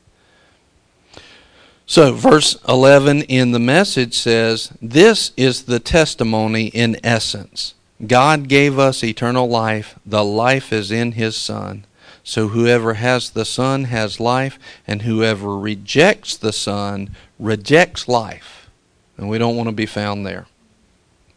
So, 1.89 2.13
verse 2.13 2.55
11 2.67 3.23
in 3.23 3.49
the 3.49 3.57
message 3.57 4.15
says, 4.15 4.71
This 4.79 5.31
is 5.35 5.63
the 5.63 5.79
testimony 5.79 6.67
in 6.67 6.97
essence. 7.03 7.73
God 8.05 8.47
gave 8.47 8.77
us 8.77 9.03
eternal 9.03 9.49
life. 9.49 9.97
The 10.05 10.23
life 10.23 10.71
is 10.71 10.91
in 10.91 11.13
His 11.13 11.35
Son. 11.35 11.85
So 12.23 12.49
whoever 12.49 12.93
has 12.93 13.31
the 13.31 13.43
Son 13.43 13.85
has 13.85 14.19
life, 14.19 14.59
and 14.85 15.01
whoever 15.01 15.57
rejects 15.57 16.37
the 16.37 16.53
Son 16.53 17.15
rejects 17.39 18.07
life. 18.07 18.69
And 19.17 19.27
we 19.27 19.39
don't 19.39 19.57
want 19.57 19.69
to 19.69 19.75
be 19.75 19.87
found 19.87 20.27
there. 20.27 20.45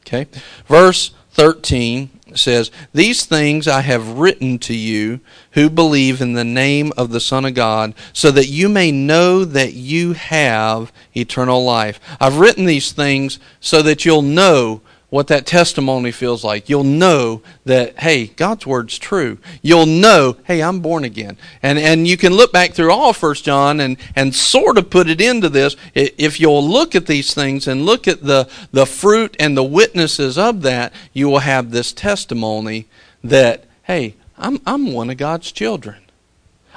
Okay? 0.03 0.27
Verse 0.69 1.13
13 1.31 2.11
says, 2.35 2.71
These 2.93 3.25
things 3.25 3.67
I 3.67 3.81
have 3.81 4.19
written 4.19 4.59
to 4.59 4.75
you 4.75 5.21
who 5.53 5.71
believe 5.71 6.21
in 6.21 6.33
the 6.33 6.45
name 6.45 6.93
of 6.97 7.11
the 7.11 7.21
Son 7.21 7.45
of 7.45 7.55
God, 7.55 7.95
so 8.13 8.31
that 8.31 8.49
you 8.49 8.69
may 8.69 8.91
know 8.91 9.45
that 9.45 9.75
you 9.75 10.13
have 10.13 10.93
eternal 11.15 11.65
life. 11.65 12.01
I've 12.21 12.39
written 12.39 12.65
these 12.65 12.93
things 12.93 13.39
so 13.61 13.83
that 13.83 14.05
you'll 14.05 14.23
know 14.23 14.81
what 15.11 15.27
that 15.27 15.45
testimony 15.45 16.11
feels 16.11 16.43
like. 16.43 16.71
You'll 16.71 16.85
know 16.85 17.43
that, 17.67 17.99
hey, 17.99 18.29
God's 18.29 18.67
word's 18.67 18.99
true. 18.99 19.37
You'll 19.61 19.85
know, 19.85 20.39
hey, 20.45 20.63
I'm 20.63 20.81
born 20.81 21.05
again. 21.05 21.37
And 21.63 21.79
and 21.79 22.09
you 22.09 22.17
can 22.17 22.33
look 22.33 22.51
back 22.51 22.73
through 22.73 22.91
all 22.91 23.13
First 23.13 23.45
John 23.45 23.79
and, 23.79 23.99
and 24.17 24.35
sort 24.35 24.79
of 24.79 24.89
put 24.89 25.11
it 25.11 25.21
into 25.21 25.51
this. 25.51 25.77
If 25.95 26.41
you'll 26.41 26.67
look 26.67 26.95
at 26.95 27.05
these 27.05 27.35
things 27.35 27.69
and 27.69 27.85
look 27.85 28.09
at 28.09 28.23
the, 28.23 28.49
the 28.71 28.87
fruit 28.87 29.37
and 29.39 29.55
the 29.55 29.63
witnesses 29.63 30.39
of 30.39 30.63
that, 30.63 30.95
you 31.13 31.29
will 31.29 31.41
have 31.41 31.73
this 31.73 31.93
testimony 31.93 32.87
that, 33.23 33.67
hey, 33.83 34.15
I'm 34.43 34.61
I'm 34.67 34.93
one 34.93 35.09
of 35.09 35.17
God's 35.17 35.53
children. 35.53 36.03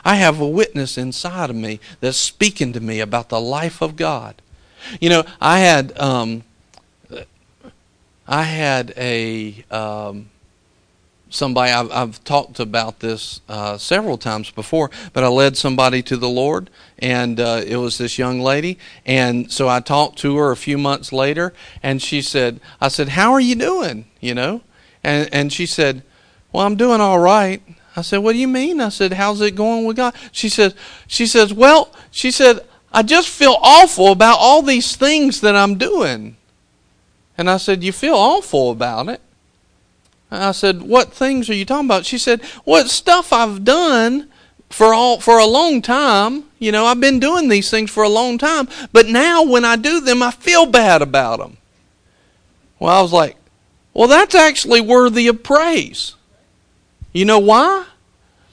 I 0.06 0.16
have 0.16 0.40
a 0.40 0.48
witness 0.48 0.98
inside 0.98 1.50
of 1.50 1.56
me 1.56 1.80
that's 2.00 2.18
speaking 2.18 2.74
to 2.74 2.80
me 2.80 3.00
about 3.00 3.30
the 3.30 3.42
life 3.42 3.82
of 3.82 3.96
God. 3.96 4.42
You 5.02 5.10
know, 5.10 5.24
I 5.42 5.60
had 5.60 5.98
um, 6.00 6.44
I 8.28 8.44
had 8.44 8.94
a 8.96 9.66
um, 9.72 10.30
somebody 11.30 11.72
I've, 11.72 11.92
I've, 11.92 12.24
talked 12.24 12.60
about 12.60 13.00
this 13.00 13.42
uh, 13.50 13.80
several 13.80 14.20
times 14.20 14.52
before, 14.52 14.92
but 15.12 15.24
I 15.24 15.28
led 15.28 15.58
somebody 15.58 16.04
to 16.04 16.18
the 16.18 16.30
Lord, 16.30 16.70
and 17.00 17.40
uh, 17.40 17.64
it 17.66 17.78
was 17.78 17.98
this 17.98 18.20
young 18.20 18.40
lady, 18.42 18.78
and 19.08 19.52
so 19.52 19.68
I 19.68 19.80
talked 19.80 20.20
to 20.20 20.38
her 20.38 20.52
a 20.52 20.58
few 20.58 20.78
months 20.78 21.12
later, 21.12 21.52
and 21.82 22.00
she 22.00 22.22
said, 22.22 22.60
"I 22.80 22.90
said, 22.90 23.10
how 23.10 23.32
are 23.34 23.42
you 23.42 23.56
doing?" 23.56 24.06
You 24.20 24.36
know, 24.36 24.62
and 25.04 25.28
and 25.34 25.52
she 25.52 25.66
said, 25.66 26.04
"Well, 26.56 26.66
I'm 26.66 26.76
doing 26.76 27.02
all 27.02 27.20
right." 27.20 27.62
I 27.96 28.02
said, 28.02 28.20
"What 28.20 28.34
do 28.34 28.40
you 28.40 28.48
mean?" 28.48 28.82
I 28.82 28.90
said, 28.90 29.14
"How's 29.14 29.42
it 29.42 29.56
going 29.56 29.86
with 29.86 29.98
God?" 29.98 30.14
She 30.32 30.50
said, 30.50 30.74
"She 31.08 31.28
says, 31.28 31.54
well, 31.54 31.92
she 32.12 32.32
said." 32.32 32.66
I 32.96 33.04
just 33.04 33.28
feel 33.28 33.58
awful 33.62 34.14
about 34.14 34.38
all 34.40 34.62
these 34.62 34.96
things 34.96 35.42
that 35.42 35.54
I'm 35.54 35.78
doing. 35.78 36.38
And 37.38 37.50
I 37.50 37.58
said, 37.58 37.84
You 37.84 37.92
feel 37.92 38.16
awful 38.16 38.72
about 38.72 39.10
it. 39.10 39.20
And 40.32 40.44
I 40.44 40.52
said, 40.52 40.82
What 40.82 41.12
things 41.12 41.50
are 41.50 41.54
you 41.54 41.66
talking 41.66 41.88
about? 41.88 42.06
She 42.06 42.18
said, 42.18 42.42
What 42.64 42.90
stuff 42.90 43.34
I've 43.34 43.64
done 43.66 44.30
for 44.70 44.94
all 44.94 45.20
for 45.20 45.38
a 45.38 45.46
long 45.46 45.82
time. 45.82 46.46
You 46.58 46.72
know, 46.72 46.86
I've 46.86 47.00
been 47.00 47.20
doing 47.20 47.50
these 47.50 47.70
things 47.70 47.92
for 47.92 48.04
a 48.04 48.10
long 48.10 48.38
time, 48.38 48.68
but 48.92 49.08
now 49.08 49.44
when 49.44 49.66
I 49.66 49.76
do 49.76 50.02
them, 50.02 50.24
I 50.24 50.32
feel 50.32 50.66
bad 50.66 51.02
about 51.02 51.40
them. 51.40 51.58
Well, 52.80 52.98
I 52.98 53.02
was 53.02 53.14
like, 53.14 53.36
Well, 53.94 54.08
that's 54.08 54.36
actually 54.36 54.82
worthy 54.82 55.28
of 55.28 55.44
praise. 55.44 56.15
You 57.16 57.26
know 57.26 57.40
why? 57.40 57.86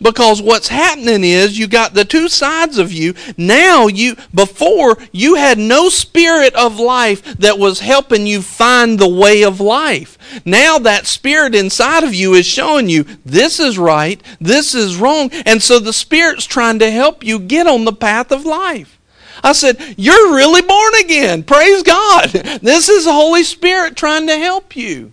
because 0.02 0.42
what's 0.42 0.68
happening 0.68 1.22
is 1.24 1.58
you 1.58 1.66
got 1.68 1.94
the 1.94 2.04
two 2.04 2.28
sides 2.28 2.78
of 2.78 2.92
you 2.92 3.14
now 3.36 3.86
you 3.86 4.16
before 4.34 4.98
you 5.12 5.36
had 5.36 5.58
no 5.58 5.88
spirit 5.88 6.54
of 6.54 6.78
life 6.78 7.22
that 7.38 7.58
was 7.58 7.80
helping 7.80 8.26
you 8.26 8.42
find 8.42 8.98
the 8.98 9.08
way 9.08 9.42
of 9.42 9.60
life 9.60 10.18
now 10.44 10.78
that 10.78 11.06
spirit 11.06 11.54
inside 11.54 12.02
of 12.02 12.14
you 12.14 12.34
is 12.34 12.44
showing 12.44 12.88
you 12.88 13.04
this 13.24 13.60
is 13.60 13.78
right 13.78 14.20
this 14.40 14.74
is 14.74 14.96
wrong 14.96 15.30
and 15.46 15.62
so 15.62 15.78
the 15.78 15.92
spirit's 15.92 16.44
trying 16.44 16.78
to 16.78 16.90
help 16.90 17.22
you 17.22 17.38
get 17.38 17.66
on 17.66 17.84
the 17.84 17.92
path 17.92 18.32
of 18.32 18.44
life 18.44 18.98
I 19.44 19.54
said, 19.54 19.96
You're 19.96 20.36
really 20.36 20.62
born 20.62 20.94
again. 21.00 21.42
Praise 21.42 21.82
God. 21.82 22.30
This 22.62 22.88
is 22.88 23.06
the 23.06 23.12
Holy 23.12 23.42
Spirit 23.42 23.96
trying 23.96 24.28
to 24.28 24.38
help 24.38 24.76
you. 24.76 25.12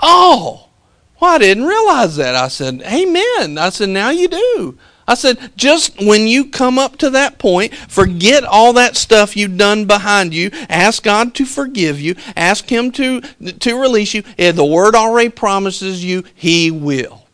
Oh, 0.00 0.69
well, 1.20 1.34
I 1.34 1.38
didn't 1.38 1.64
realize 1.64 2.16
that. 2.16 2.34
I 2.34 2.48
said, 2.48 2.82
Amen. 2.82 3.58
I 3.58 3.70
said, 3.70 3.90
Now 3.90 4.10
you 4.10 4.28
do. 4.28 4.78
I 5.10 5.14
said, 5.14 5.50
just 5.56 5.98
when 6.00 6.28
you 6.28 6.50
come 6.50 6.78
up 6.78 6.96
to 6.98 7.10
that 7.10 7.40
point, 7.40 7.74
forget 7.74 8.44
all 8.44 8.74
that 8.74 8.96
stuff 8.96 9.36
you've 9.36 9.56
done 9.56 9.86
behind 9.86 10.32
you. 10.32 10.50
Ask 10.68 11.02
God 11.02 11.34
to 11.34 11.44
forgive 11.44 12.00
you. 12.00 12.14
Ask 12.36 12.70
Him 12.70 12.92
to, 12.92 13.20
to 13.20 13.80
release 13.80 14.14
you. 14.14 14.22
The 14.22 14.64
Word 14.64 14.94
already 14.94 15.30
promises 15.30 16.04
you, 16.04 16.22
He 16.36 16.70
will. 16.70 17.26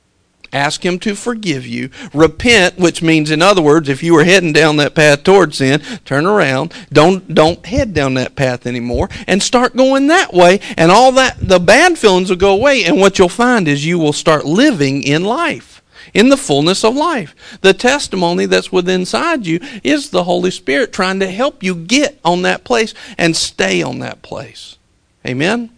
Ask 0.53 0.85
Him 0.85 0.99
to 1.01 1.15
forgive 1.15 1.67
you. 1.67 1.91
Repent, 2.13 2.79
which 2.79 3.03
means, 3.03 3.31
in 3.31 3.43
other 3.43 3.63
words, 3.63 3.89
if 3.89 4.03
you 4.03 4.15
were 4.15 4.25
heading 4.25 4.53
down 4.53 4.77
that 4.77 4.95
path 4.95 5.23
towards 5.23 5.59
sin, 5.59 5.81
turn 6.05 6.27
around. 6.27 6.73
Don't 6.93 7.35
don't 7.35 7.65
head 7.65 7.95
down 7.95 8.15
that 8.15 8.37
path 8.37 8.67
anymore, 8.67 9.09
and 9.27 9.43
start 9.43 9.77
going 9.77 10.07
that 10.09 10.33
way. 10.33 10.61
And 10.77 10.91
all 10.91 11.13
that 11.13 11.37
the 11.41 11.59
bad 11.59 11.99
feelings 11.99 12.31
will 12.31 12.37
go 12.37 12.53
away. 12.53 12.85
And 12.85 12.99
what 12.99 13.19
you'll 13.19 13.29
find 13.29 13.69
is 13.69 13.87
you 13.87 13.99
will 13.99 14.13
start 14.13 14.45
living 14.45 15.03
in 15.03 15.25
life, 15.25 15.83
in 16.15 16.29
the 16.29 16.37
fullness 16.37 16.85
of 16.85 16.97
life. 16.97 17.59
The 17.61 17.75
testimony 17.75 18.47
that's 18.47 18.73
within 18.73 18.97
inside 18.97 19.47
you 19.47 19.61
is 19.85 20.11
the 20.11 20.25
Holy 20.25 20.51
Spirit 20.51 20.93
trying 20.93 21.21
to 21.21 21.31
help 21.31 21.63
you 21.63 21.75
get 21.75 22.19
on 22.25 22.43
that 22.43 22.65
place 22.65 22.95
and 23.19 23.37
stay 23.37 23.83
on 23.83 24.01
that 24.01 24.23
place. 24.23 24.79
Amen. 25.25 25.76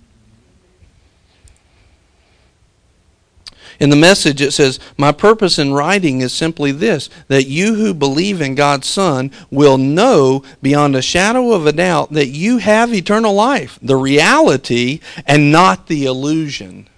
In 3.81 3.91
the 3.91 3.97
message, 3.97 4.41
it 4.41 4.53
says, 4.53 4.81
My 4.97 5.13
purpose 5.13 5.59
in 5.59 5.73
writing 5.73 6.21
is 6.21 6.33
simply 6.33 6.73
this 6.73 7.09
that 7.29 7.47
you 7.47 7.75
who 7.75 7.95
believe 7.95 8.41
in 8.41 8.57
God's 8.57 8.89
Son 8.89 9.31
will 9.51 9.79
know 9.79 10.43
beyond 10.61 10.97
a 10.97 11.03
shadow 11.03 11.53
of 11.53 11.67
a 11.67 11.73
doubt 11.73 12.13
that 12.13 12.29
you 12.29 12.59
have 12.59 12.93
eternal 12.93 13.35
life, 13.35 13.79
the 13.81 13.97
reality, 13.97 15.01
and 15.27 15.53
not 15.53 15.87
the 15.87 16.07
illusion. 16.07 16.89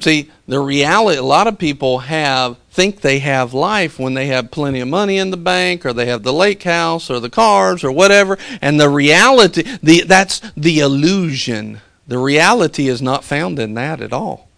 See, 0.00 0.30
the 0.46 0.60
reality, 0.60 1.18
a 1.18 1.22
lot 1.22 1.46
of 1.46 1.58
people 1.58 2.00
have 2.00 2.58
think 2.70 3.00
they 3.00 3.20
have 3.20 3.54
life 3.54 3.98
when 3.98 4.14
they 4.14 4.26
have 4.26 4.50
plenty 4.50 4.80
of 4.80 4.88
money 4.88 5.18
in 5.18 5.30
the 5.30 5.36
bank 5.36 5.86
or 5.86 5.92
they 5.92 6.06
have 6.06 6.22
the 6.22 6.32
lake 6.32 6.62
house 6.62 7.10
or 7.10 7.20
the 7.20 7.30
cars 7.30 7.84
or 7.84 7.92
whatever 7.92 8.38
and 8.62 8.80
the 8.80 8.88
reality 8.88 9.62
the 9.82 10.00
that's 10.04 10.40
the 10.56 10.78
illusion 10.78 11.82
the 12.08 12.16
reality 12.16 12.88
is 12.88 13.02
not 13.02 13.22
found 13.22 13.58
in 13.58 13.74
that 13.74 14.00
at 14.00 14.10
all 14.10 14.48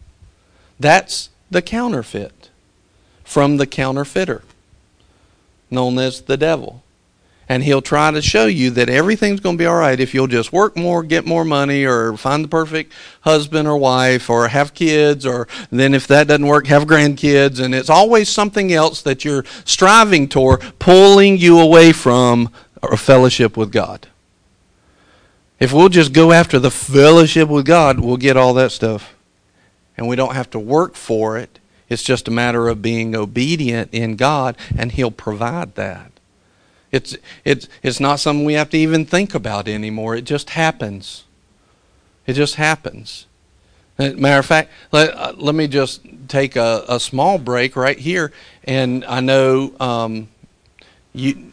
that's 0.79 1.31
the 1.51 1.63
counterfeit 1.63 2.51
from 3.25 3.57
the 3.57 3.67
counterfeiter, 3.67 4.43
known 5.71 5.99
as 5.99 6.23
the 6.23 6.37
devil. 6.37 6.83
And 7.47 7.63
he'll 7.63 7.83
try 7.83 8.11
to 8.11 8.23
show 8.23 8.47
you 8.47 8.71
that 8.71 8.89
everything's 8.89 9.41
going 9.41 9.59
to 9.59 9.63
be 9.63 9.67
all 9.67 9.77
right 9.77 10.01
if 10.01 10.15
you'll 10.15 10.27
just 10.27 10.51
work 10.51 10.77
more, 10.77 11.03
get 11.03 11.27
more 11.27 11.45
money, 11.45 11.85
or 11.85 12.17
find 12.17 12.43
the 12.43 12.49
perfect 12.49 12.93
husband 13.21 13.69
or 13.69 13.77
wife, 13.77 14.31
or 14.31 14.49
have 14.49 14.73
kids, 14.73 15.27
or 15.27 15.47
then 15.71 15.93
if 15.93 16.07
that 16.07 16.27
doesn't 16.27 16.47
work, 16.47 16.67
have 16.69 16.85
grandkids. 16.85 17.61
And 17.61 17.75
it's 17.75 17.91
always 17.91 18.31
something 18.31 18.73
else 18.73 19.03
that 19.03 19.27
you're 19.27 19.45
striving 19.67 20.27
toward, 20.27 20.63
pulling 20.79 21.37
you 21.37 21.61
away 21.61 21.93
from 21.93 22.51
a 22.83 22.97
fellowship 22.97 23.59
with 23.59 23.71
God. 23.71 24.09
If 25.61 25.73
we'll 25.73 25.91
just 25.91 26.15
go 26.15 26.33
after 26.33 26.59
the 26.59 26.71
fellowship 26.71 27.51
with 27.51 27.67
God, 27.67 28.01
we'll 28.01 28.17
get 28.17 28.39
all 28.39 28.55
that 28.55 28.73
stuff 28.73 29.14
and 29.97 30.09
we 30.09 30.17
don't 30.17 30.35
have 30.35 30.51
to 30.51 30.59
work 30.59 30.95
for 30.95 31.39
it. 31.39 31.59
It's 31.89 32.03
just 32.03 32.29
a 32.29 32.31
matter 32.31 32.69
of 32.69 32.83
being 32.83 33.15
obedient 33.15 33.91
in 33.93 34.17
God, 34.17 34.57
and 34.77 34.93
He'll 34.93 35.11
provide 35.11 35.75
that. 35.75 36.13
It's, 36.91 37.17
it's, 37.45 37.69
it's 37.83 37.99
not 37.99 38.21
something 38.21 38.45
we 38.45 38.55
have 38.55 38.71
to 38.71 38.79
even 38.79 39.05
think 39.05 39.35
about 39.35 39.67
anymore. 39.69 40.15
It 40.15 40.23
just 40.23 40.51
happens. 40.51 41.25
It 42.27 42.35
just 42.35 42.55
happens. 42.55 43.27
Matter 43.99 44.41
of 44.41 44.47
fact, 44.47 44.71
let, 44.91 45.15
uh, 45.15 45.35
let 45.37 45.55
me 45.55 45.69
just 45.69 46.01
take 46.27 46.57
a, 46.57 46.85
a 46.89 46.99
small 46.99 47.39
break 47.39 47.77
right 47.77 47.99
here. 47.99 48.33
And 48.65 49.05
I 49.05 49.21
know 49.21 49.73
um, 49.79 50.29
you. 51.13 51.53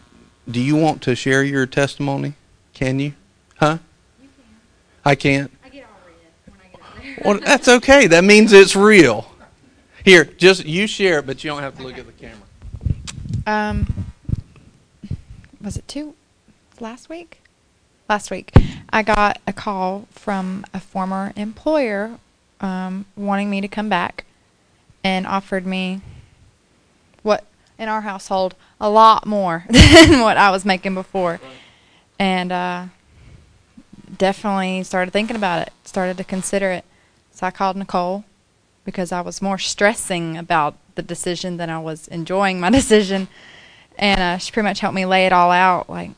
Do 0.50 0.60
you 0.60 0.76
want 0.76 1.04
to 1.04 1.16
share 1.16 1.44
your 1.44 1.68
testimony? 1.68 2.34
Can 2.74 3.00
you? 3.00 3.14
Huh? 3.58 3.78
You 4.22 4.28
can. 4.28 4.46
I 5.06 5.16
can't. 5.16 5.52
Well, 7.24 7.40
that's 7.40 7.68
okay. 7.68 8.08
That 8.08 8.24
means 8.24 8.52
it's 8.54 8.76
real. 8.76 9.32
Here, 10.04 10.26
just 10.26 10.66
you 10.66 10.88
share 10.88 11.20
it, 11.20 11.28
but 11.28 11.44
you 11.44 11.50
don't 11.50 11.62
have 11.62 11.78
to 11.78 11.84
look 11.84 11.98
at 11.98 12.06
the 12.06 12.12
camera. 12.14 12.38
Um, 13.46 14.06
was 15.62 15.78
it 15.78 15.88
two 15.88 16.16
last 16.80 17.10
week? 17.10 17.40
Last 18.10 18.30
week, 18.32 18.52
I 18.90 19.04
got 19.04 19.40
a 19.48 19.54
call 19.54 20.08
from 20.12 20.66
a 20.74 20.80
former 20.80 21.32
employer 21.36 22.18
um, 22.60 23.06
wanting 23.16 23.50
me 23.50 23.62
to 23.62 23.68
come 23.68 23.88
back 23.88 24.26
and 25.04 25.26
offered 25.26 25.66
me 25.66 26.02
what 27.24 27.46
in 27.78 27.88
our 27.88 28.02
household 28.02 28.56
a 28.80 28.90
lot 28.90 29.26
more 29.26 29.66
than 29.70 30.20
what 30.20 30.38
I 30.38 30.52
was 30.52 30.66
making 30.66 30.94
before. 30.94 31.40
And 32.20 32.52
uh, 32.52 32.86
definitely 34.18 34.84
started 34.84 35.12
thinking 35.12 35.36
about 35.36 35.68
it, 35.68 35.74
started 35.84 36.18
to 36.18 36.24
consider 36.24 36.72
it. 36.72 36.86
So 37.42 37.48
I 37.48 37.52
called 37.52 37.76
Nicole 37.76 38.24
because 38.86 39.12
I 39.12 39.22
was 39.22 39.42
more 39.42 39.58
stressing 39.58 40.38
about 40.38 40.76
the 40.94 41.02
decision 41.02 41.58
than 41.58 41.72
I 41.72 41.80
was 41.80 42.08
enjoying 42.10 42.60
my 42.60 42.70
decision. 42.80 43.30
And 43.98 44.22
uh, 44.22 44.38
she 44.38 44.52
pretty 44.52 44.70
much 44.70 44.82
helped 44.82 44.94
me 44.94 45.08
lay 45.08 45.26
it 45.26 45.34
all 45.34 45.50
out, 45.50 45.90
like 45.90 46.12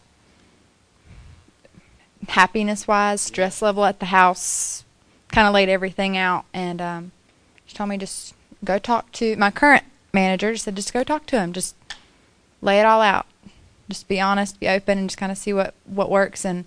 happiness 2.27 2.89
wise, 2.89 3.21
stress 3.21 3.61
level 3.61 3.85
at 3.85 4.01
the 4.01 4.07
house, 4.07 4.83
kind 5.29 5.47
of 5.47 5.53
laid 5.53 5.69
everything 5.69 6.17
out. 6.17 6.43
And 6.53 6.81
um, 6.81 7.11
she 7.65 7.73
told 7.73 7.89
me 7.89 7.97
just 7.97 8.33
go 8.65 8.77
talk 8.77 9.09
to 9.13 9.37
my 9.37 9.49
current 9.49 9.85
manager. 10.11 10.53
She 10.53 10.59
said 10.59 10.75
just 10.75 10.91
go 10.91 11.05
talk 11.05 11.25
to 11.27 11.39
him, 11.39 11.53
just 11.53 11.73
lay 12.61 12.81
it 12.81 12.85
all 12.85 13.01
out, 13.01 13.27
just 13.87 14.09
be 14.09 14.19
honest, 14.19 14.59
be 14.59 14.67
open, 14.67 14.97
and 14.97 15.09
just 15.09 15.17
kind 15.17 15.31
of 15.31 15.37
see 15.37 15.53
what 15.53 15.73
what 15.85 16.11
works. 16.11 16.43
And 16.43 16.65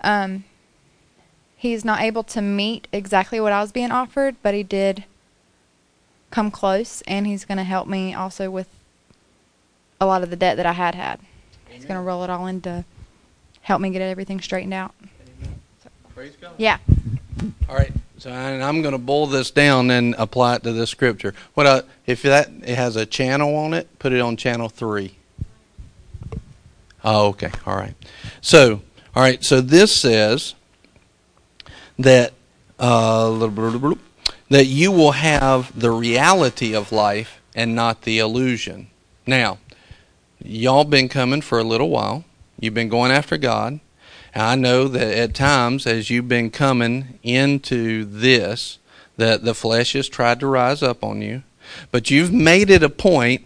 um, 0.00 0.42
he's 1.62 1.84
not 1.84 2.00
able 2.00 2.24
to 2.24 2.42
meet 2.42 2.88
exactly 2.90 3.38
what 3.38 3.52
I 3.52 3.60
was 3.60 3.70
being 3.70 3.92
offered, 3.92 4.34
but 4.42 4.52
he 4.52 4.64
did 4.64 5.04
come 6.32 6.50
close, 6.50 7.02
and 7.02 7.24
he's 7.24 7.44
going 7.44 7.58
to 7.58 7.64
help 7.64 7.86
me 7.86 8.12
also 8.12 8.50
with 8.50 8.68
a 10.00 10.06
lot 10.06 10.24
of 10.24 10.30
the 10.30 10.34
debt 10.34 10.56
that 10.56 10.66
I 10.66 10.72
had 10.72 10.96
had. 10.96 11.20
He's 11.68 11.84
going 11.84 11.94
to 11.94 12.02
roll 12.02 12.24
it 12.24 12.30
all 12.30 12.48
into 12.48 12.84
help 13.60 13.80
me 13.80 13.90
get 13.90 14.02
everything 14.02 14.40
straightened 14.40 14.74
out. 14.74 14.92
Praise 16.16 16.34
God. 16.40 16.50
Yeah. 16.58 16.78
All 17.68 17.76
right. 17.76 17.92
So 18.18 18.30
and 18.30 18.62
I'm 18.62 18.82
going 18.82 18.92
to 18.92 18.98
boil 18.98 19.28
this 19.28 19.52
down 19.52 19.92
and 19.92 20.16
apply 20.18 20.56
it 20.56 20.64
to 20.64 20.72
this 20.72 20.90
scripture. 20.90 21.32
What 21.54 21.68
I, 21.68 21.82
if 22.06 22.22
that 22.22 22.50
it 22.64 22.74
has 22.74 22.96
a 22.96 23.06
channel 23.06 23.54
on 23.54 23.72
it, 23.72 24.00
put 24.00 24.12
it 24.12 24.20
on 24.20 24.36
channel 24.36 24.68
three. 24.68 25.14
Oh, 27.04 27.28
okay. 27.28 27.52
All 27.66 27.76
right. 27.76 27.94
So, 28.40 28.82
all 29.14 29.22
right. 29.22 29.44
So 29.44 29.60
this 29.60 29.94
says 29.94 30.54
that 31.98 32.32
uh, 32.78 33.30
that 34.50 34.66
you 34.66 34.92
will 34.92 35.12
have 35.12 35.78
the 35.78 35.90
reality 35.90 36.74
of 36.74 36.92
life 36.92 37.40
and 37.54 37.74
not 37.74 38.02
the 38.02 38.18
illusion. 38.18 38.88
Now, 39.26 39.58
y'all 40.42 40.84
been 40.84 41.08
coming 41.08 41.40
for 41.40 41.58
a 41.58 41.64
little 41.64 41.90
while. 41.90 42.24
You've 42.58 42.74
been 42.74 42.88
going 42.88 43.12
after 43.12 43.36
God. 43.36 43.80
And 44.34 44.42
I 44.42 44.54
know 44.54 44.88
that 44.88 45.16
at 45.16 45.34
times, 45.34 45.86
as 45.86 46.10
you've 46.10 46.28
been 46.28 46.50
coming 46.50 47.18
into 47.22 48.04
this, 48.04 48.78
that 49.16 49.44
the 49.44 49.54
flesh 49.54 49.92
has 49.92 50.08
tried 50.08 50.40
to 50.40 50.46
rise 50.46 50.82
up 50.82 51.04
on 51.04 51.22
you. 51.22 51.42
But 51.90 52.10
you've 52.10 52.32
made 52.32 52.70
it 52.70 52.82
a 52.82 52.88
point, 52.88 53.42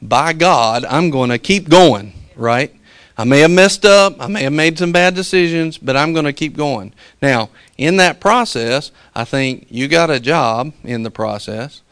by 0.00 0.32
God, 0.32 0.84
I'm 0.84 1.10
going 1.10 1.30
to 1.30 1.38
keep 1.38 1.68
going, 1.68 2.12
right? 2.36 2.74
I 3.16 3.24
may 3.24 3.40
have 3.40 3.50
messed 3.50 3.84
up, 3.84 4.16
I 4.18 4.26
may 4.26 4.42
have 4.42 4.52
made 4.52 4.78
some 4.78 4.90
bad 4.90 5.14
decisions, 5.14 5.78
but 5.78 5.96
I'm 5.96 6.12
going 6.12 6.24
to 6.24 6.32
keep 6.32 6.56
going. 6.56 6.92
Now, 7.22 7.50
in 7.78 7.96
that 7.98 8.18
process, 8.18 8.90
I 9.14 9.24
think 9.24 9.66
you 9.70 9.86
got 9.86 10.10
a 10.10 10.18
job 10.18 10.72
in 10.82 11.04
the 11.04 11.10
process. 11.10 11.82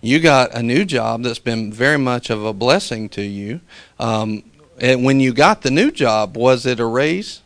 You 0.00 0.18
got 0.18 0.52
a 0.52 0.62
new 0.62 0.84
job 0.84 1.22
that's 1.22 1.38
been 1.38 1.72
very 1.72 1.98
much 1.98 2.30
of 2.30 2.44
a 2.44 2.52
blessing 2.52 3.08
to 3.10 3.22
you. 3.22 3.60
Um, 4.00 4.42
and 4.80 5.04
when 5.04 5.20
you 5.20 5.32
got 5.32 5.62
the 5.62 5.70
new 5.70 5.92
job, 5.92 6.36
was 6.36 6.66
it 6.66 6.80
a 6.80 6.86
raise? 6.86 7.42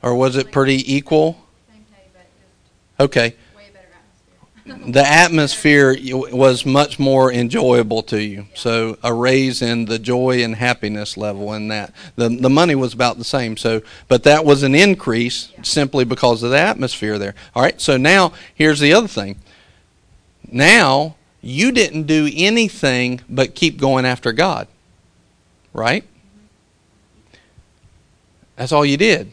Or 0.00 0.14
was 0.14 0.36
it 0.36 0.52
pretty 0.52 0.92
equal? 0.92 1.38
Okay. 3.00 3.34
The 4.64 5.04
atmosphere 5.04 5.96
was 6.32 6.64
much 6.64 6.98
more 6.98 7.32
enjoyable 7.32 8.02
to 8.04 8.22
you. 8.22 8.46
So 8.54 8.96
a 9.02 9.12
raise 9.12 9.60
in 9.60 9.86
the 9.86 9.98
joy 9.98 10.42
and 10.42 10.54
happiness 10.54 11.16
level 11.16 11.52
in 11.54 11.68
that. 11.68 11.92
The 12.14 12.28
the 12.28 12.50
money 12.50 12.76
was 12.76 12.94
about 12.94 13.18
the 13.18 13.24
same. 13.24 13.56
So 13.56 13.82
but 14.06 14.22
that 14.22 14.44
was 14.44 14.62
an 14.62 14.74
increase 14.74 15.52
simply 15.62 16.04
because 16.04 16.44
of 16.44 16.50
the 16.50 16.58
atmosphere 16.58 17.18
there. 17.18 17.34
All 17.56 17.62
right. 17.62 17.80
So 17.80 17.96
now 17.96 18.32
here's 18.54 18.78
the 18.78 18.92
other 18.92 19.08
thing. 19.08 19.40
Now 20.50 21.16
you 21.40 21.72
didn't 21.72 22.04
do 22.04 22.30
anything 22.32 23.20
but 23.28 23.56
keep 23.56 23.80
going 23.80 24.04
after 24.04 24.32
God. 24.32 24.68
Right? 25.72 26.04
That's 28.54 28.70
all 28.70 28.84
you 28.84 28.96
did. 28.96 29.32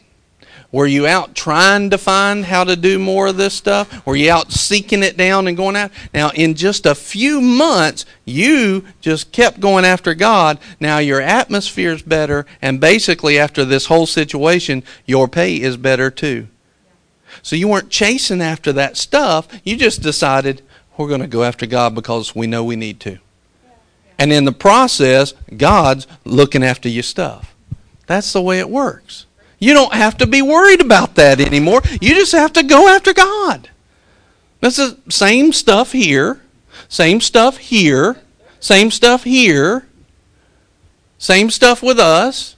Were 0.72 0.86
you 0.86 1.06
out 1.06 1.34
trying 1.34 1.90
to 1.90 1.98
find 1.98 2.44
how 2.44 2.62
to 2.62 2.76
do 2.76 3.00
more 3.00 3.26
of 3.26 3.36
this 3.36 3.54
stuff? 3.54 4.06
Were 4.06 4.14
you 4.14 4.30
out 4.30 4.52
seeking 4.52 5.02
it 5.02 5.16
down 5.16 5.48
and 5.48 5.56
going 5.56 5.74
out? 5.74 5.90
Now, 6.14 6.30
in 6.30 6.54
just 6.54 6.86
a 6.86 6.94
few 6.94 7.40
months, 7.40 8.06
you 8.24 8.84
just 9.00 9.32
kept 9.32 9.58
going 9.58 9.84
after 9.84 10.14
God. 10.14 10.60
Now, 10.78 10.98
your 10.98 11.20
atmosphere 11.20 11.90
is 11.90 12.02
better, 12.02 12.46
and 12.62 12.80
basically, 12.80 13.36
after 13.36 13.64
this 13.64 13.86
whole 13.86 14.06
situation, 14.06 14.84
your 15.06 15.26
pay 15.26 15.60
is 15.60 15.76
better 15.76 16.08
too. 16.08 16.46
So, 17.42 17.56
you 17.56 17.66
weren't 17.66 17.90
chasing 17.90 18.40
after 18.40 18.72
that 18.74 18.96
stuff. 18.96 19.48
You 19.64 19.76
just 19.76 20.02
decided, 20.02 20.62
we're 20.96 21.08
going 21.08 21.20
to 21.20 21.26
go 21.26 21.42
after 21.42 21.66
God 21.66 21.96
because 21.96 22.36
we 22.36 22.46
know 22.46 22.62
we 22.62 22.76
need 22.76 23.00
to. 23.00 23.18
And 24.20 24.32
in 24.32 24.44
the 24.44 24.52
process, 24.52 25.34
God's 25.56 26.06
looking 26.24 26.62
after 26.62 26.88
your 26.88 27.02
stuff. 27.02 27.56
That's 28.06 28.32
the 28.32 28.42
way 28.42 28.60
it 28.60 28.70
works. 28.70 29.26
You 29.60 29.74
don't 29.74 29.92
have 29.92 30.16
to 30.18 30.26
be 30.26 30.42
worried 30.42 30.80
about 30.80 31.14
that 31.16 31.38
anymore. 31.38 31.82
You 32.00 32.14
just 32.14 32.32
have 32.32 32.52
to 32.54 32.62
go 32.62 32.88
after 32.88 33.12
God. 33.12 33.68
That's 34.60 34.76
the 34.76 34.98
same 35.08 35.52
stuff 35.52 35.92
here, 35.92 36.40
same 36.88 37.20
stuff 37.20 37.58
here, 37.58 38.16
same 38.58 38.90
stuff 38.90 39.24
here, 39.24 39.86
same 41.18 41.50
stuff 41.50 41.82
with 41.82 41.98
us. 41.98 42.56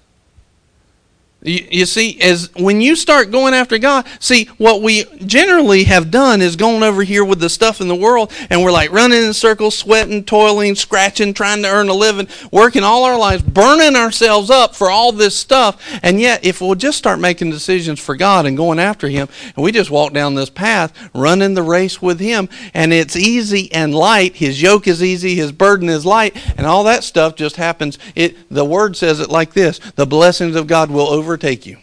You, 1.44 1.66
you, 1.70 1.86
see, 1.86 2.20
as 2.20 2.50
when 2.54 2.80
you 2.80 2.94
start 2.94 3.32
going 3.32 3.52
after 3.52 3.76
God, 3.76 4.06
see 4.20 4.44
what 4.58 4.80
we 4.80 5.04
generally 5.26 5.84
have 5.84 6.10
done 6.10 6.40
is 6.40 6.54
gone 6.54 6.84
over 6.84 7.02
here 7.02 7.24
with 7.24 7.40
the 7.40 7.48
stuff 7.48 7.80
in 7.80 7.88
the 7.88 7.96
world, 7.96 8.32
and 8.48 8.62
we're 8.62 8.70
like 8.70 8.92
running 8.92 9.24
in 9.24 9.34
circles, 9.34 9.76
sweating, 9.76 10.22
toiling, 10.22 10.76
scratching, 10.76 11.34
trying 11.34 11.62
to 11.62 11.68
earn 11.68 11.88
a 11.88 11.94
living, 11.94 12.28
working 12.52 12.84
all 12.84 13.02
our 13.02 13.18
lives, 13.18 13.42
burning 13.42 13.96
ourselves 13.96 14.50
up 14.50 14.76
for 14.76 14.88
all 14.88 15.10
this 15.10 15.34
stuff. 15.34 15.82
And 16.04 16.20
yet, 16.20 16.44
if 16.44 16.60
we'll 16.60 16.76
just 16.76 16.98
start 16.98 17.18
making 17.18 17.50
decisions 17.50 17.98
for 17.98 18.14
God 18.14 18.46
and 18.46 18.56
going 18.56 18.78
after 18.78 19.08
Him, 19.08 19.28
and 19.56 19.64
we 19.64 19.72
just 19.72 19.90
walk 19.90 20.12
down 20.12 20.36
this 20.36 20.50
path, 20.50 21.10
running 21.12 21.54
the 21.54 21.62
race 21.64 22.00
with 22.00 22.20
Him, 22.20 22.48
and 22.72 22.92
it's 22.92 23.16
easy 23.16 23.72
and 23.72 23.92
light. 23.92 24.36
His 24.36 24.62
yoke 24.62 24.86
is 24.86 25.02
easy, 25.02 25.34
His 25.34 25.50
burden 25.50 25.88
is 25.88 26.06
light, 26.06 26.36
and 26.56 26.68
all 26.68 26.84
that 26.84 27.02
stuff 27.02 27.34
just 27.34 27.56
happens. 27.56 27.98
It 28.14 28.48
the 28.48 28.64
Word 28.64 28.96
says 28.96 29.18
it 29.18 29.28
like 29.28 29.54
this: 29.54 29.80
the 29.96 30.06
blessings 30.06 30.54
of 30.54 30.68
God 30.68 30.88
will 30.88 31.08
over 31.08 31.31
overtake 31.32 31.64
you. 31.64 31.78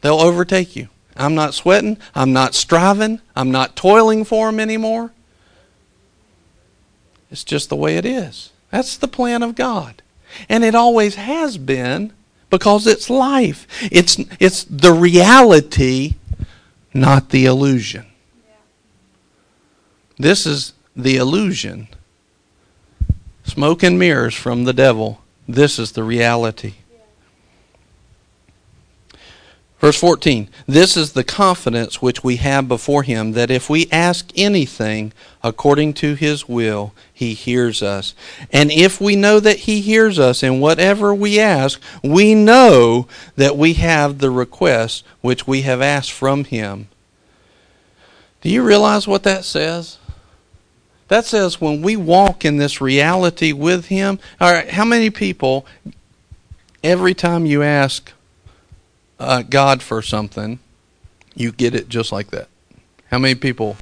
They'll 0.00 0.20
overtake 0.20 0.76
you. 0.76 0.88
I'm 1.16 1.34
not 1.34 1.54
sweating. 1.54 1.98
I'm 2.14 2.32
not 2.32 2.54
striving. 2.54 3.20
I'm 3.34 3.50
not 3.50 3.74
toiling 3.74 4.24
for 4.24 4.46
them 4.46 4.60
anymore. 4.60 5.10
It's 7.32 7.42
just 7.42 7.68
the 7.68 7.74
way 7.74 7.96
it 7.96 8.06
is. 8.06 8.52
That's 8.70 8.96
the 8.96 9.08
plan 9.08 9.42
of 9.42 9.56
God. 9.56 10.02
And 10.48 10.62
it 10.62 10.76
always 10.76 11.16
has 11.16 11.58
been 11.58 12.12
because 12.48 12.86
it's 12.86 13.10
life. 13.10 13.66
It's, 13.90 14.20
it's 14.38 14.62
the 14.62 14.92
reality, 14.92 16.14
not 16.94 17.30
the 17.30 17.46
illusion. 17.46 18.06
This 20.16 20.46
is 20.46 20.74
the 20.94 21.16
illusion. 21.16 21.88
Smoke 23.42 23.82
and 23.82 23.98
mirrors 23.98 24.34
from 24.34 24.62
the 24.62 24.72
devil. 24.72 25.20
This 25.48 25.80
is 25.80 25.92
the 25.92 26.04
reality. 26.04 26.74
Verse 29.82 29.98
14 29.98 30.48
This 30.64 30.96
is 30.96 31.12
the 31.12 31.24
confidence 31.24 32.00
which 32.00 32.22
we 32.22 32.36
have 32.36 32.68
before 32.68 33.02
Him, 33.02 33.32
that 33.32 33.50
if 33.50 33.68
we 33.68 33.88
ask 33.90 34.30
anything 34.36 35.12
according 35.42 35.94
to 35.94 36.14
His 36.14 36.48
will, 36.48 36.94
He 37.12 37.34
hears 37.34 37.82
us. 37.82 38.14
And 38.52 38.70
if 38.70 39.00
we 39.00 39.16
know 39.16 39.40
that 39.40 39.58
He 39.58 39.80
hears 39.80 40.20
us 40.20 40.44
in 40.44 40.60
whatever 40.60 41.12
we 41.12 41.40
ask, 41.40 41.82
we 42.04 42.32
know 42.32 43.08
that 43.34 43.56
we 43.56 43.72
have 43.72 44.18
the 44.18 44.30
request 44.30 45.04
which 45.20 45.48
we 45.48 45.62
have 45.62 45.82
asked 45.82 46.12
from 46.12 46.44
Him. 46.44 46.86
Do 48.40 48.50
you 48.50 48.62
realize 48.62 49.08
what 49.08 49.24
that 49.24 49.44
says? 49.44 49.98
That 51.08 51.24
says 51.24 51.60
when 51.60 51.82
we 51.82 51.96
walk 51.96 52.44
in 52.44 52.56
this 52.56 52.80
reality 52.80 53.50
with 53.50 53.86
Him, 53.86 54.20
all 54.40 54.52
right, 54.52 54.70
how 54.70 54.84
many 54.84 55.10
people, 55.10 55.66
every 56.84 57.14
time 57.14 57.46
you 57.46 57.64
ask, 57.64 58.12
uh, 59.22 59.42
God 59.42 59.82
for 59.82 60.02
something, 60.02 60.58
you 61.34 61.52
get 61.52 61.74
it 61.74 61.88
just 61.88 62.12
like 62.12 62.30
that. 62.30 62.48
How 63.10 63.18
many 63.18 63.34
people? 63.34 63.76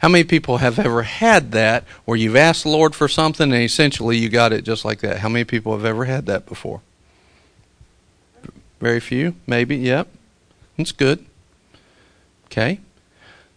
How 0.00 0.08
many 0.08 0.24
people 0.24 0.58
have 0.58 0.78
ever 0.78 1.02
had 1.02 1.52
that 1.52 1.84
where 2.04 2.16
you've 2.16 2.36
asked 2.36 2.64
the 2.64 2.68
Lord 2.68 2.94
for 2.94 3.08
something 3.08 3.50
and 3.50 3.62
essentially 3.62 4.18
you 4.18 4.28
got 4.28 4.52
it 4.52 4.62
just 4.62 4.84
like 4.84 5.00
that? 5.00 5.18
How 5.18 5.28
many 5.30 5.44
people 5.44 5.72
have 5.72 5.86
ever 5.86 6.04
had 6.04 6.26
that 6.26 6.44
before? 6.44 6.82
Very 8.78 9.00
few, 9.00 9.36
maybe. 9.46 9.76
Yep, 9.76 10.08
that's 10.76 10.92
good. 10.92 11.24
Okay. 12.46 12.80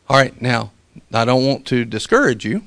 All 0.09 0.17
right. 0.17 0.39
Now, 0.41 0.71
I 1.13 1.25
don't 1.25 1.45
want 1.45 1.65
to 1.67 1.83
discourage 1.85 2.45
you, 2.45 2.63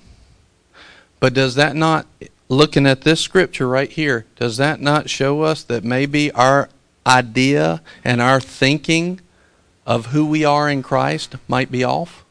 But 1.21 1.35
does 1.35 1.55
that 1.55 1.75
not, 1.75 2.07
looking 2.49 2.87
at 2.87 3.03
this 3.03 3.21
scripture 3.21 3.69
right 3.69 3.91
here, 3.91 4.27
does 4.37 4.57
that 4.59 4.81
not 4.81 5.09
show 5.09 5.43
us 5.43 5.63
that 5.65 5.85
maybe 5.85 6.31
our 6.33 6.69
idea 7.07 7.81
and 8.05 8.21
our 8.21 8.41
thinking 8.41 9.21
of 9.87 10.07
who 10.07 10.27
we 10.27 10.45
are 10.45 10.69
in 10.69 10.83
Christ 10.83 11.37
might 11.47 11.71
be 11.71 11.85
off? 11.85 12.25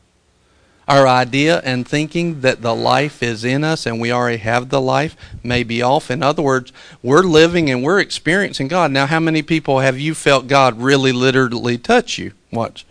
Our 0.88 1.08
idea 1.08 1.62
and 1.64 1.88
thinking 1.88 2.42
that 2.42 2.62
the 2.62 2.76
life 2.76 3.24
is 3.24 3.44
in 3.44 3.64
us 3.64 3.88
and 3.88 4.00
we 4.00 4.12
already 4.12 4.38
have 4.38 4.70
the 4.70 4.82
life 4.82 5.16
may 5.44 5.64
be 5.64 5.82
off. 5.82 6.12
In 6.12 6.22
other 6.22 6.44
words, 6.44 6.72
we're 7.02 7.24
living 7.24 7.72
and 7.72 7.84
we're 7.84 8.00
experiencing 8.00 8.68
God. 8.68 8.92
Now, 8.92 9.08
how 9.08 9.20
many 9.20 9.42
people 9.42 9.80
have 9.80 9.98
you 9.98 10.14
felt 10.14 10.48
God 10.48 10.80
really 10.80 11.12
literally 11.12 11.80
touch 11.80 12.20
you? 12.20 12.34
Watch. 12.52 12.86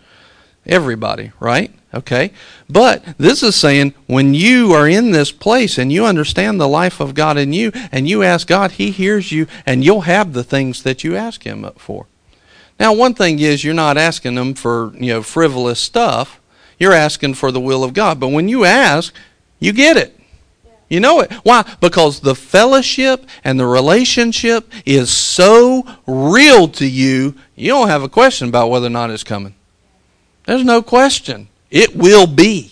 Everybody, 0.65 1.31
right? 1.39 1.71
Okay. 1.93 2.31
But 2.69 3.03
this 3.17 3.41
is 3.41 3.55
saying 3.55 3.93
when 4.07 4.33
you 4.33 4.73
are 4.73 4.87
in 4.87 5.11
this 5.11 5.31
place 5.31 5.77
and 5.77 5.93
you 5.93 6.05
understand 6.05 6.59
the 6.59 6.67
life 6.67 6.99
of 6.99 7.13
God 7.13 7.37
in 7.37 7.53
you 7.53 7.71
and 7.91 8.07
you 8.07 8.21
ask 8.21 8.47
God, 8.47 8.71
He 8.71 8.91
hears 8.91 9.31
you 9.31 9.47
and 9.65 9.83
you'll 9.83 10.01
have 10.01 10.33
the 10.33 10.43
things 10.43 10.83
that 10.83 11.03
you 11.03 11.15
ask 11.15 11.43
Him 11.43 11.69
for. 11.77 12.07
Now, 12.79 12.93
one 12.93 13.13
thing 13.13 13.39
is 13.39 13.63
you're 13.63 13.73
not 13.73 13.97
asking 13.97 14.35
Him 14.35 14.53
for, 14.55 14.93
you 14.95 15.13
know, 15.13 15.23
frivolous 15.23 15.79
stuff. 15.79 16.41
You're 16.77 16.93
asking 16.93 17.35
for 17.35 17.51
the 17.51 17.61
will 17.61 17.83
of 17.83 17.93
God. 17.93 18.19
But 18.19 18.29
when 18.29 18.49
you 18.49 18.65
ask, 18.65 19.13
you 19.59 19.71
get 19.71 19.95
it. 19.95 20.19
You 20.89 20.99
know 20.99 21.21
it. 21.21 21.31
Why? 21.43 21.63
Because 21.79 22.19
the 22.19 22.35
fellowship 22.35 23.25
and 23.43 23.59
the 23.59 23.65
relationship 23.65 24.71
is 24.85 25.09
so 25.09 25.85
real 26.05 26.67
to 26.69 26.85
you, 26.85 27.35
you 27.55 27.69
don't 27.69 27.87
have 27.87 28.03
a 28.03 28.09
question 28.09 28.49
about 28.49 28.69
whether 28.69 28.87
or 28.87 28.91
not 28.91 29.09
it's 29.09 29.23
coming. 29.23 29.55
There's 30.45 30.63
no 30.63 30.81
question. 30.81 31.47
It 31.71 31.95
will 31.95 32.27
be. 32.27 32.71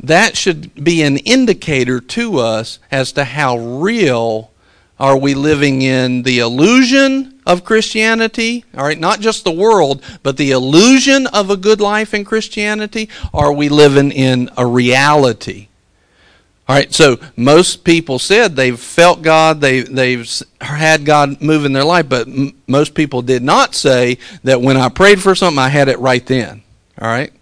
That 0.00 0.36
should 0.36 0.84
be 0.84 1.02
an 1.02 1.18
indicator 1.18 2.00
to 2.00 2.38
us 2.38 2.78
as 2.90 3.12
to 3.12 3.24
how 3.24 3.58
real 3.58 4.50
are 4.98 5.16
we 5.16 5.34
living 5.34 5.82
in 5.82 6.22
the 6.22 6.38
illusion 6.38 7.40
of 7.46 7.64
Christianity? 7.64 8.64
All 8.76 8.84
right, 8.84 8.98
not 8.98 9.20
just 9.20 9.44
the 9.44 9.52
world, 9.52 10.02
but 10.22 10.36
the 10.36 10.50
illusion 10.50 11.26
of 11.28 11.50
a 11.50 11.56
good 11.56 11.80
life 11.80 12.14
in 12.14 12.24
Christianity? 12.24 13.08
Are 13.32 13.52
we 13.52 13.68
living 13.68 14.10
in 14.10 14.50
a 14.56 14.66
reality? 14.66 15.68
All 16.68 16.74
right, 16.74 16.92
so 16.92 17.18
most 17.36 17.84
people 17.84 18.18
said 18.18 18.56
they've 18.56 18.78
felt 18.78 19.22
God, 19.22 19.60
they, 19.60 19.82
they've 19.82 20.28
had 20.60 21.04
God 21.04 21.40
move 21.40 21.64
in 21.64 21.72
their 21.72 21.84
life, 21.84 22.08
but 22.08 22.26
m- 22.26 22.60
most 22.66 22.94
people 22.94 23.22
did 23.22 23.44
not 23.44 23.76
say 23.76 24.18
that 24.42 24.60
when 24.60 24.76
I 24.76 24.88
prayed 24.88 25.22
for 25.22 25.36
something, 25.36 25.60
I 25.60 25.68
had 25.68 25.88
it 25.88 25.98
right 26.00 26.26
then. 26.26 26.64
All 27.00 27.06
right? 27.06 27.32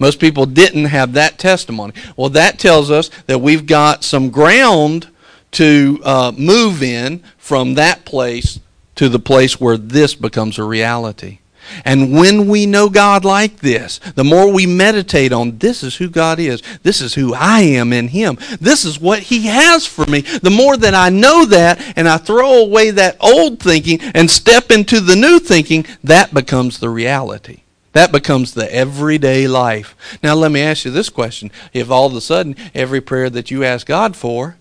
Most 0.00 0.18
people 0.18 0.46
didn't 0.46 0.86
have 0.86 1.12
that 1.12 1.38
testimony. 1.38 1.92
Well, 2.16 2.30
that 2.30 2.58
tells 2.58 2.90
us 2.90 3.08
that 3.26 3.38
we've 3.38 3.66
got 3.66 4.02
some 4.02 4.30
ground 4.30 5.08
to 5.52 6.00
uh, 6.02 6.32
move 6.36 6.82
in 6.82 7.22
from 7.38 7.74
that 7.74 8.04
place 8.04 8.58
to 8.96 9.08
the 9.08 9.20
place 9.20 9.60
where 9.60 9.76
this 9.76 10.16
becomes 10.16 10.58
a 10.58 10.64
reality. 10.64 11.38
And 11.84 12.12
when 12.12 12.48
we 12.48 12.66
know 12.66 12.88
God 12.88 13.24
like 13.24 13.58
this, 13.58 13.98
the 14.14 14.24
more 14.24 14.52
we 14.52 14.66
meditate 14.66 15.32
on 15.32 15.58
this 15.58 15.82
is 15.82 15.96
who 15.96 16.08
God 16.08 16.38
is, 16.38 16.62
this 16.82 17.00
is 17.00 17.14
who 17.14 17.34
I 17.34 17.60
am 17.60 17.92
in 17.92 18.08
Him, 18.08 18.38
this 18.60 18.84
is 18.84 19.00
what 19.00 19.20
He 19.20 19.46
has 19.46 19.86
for 19.86 20.06
me, 20.06 20.20
the 20.20 20.50
more 20.50 20.76
that 20.76 20.94
I 20.94 21.08
know 21.08 21.44
that 21.46 21.80
and 21.96 22.08
I 22.08 22.16
throw 22.16 22.62
away 22.62 22.90
that 22.90 23.16
old 23.20 23.60
thinking 23.60 24.00
and 24.14 24.30
step 24.30 24.70
into 24.70 25.00
the 25.00 25.16
new 25.16 25.38
thinking, 25.38 25.86
that 26.04 26.34
becomes 26.34 26.78
the 26.78 26.90
reality. 26.90 27.62
That 27.92 28.10
becomes 28.10 28.54
the 28.54 28.72
everyday 28.74 29.46
life. 29.46 29.94
Now, 30.22 30.34
let 30.34 30.50
me 30.50 30.62
ask 30.62 30.84
you 30.84 30.90
this 30.90 31.10
question. 31.10 31.50
If 31.72 31.90
all 31.90 32.06
of 32.06 32.14
a 32.14 32.20
sudden 32.20 32.56
every 32.74 33.00
prayer 33.00 33.28
that 33.30 33.50
you 33.50 33.64
ask 33.64 33.86
God 33.86 34.16
for, 34.16 34.56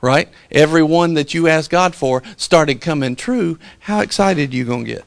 right, 0.00 0.28
every 0.52 0.82
one 0.82 1.14
that 1.14 1.34
you 1.34 1.48
ask 1.48 1.70
God 1.70 1.94
for 1.94 2.22
started 2.36 2.80
coming 2.80 3.16
true, 3.16 3.58
how 3.80 4.00
excited 4.00 4.52
are 4.52 4.56
you 4.56 4.64
going 4.64 4.84
to 4.84 4.92
get? 4.92 5.04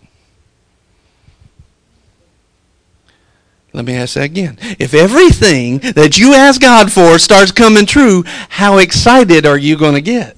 Let 3.72 3.86
me 3.86 3.94
ask 3.96 4.16
that 4.16 4.24
again. 4.24 4.58
If 4.80 4.94
everything 4.94 5.80
that 5.80 6.18
you 6.18 6.34
ask 6.34 6.60
God 6.60 6.92
for 6.92 7.20
starts 7.20 7.52
coming 7.52 7.86
true, 7.86 8.24
how 8.50 8.78
excited 8.78 9.46
are 9.46 9.58
you 9.58 9.78
going 9.78 9.94
to 9.94 10.02
get? 10.02 10.36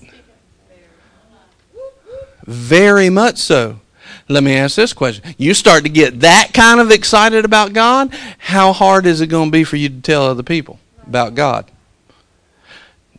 Very 2.46 3.10
much 3.10 3.38
so. 3.38 3.80
Let 4.28 4.44
me 4.44 4.56
ask 4.56 4.76
this 4.76 4.94
question. 4.94 5.36
You 5.38 5.54
start 5.54 5.84
to 5.84 5.90
get 5.90 6.22
that 6.22 6.52
kind 6.54 6.80
of 6.80 6.92
excited 6.92 7.46
about 7.46 7.74
God, 7.74 8.14
how 8.38 8.74
hard 8.74 9.06
is 9.06 9.22
it 9.22 9.28
going 9.28 9.50
to 9.50 9.52
be 9.52 9.64
for 9.64 9.76
you 9.76 9.90
to 9.90 10.02
tell 10.02 10.24
other 10.24 10.44
people 10.44 10.80
about 11.06 11.36
God? 11.36 11.70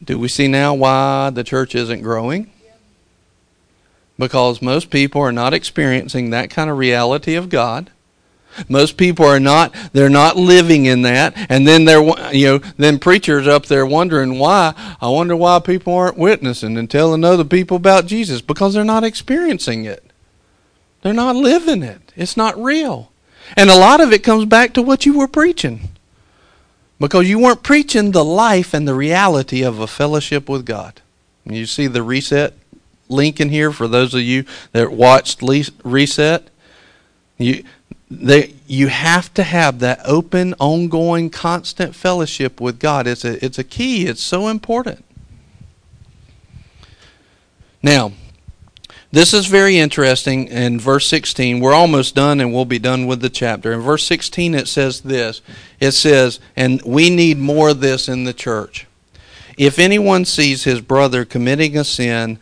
Do 0.02 0.18
we 0.18 0.28
see 0.28 0.48
now 0.48 0.74
why 0.74 1.30
the 1.30 1.44
church 1.44 1.74
isn't 1.74 2.02
growing? 2.02 2.50
Because 4.18 4.60
most 4.60 4.90
people 4.90 5.20
are 5.20 5.32
not 5.32 5.54
experiencing 5.54 6.30
that 6.30 6.50
kind 6.50 6.70
of 6.70 6.78
reality 6.78 7.34
of 7.34 7.48
God. 7.48 7.90
Most 8.68 8.96
people 8.96 9.26
are 9.26 9.40
not 9.40 9.74
they're 9.92 10.08
not 10.08 10.36
living 10.36 10.86
in 10.86 11.02
that 11.02 11.34
and 11.48 11.66
then 11.66 11.84
they're 11.84 12.02
you 12.32 12.46
know 12.46 12.58
then 12.76 12.98
preachers 12.98 13.46
up 13.46 13.66
there 13.66 13.86
wondering 13.86 14.38
why 14.38 14.74
I 15.00 15.08
wonder 15.08 15.36
why 15.36 15.58
people 15.60 15.94
aren't 15.94 16.18
witnessing 16.18 16.76
and 16.76 16.90
telling 16.90 17.24
other 17.24 17.44
people 17.44 17.76
about 17.76 18.06
Jesus 18.06 18.40
because 18.40 18.74
they're 18.74 18.84
not 18.84 19.04
experiencing 19.04 19.84
it. 19.84 20.04
They're 21.02 21.12
not 21.12 21.36
living 21.36 21.82
it. 21.82 22.12
It's 22.16 22.36
not 22.36 22.60
real. 22.62 23.12
And 23.56 23.70
a 23.70 23.78
lot 23.78 24.00
of 24.00 24.12
it 24.12 24.22
comes 24.22 24.44
back 24.44 24.72
to 24.74 24.82
what 24.82 25.04
you 25.04 25.18
were 25.18 25.28
preaching. 25.28 25.88
Because 26.98 27.28
you 27.28 27.40
weren't 27.40 27.64
preaching 27.64 28.12
the 28.12 28.24
life 28.24 28.72
and 28.72 28.86
the 28.86 28.94
reality 28.94 29.62
of 29.62 29.80
a 29.80 29.88
fellowship 29.88 30.48
with 30.48 30.64
God. 30.64 31.00
You 31.44 31.66
see 31.66 31.88
the 31.88 32.02
reset 32.02 32.54
link 33.08 33.40
in 33.40 33.48
here 33.48 33.72
for 33.72 33.88
those 33.88 34.14
of 34.14 34.22
you 34.22 34.44
that 34.70 34.92
watched 34.92 35.42
reset. 35.84 36.48
You 37.38 37.64
they, 38.20 38.54
you 38.66 38.88
have 38.88 39.32
to 39.34 39.42
have 39.42 39.78
that 39.78 40.00
open, 40.04 40.54
ongoing, 40.60 41.30
constant 41.30 41.94
fellowship 41.94 42.60
with 42.60 42.78
God. 42.78 43.06
It's 43.06 43.24
a, 43.24 43.42
it's 43.44 43.58
a 43.58 43.64
key. 43.64 44.06
It's 44.06 44.22
so 44.22 44.48
important. 44.48 45.04
Now, 47.82 48.12
this 49.10 49.32
is 49.32 49.46
very 49.46 49.78
interesting 49.78 50.48
in 50.48 50.78
verse 50.78 51.06
16. 51.06 51.60
We're 51.60 51.72
almost 51.72 52.14
done 52.14 52.40
and 52.40 52.52
we'll 52.52 52.64
be 52.64 52.78
done 52.78 53.06
with 53.06 53.20
the 53.20 53.30
chapter. 53.30 53.72
In 53.72 53.80
verse 53.80 54.04
16, 54.04 54.54
it 54.54 54.68
says 54.68 55.00
this 55.02 55.40
it 55.80 55.92
says, 55.92 56.38
and 56.54 56.80
we 56.82 57.10
need 57.10 57.38
more 57.38 57.70
of 57.70 57.80
this 57.80 58.08
in 58.08 58.24
the 58.24 58.32
church. 58.32 58.86
If 59.58 59.78
anyone 59.78 60.24
sees 60.24 60.64
his 60.64 60.80
brother 60.80 61.24
committing 61.24 61.76
a 61.76 61.84
sin 61.84 62.38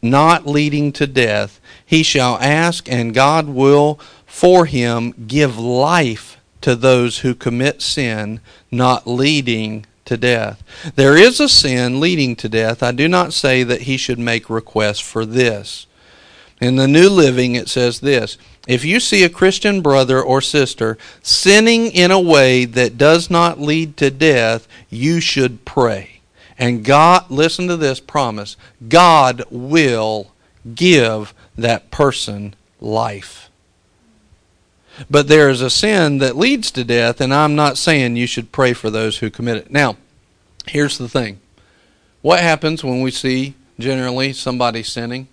not 0.00 0.46
leading 0.46 0.92
to 0.92 1.06
death, 1.06 1.60
he 1.84 2.02
shall 2.02 2.36
ask, 2.36 2.90
and 2.90 3.12
God 3.12 3.48
will 3.48 4.00
for 4.34 4.66
him 4.66 5.14
give 5.28 5.56
life 5.56 6.38
to 6.60 6.74
those 6.74 7.20
who 7.20 7.36
commit 7.36 7.80
sin 7.80 8.40
not 8.68 9.06
leading 9.06 9.86
to 10.04 10.16
death. 10.16 10.60
There 10.96 11.16
is 11.16 11.38
a 11.38 11.48
sin 11.48 12.00
leading 12.00 12.34
to 12.36 12.48
death. 12.48 12.82
I 12.82 12.90
do 12.90 13.06
not 13.06 13.32
say 13.32 13.62
that 13.62 13.82
he 13.82 13.96
should 13.96 14.18
make 14.18 14.50
request 14.50 15.04
for 15.04 15.24
this. 15.24 15.86
In 16.60 16.74
the 16.74 16.88
New 16.88 17.08
Living, 17.08 17.54
it 17.54 17.68
says 17.68 18.00
this 18.00 18.36
If 18.66 18.84
you 18.84 18.98
see 18.98 19.22
a 19.22 19.28
Christian 19.28 19.80
brother 19.80 20.20
or 20.20 20.40
sister 20.40 20.98
sinning 21.22 21.86
in 21.92 22.10
a 22.10 22.20
way 22.20 22.64
that 22.64 22.98
does 22.98 23.30
not 23.30 23.60
lead 23.60 23.96
to 23.98 24.10
death, 24.10 24.66
you 24.90 25.20
should 25.20 25.64
pray. 25.64 26.22
And 26.58 26.84
God, 26.84 27.30
listen 27.30 27.68
to 27.68 27.76
this 27.76 28.00
promise 28.00 28.56
God 28.88 29.44
will 29.48 30.32
give 30.74 31.32
that 31.56 31.92
person 31.92 32.54
life. 32.80 33.43
But 35.10 35.28
there 35.28 35.50
is 35.50 35.60
a 35.60 35.70
sin 35.70 36.18
that 36.18 36.36
leads 36.36 36.70
to 36.72 36.84
death, 36.84 37.20
and 37.20 37.34
I'm 37.34 37.54
not 37.54 37.78
saying 37.78 38.16
you 38.16 38.26
should 38.26 38.52
pray 38.52 38.72
for 38.72 38.90
those 38.90 39.18
who 39.18 39.30
commit 39.30 39.56
it. 39.56 39.70
Now, 39.70 39.96
here's 40.66 40.98
the 40.98 41.08
thing 41.08 41.40
what 42.22 42.40
happens 42.40 42.82
when 42.82 43.00
we 43.00 43.10
see 43.10 43.54
generally 43.78 44.32
somebody 44.32 44.82
sinning? 44.82 45.28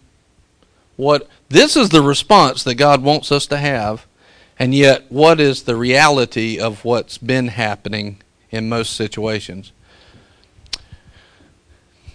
what 1.01 1.27
this 1.49 1.75
is 1.75 1.89
the 1.89 2.01
response 2.01 2.63
that 2.63 2.75
God 2.75 3.01
wants 3.01 3.31
us 3.31 3.47
to 3.47 3.57
have, 3.57 4.05
and 4.59 4.75
yet 4.75 5.03
what 5.09 5.39
is 5.39 5.63
the 5.63 5.75
reality 5.75 6.59
of 6.59 6.85
what's 6.85 7.17
been 7.17 7.47
happening 7.47 8.21
in 8.51 8.69
most 8.69 8.95
situations? 8.95 9.71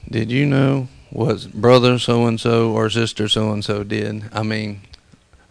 Did 0.09 0.31
you 0.31 0.47
know 0.47 0.87
what 1.11 1.53
brother 1.53 1.99
so 1.99 2.27
and 2.27 2.41
so 2.41 2.71
or 2.71 2.89
sister 2.89 3.29
so 3.29 3.51
and 3.51 3.65
so 3.65 3.83
did? 3.83 4.25
I 4.33 4.45
mean, 4.45 4.83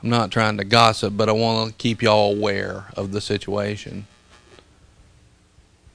I'm 0.05 0.11
not 0.11 0.29
trying 0.29 0.57
to 0.57 0.63
gossip, 0.63 1.17
but 1.17 1.29
I 1.29 1.31
want 1.31 1.67
to 1.67 1.75
keep 1.79 2.03
y'all 2.03 2.31
aware 2.31 2.85
of 2.95 3.11
the 3.11 3.19
situation, 3.19 4.05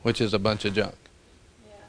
which 0.03 0.21
is 0.21 0.35
a 0.35 0.39
bunch 0.41 0.65
of 0.65 0.75
junk. 0.75 0.97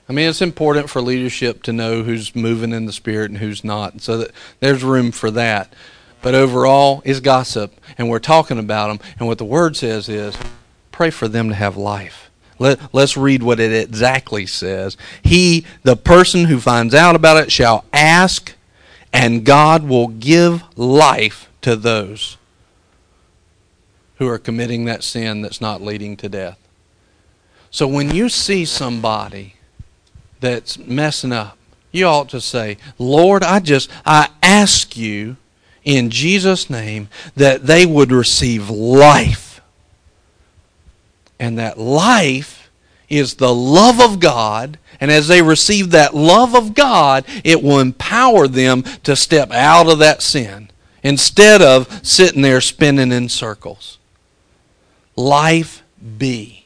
I 0.08 0.14
mean, 0.14 0.30
it's 0.30 0.40
important 0.40 0.88
for 0.88 1.02
leadership 1.02 1.64
to 1.64 1.74
know 1.74 2.04
who's 2.04 2.36
moving 2.36 2.74
in 2.74 2.86
the 2.86 2.94
spirit 2.94 3.32
and 3.32 3.40
who's 3.40 3.64
not, 3.64 4.02
so 4.02 4.20
that 4.20 4.32
there's 4.60 4.84
room 4.84 5.12
for 5.12 5.32
that. 5.32 5.74
But 6.22 6.36
overall, 6.36 7.02
it's 7.06 7.22
gossip, 7.22 7.74
and 7.98 8.08
we're 8.08 8.20
talking 8.20 8.60
about 8.60 8.90
them. 8.90 9.00
And 9.18 9.28
what 9.28 9.40
the 9.40 9.44
word 9.44 9.76
says 9.76 10.08
is, 10.08 10.38
pray 10.92 11.10
for 11.10 11.28
them 11.28 11.50
to 11.50 11.56
have 11.56 11.76
life. 11.76 12.30
Let, 12.60 12.94
let's 12.94 13.18
read 13.18 13.42
what 13.42 13.60
it 13.60 13.74
exactly 13.74 14.46
says. 14.46 14.96
He, 15.24 15.66
the 15.82 15.96
person 15.96 16.46
who 16.46 16.60
finds 16.60 16.94
out 16.94 17.16
about 17.16 17.38
it, 17.38 17.52
shall 17.52 17.84
ask, 17.92 18.54
and 19.12 19.44
God 19.44 19.90
will 19.90 20.10
give 20.10 20.62
life 20.78 21.48
to 21.62 21.76
those 21.76 22.38
who 24.22 24.28
are 24.28 24.38
committing 24.38 24.86
that 24.86 25.04
sin 25.04 25.42
that's 25.42 25.62
not 25.62 25.82
leading 25.82 26.16
to 26.18 26.30
death. 26.30 26.60
So 27.72 27.88
when 27.88 28.14
you 28.14 28.30
see 28.30 28.66
somebody 28.66 29.56
that's 30.40 30.78
messing 30.78 31.32
up, 31.32 31.58
you 31.92 32.06
ought 32.06 32.30
to 32.30 32.42
say, 32.42 32.78
Lord, 33.00 33.44
I 33.44 33.60
just, 33.60 33.90
I 34.06 34.30
ask 34.44 34.96
you 34.96 35.38
in 35.84 36.10
Jesus' 36.10 36.70
name 36.70 37.10
that 37.36 37.66
they 37.66 37.86
would 37.86 38.12
receive 38.12 38.70
life. 38.70 39.62
And 41.40 41.58
that 41.58 41.78
life 41.78 42.70
is 43.10 43.36
the 43.36 43.54
love 43.54 44.00
of 44.00 44.20
God. 44.20 44.78
And 45.00 45.10
as 45.10 45.28
they 45.28 45.42
receive 45.42 45.92
that 45.92 46.14
love 46.14 46.56
of 46.56 46.76
God, 46.76 47.26
it 47.44 47.64
will 47.64 47.80
empower 47.80 48.48
them 48.48 48.84
to 49.04 49.16
step 49.16 49.52
out 49.52 49.90
of 49.90 50.00
that 50.00 50.22
sin 50.22 50.71
instead 51.04 51.62
of 51.62 52.06
sitting 52.06 52.42
there 52.42 52.62
spinning 52.62 53.12
in 53.12 53.30
circles. 53.30 53.98
Life 55.16 55.84
be. 56.18 56.66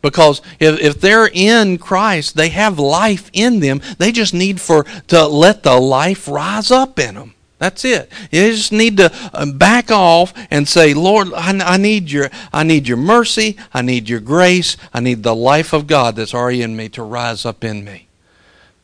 Because 0.00 0.40
if, 0.60 0.78
if 0.80 1.00
they're 1.00 1.28
in 1.32 1.78
Christ, 1.78 2.36
they 2.36 2.50
have 2.50 2.78
life 2.78 3.30
in 3.32 3.60
them. 3.60 3.80
They 3.98 4.12
just 4.12 4.32
need 4.32 4.60
for 4.60 4.84
to 5.08 5.26
let 5.26 5.62
the 5.62 5.78
life 5.78 6.28
rise 6.28 6.70
up 6.70 6.98
in 6.98 7.14
them. 7.16 7.34
That's 7.58 7.84
it. 7.84 8.10
You 8.30 8.52
just 8.52 8.70
need 8.70 8.98
to 8.98 9.10
uh, 9.34 9.46
back 9.46 9.90
off 9.90 10.32
and 10.48 10.68
say, 10.68 10.94
Lord, 10.94 11.32
I, 11.34 11.58
I, 11.74 11.76
need 11.76 12.08
your, 12.08 12.30
I 12.52 12.62
need 12.62 12.86
your 12.86 12.96
mercy. 12.96 13.56
I 13.74 13.82
need 13.82 14.08
your 14.08 14.20
grace. 14.20 14.76
I 14.94 15.00
need 15.00 15.24
the 15.24 15.34
life 15.34 15.72
of 15.72 15.88
God 15.88 16.14
that's 16.14 16.34
already 16.34 16.62
in 16.62 16.76
me 16.76 16.88
to 16.90 17.02
rise 17.02 17.44
up 17.44 17.64
in 17.64 17.84
me. 17.84 18.06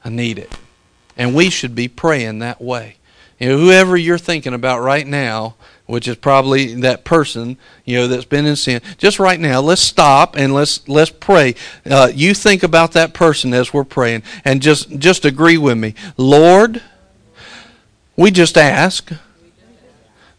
I 0.04 0.08
need 0.08 0.38
it. 0.38 0.52
And 1.16 1.36
we 1.36 1.50
should 1.50 1.76
be 1.76 1.86
praying 1.86 2.40
that 2.40 2.60
way. 2.60 2.96
You 3.38 3.48
know, 3.48 3.58
whoever 3.58 3.96
you're 3.96 4.18
thinking 4.18 4.54
about 4.54 4.80
right 4.80 5.06
now, 5.06 5.56
which 5.86 6.08
is 6.08 6.16
probably 6.16 6.74
that 6.74 7.04
person 7.04 7.58
you 7.84 7.96
know 7.96 8.08
that's 8.08 8.24
been 8.24 8.46
in 8.46 8.56
sin 8.56 8.80
just 8.96 9.18
right 9.18 9.38
now 9.38 9.60
let's 9.60 9.82
stop 9.82 10.34
and 10.34 10.54
let's 10.54 10.88
let's 10.88 11.10
pray. 11.10 11.54
Uh, 11.84 12.10
you 12.14 12.32
think 12.32 12.62
about 12.62 12.92
that 12.92 13.12
person 13.12 13.52
as 13.52 13.74
we're 13.74 13.84
praying 13.84 14.22
and 14.44 14.62
just 14.62 14.98
just 14.98 15.24
agree 15.24 15.58
with 15.58 15.76
me. 15.76 15.94
Lord 16.16 16.80
we 18.16 18.30
just 18.30 18.56
ask 18.56 19.10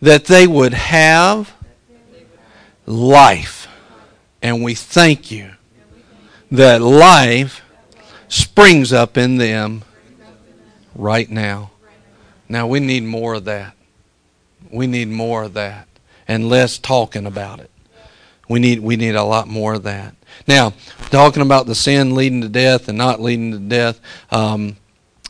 that 0.01 0.25
they 0.25 0.47
would 0.47 0.73
have 0.73 1.53
life. 2.85 3.67
And 4.41 4.63
we 4.63 4.75
thank 4.75 5.31
you 5.31 5.51
that 6.51 6.81
life 6.81 7.63
springs 8.27 8.93
up 8.93 9.17
in 9.17 9.37
them 9.37 9.83
right 10.93 11.29
now 11.29 11.71
now 12.47 12.67
we 12.67 12.79
need 12.79 13.03
more 13.03 13.35
of 13.35 13.45
that 13.45 13.75
we 14.71 14.87
need 14.87 15.07
more 15.07 15.43
of 15.43 15.53
that 15.53 15.87
and 16.27 16.49
less 16.49 16.77
talking 16.77 17.25
about 17.25 17.59
it. 17.59 17.71
We 18.47 18.59
need 18.59 18.79
we 18.79 18.95
need 18.95 19.15
a 19.15 19.23
lot 19.23 19.47
more 19.47 19.73
of 19.73 19.83
that. 19.83 20.15
Now, 20.47 20.73
talking 21.09 21.41
about 21.41 21.65
the 21.65 21.75
sin 21.75 22.13
leading 22.13 22.41
to 22.41 22.49
death 22.49 22.87
and 22.87 22.97
not 22.97 23.21
leading 23.21 23.51
to 23.51 23.57
death, 23.57 23.99
um, 24.31 24.75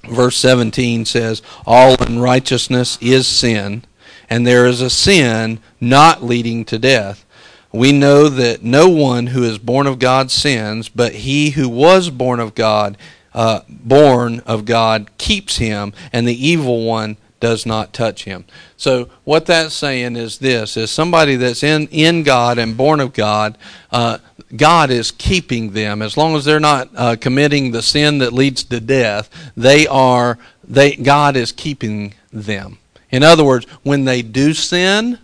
verse 0.09 0.35
17 0.37 1.05
says, 1.05 1.41
All 1.65 1.95
unrighteousness 2.01 2.97
is 3.01 3.27
sin, 3.27 3.83
and 4.29 4.45
there 4.45 4.65
is 4.65 4.81
a 4.81 4.89
sin 4.89 5.59
not 5.79 6.23
leading 6.23 6.65
to 6.65 6.79
death. 6.79 7.25
We 7.71 7.91
know 7.91 8.27
that 8.29 8.63
no 8.63 8.89
one 8.89 9.27
who 9.27 9.43
is 9.43 9.57
born 9.59 9.85
of 9.87 9.99
God 9.99 10.31
sins, 10.31 10.89
but 10.89 11.13
he 11.13 11.51
who 11.51 11.69
was 11.69 12.09
born 12.09 12.39
of 12.39 12.55
God, 12.55 12.97
uh, 13.35 13.59
born 13.69 14.39
of 14.47 14.65
God, 14.65 15.15
keeps 15.19 15.57
him, 15.57 15.93
and 16.11 16.27
the 16.27 16.47
evil 16.47 16.85
one 16.85 17.17
does 17.41 17.65
not 17.65 17.93
touch 17.93 18.23
him. 18.23 18.45
So 18.77 19.09
what 19.25 19.45
that's 19.45 19.75
saying 19.75 20.15
is 20.15 20.39
this: 20.39 20.77
is 20.77 20.89
somebody 20.89 21.35
that's 21.35 21.61
in 21.61 21.87
in 21.89 22.23
God 22.23 22.57
and 22.57 22.75
born 22.75 22.99
of 22.99 23.13
God. 23.13 23.57
Uh, 23.91 24.17
God 24.55 24.89
is 24.89 25.11
keeping 25.11 25.71
them 25.71 26.01
as 26.01 26.17
long 26.17 26.35
as 26.35 26.45
they're 26.45 26.59
not 26.59 26.89
uh, 26.95 27.15
committing 27.17 27.71
the 27.71 27.81
sin 27.81 28.19
that 28.19 28.33
leads 28.33 28.63
to 28.63 28.79
death. 28.79 29.29
They 29.55 29.85
are 29.85 30.39
they 30.63 30.95
God 30.95 31.35
is 31.35 31.51
keeping 31.51 32.13
them. 32.31 32.79
In 33.11 33.21
other 33.21 33.43
words, 33.43 33.65
when 33.83 34.05
they 34.05 34.21
do 34.21 34.53
sin, 34.53 35.19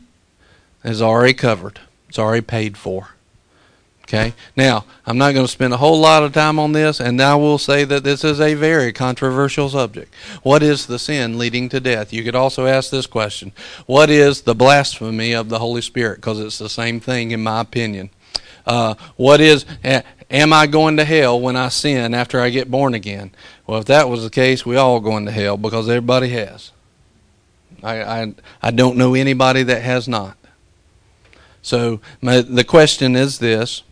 it's 0.83 1.01
already 1.01 1.33
covered. 1.33 1.79
It's 2.09 2.19
already 2.19 2.41
paid 2.41 2.77
for. 2.77 3.15
Okay? 4.03 4.33
Now, 4.57 4.85
I'm 5.05 5.17
not 5.17 5.33
going 5.33 5.45
to 5.45 5.51
spend 5.51 5.73
a 5.73 5.77
whole 5.77 5.99
lot 5.99 6.23
of 6.23 6.33
time 6.33 6.59
on 6.59 6.73
this, 6.73 6.99
and 6.99 7.21
I 7.21 7.35
will 7.35 7.57
say 7.57 7.85
that 7.85 8.03
this 8.03 8.23
is 8.23 8.41
a 8.41 8.55
very 8.55 8.91
controversial 8.91 9.69
subject. 9.69 10.13
What 10.43 10.61
is 10.63 10.85
the 10.85 10.99
sin 10.99 11.37
leading 11.37 11.69
to 11.69 11.79
death? 11.79 12.11
You 12.11 12.23
could 12.23 12.35
also 12.35 12.65
ask 12.65 12.91
this 12.91 13.07
question 13.07 13.53
What 13.85 14.09
is 14.09 14.41
the 14.41 14.55
blasphemy 14.55 15.33
of 15.33 15.49
the 15.49 15.59
Holy 15.59 15.81
Spirit? 15.81 16.17
Because 16.17 16.39
it's 16.39 16.57
the 16.57 16.69
same 16.69 16.99
thing, 16.99 17.31
in 17.31 17.41
my 17.41 17.61
opinion. 17.61 18.09
Uh, 18.65 18.95
what 19.15 19.41
is, 19.41 19.65
am 19.83 20.53
I 20.53 20.67
going 20.67 20.97
to 20.97 21.05
hell 21.05 21.39
when 21.39 21.55
I 21.55 21.69
sin 21.69 22.13
after 22.13 22.39
I 22.39 22.49
get 22.49 22.69
born 22.69 22.93
again? 22.93 23.31
Well, 23.65 23.79
if 23.79 23.85
that 23.85 24.09
was 24.09 24.23
the 24.23 24.29
case, 24.29 24.65
we 24.65 24.75
all 24.75 24.99
going 24.99 25.25
to 25.25 25.31
hell 25.31 25.57
because 25.57 25.89
everybody 25.89 26.29
has. 26.29 26.71
I, 27.81 28.03
I, 28.03 28.33
I 28.61 28.71
don't 28.71 28.97
know 28.97 29.15
anybody 29.15 29.63
that 29.63 29.81
has 29.81 30.07
not. 30.07 30.37
So 31.61 32.01
my, 32.21 32.41
the 32.41 32.63
question 32.63 33.15
is 33.15 33.39
this 33.39 33.83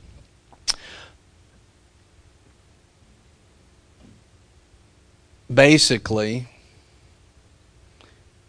basically, 5.54 6.48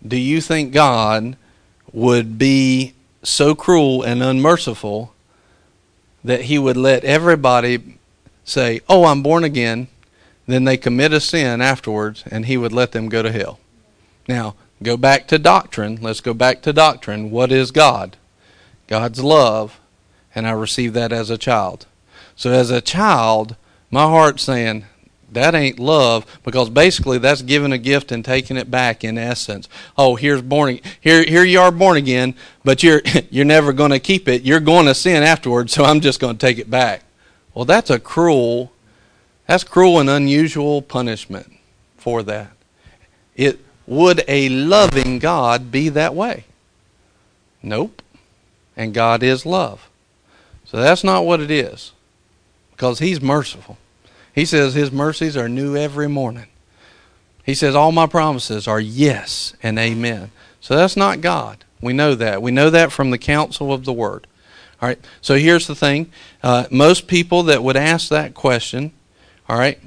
do 0.07 0.17
you 0.17 0.41
think 0.41 0.73
God 0.73 1.37
would 1.93 2.39
be 2.39 2.95
so 3.23 3.55
cruel 3.55 4.03
and 4.03 4.23
unmerciful 4.23 5.13
that 6.25 6.43
he 6.43 6.59
would 6.59 6.77
let 6.77 7.05
everybody 7.05 7.99
say, 8.45 8.81
Oh, 8.89 9.05
I'm 9.05 9.23
born 9.23 9.45
again, 9.45 9.89
then 10.47 10.65
they 10.65 10.77
commit 10.77 11.13
a 11.13 11.21
sin 11.21 11.61
afterwards, 11.61 12.25
and 12.31 12.47
he 12.47 12.57
would 12.57 12.73
let 12.73 12.93
them 12.93 13.09
go 13.09 13.23
to 13.23 13.33
hell? 13.33 13.61
Now, 14.29 14.55
go 14.83 14.97
back 14.97 15.29
to 15.29 15.39
doctrine. 15.39 15.99
Let's 16.01 16.21
go 16.21 16.35
back 16.35 16.63
to 16.63 16.73
doctrine. 16.73 17.31
What 17.31 17.53
is 17.53 17.71
God? 17.71 18.17
God's 18.87 19.23
love, 19.23 19.79
and 20.35 20.47
I 20.47 20.53
received 20.53 20.95
that 20.95 21.13
as 21.13 21.31
a 21.31 21.39
child. 21.39 21.87
So, 22.35 22.51
as 22.53 22.71
a 22.71 22.81
child, 22.81 23.57
my 23.91 24.05
heart's 24.05 24.43
saying, 24.43 24.87
that 25.33 25.55
ain't 25.55 25.79
love 25.79 26.27
because 26.45 26.71
basically 26.71 27.19
that's 27.19 27.43
giving 27.43 27.73
a 27.73 27.79
gift 27.79 28.13
and 28.13 28.25
taking 28.25 28.57
it 28.57 28.71
back 28.71 29.05
in 29.05 29.19
essence. 29.19 29.69
Oh, 29.97 30.17
here's 30.17 30.43
born 30.43 30.81
here 31.01 31.25
here 31.25 31.45
you 31.45 31.61
are 31.61 31.71
born 31.71 31.97
again, 31.97 32.35
but 32.65 32.83
you're 32.83 33.03
you're 33.31 33.45
never 33.45 33.73
going 33.73 33.91
to 33.91 34.01
keep 34.01 34.29
it. 34.29 34.43
You're 34.43 34.61
going 34.61 34.87
to 34.87 34.95
sin 34.95 35.23
afterwards, 35.23 35.73
so 35.75 35.85
I'm 35.85 36.01
just 36.01 36.21
going 36.21 36.37
to 36.37 36.47
take 36.47 36.59
it 36.59 36.71
back. 36.71 37.05
Well, 37.55 37.65
that's 37.65 37.91
a 37.91 37.99
cruel 37.99 38.73
that's 39.51 39.65
cruel 39.65 39.99
and 39.99 40.09
unusual 40.09 40.81
punishment 40.81 41.53
for 41.97 42.23
that. 42.23 42.53
It 43.35 43.59
would 43.85 44.23
a 44.29 44.49
loving 44.49 45.19
God 45.19 45.73
be 45.73 45.89
that 45.89 46.15
way? 46.15 46.45
Nope. 47.61 48.01
And 48.77 48.95
God 48.95 49.25
is 49.25 49.45
love. 49.45 49.91
So 50.65 50.77
that's 50.77 51.03
not 51.03 51.25
what 51.25 51.41
it 51.41 51.51
is. 51.51 51.91
Because 52.71 53.01
he's 53.01 53.21
merciful. 53.21 53.77
He 54.41 54.47
says 54.47 54.73
his 54.73 54.91
mercies 54.91 55.37
are 55.37 55.51
new 55.51 55.77
every 55.77 56.09
morning. 56.09 56.47
He 57.45 57.55
says 57.55 57.75
all 57.75 57.93
my 57.93 58.07
promises 58.07 58.67
are 58.67 58.81
yes 58.81 59.53
and 59.63 59.79
amen. 59.79 60.31
So 60.63 60.77
that's 60.77 60.97
not 60.97 61.21
God. 61.21 61.63
We 61.83 61.93
know 61.93 62.15
that. 62.15 62.41
We 62.41 62.51
know 62.51 62.71
that 62.71 62.91
from 62.91 63.11
the 63.11 63.19
counsel 63.19 63.71
of 63.71 63.85
the 63.85 63.93
word. 63.93 64.27
All 64.81 64.89
right. 64.89 64.99
So 65.21 65.35
here's 65.35 65.67
the 65.67 65.75
thing. 65.75 66.11
Uh, 66.43 66.65
most 66.71 67.07
people 67.07 67.43
that 67.43 67.63
would 67.63 67.77
ask 67.77 68.09
that 68.09 68.33
question, 68.33 68.93
all 69.47 69.59
right, 69.59 69.79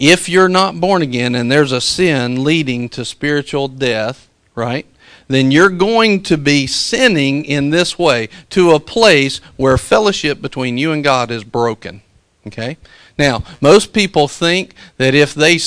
if 0.00 0.28
you're 0.28 0.48
not 0.48 0.80
born 0.80 1.00
again 1.02 1.36
and 1.36 1.48
there's 1.48 1.70
a 1.70 1.80
sin 1.80 2.42
leading 2.42 2.88
to 2.88 3.04
spiritual 3.04 3.68
death, 3.68 4.28
right, 4.56 4.84
then 5.28 5.52
you're 5.52 5.68
going 5.68 6.24
to 6.24 6.36
be 6.36 6.66
sinning 6.66 7.44
in 7.44 7.70
this 7.70 7.96
way 7.96 8.30
to 8.50 8.72
a 8.72 8.80
place 8.80 9.38
where 9.56 9.78
fellowship 9.78 10.42
between 10.42 10.76
you 10.76 10.90
and 10.90 11.04
God 11.04 11.30
is 11.30 11.44
broken. 11.44 12.02
Okay? 12.48 12.76
Now, 13.18 13.44
most 13.60 13.92
people 13.92 14.26
think 14.26 14.74
that 14.96 15.14
if 15.14 15.34
they, 15.34 15.58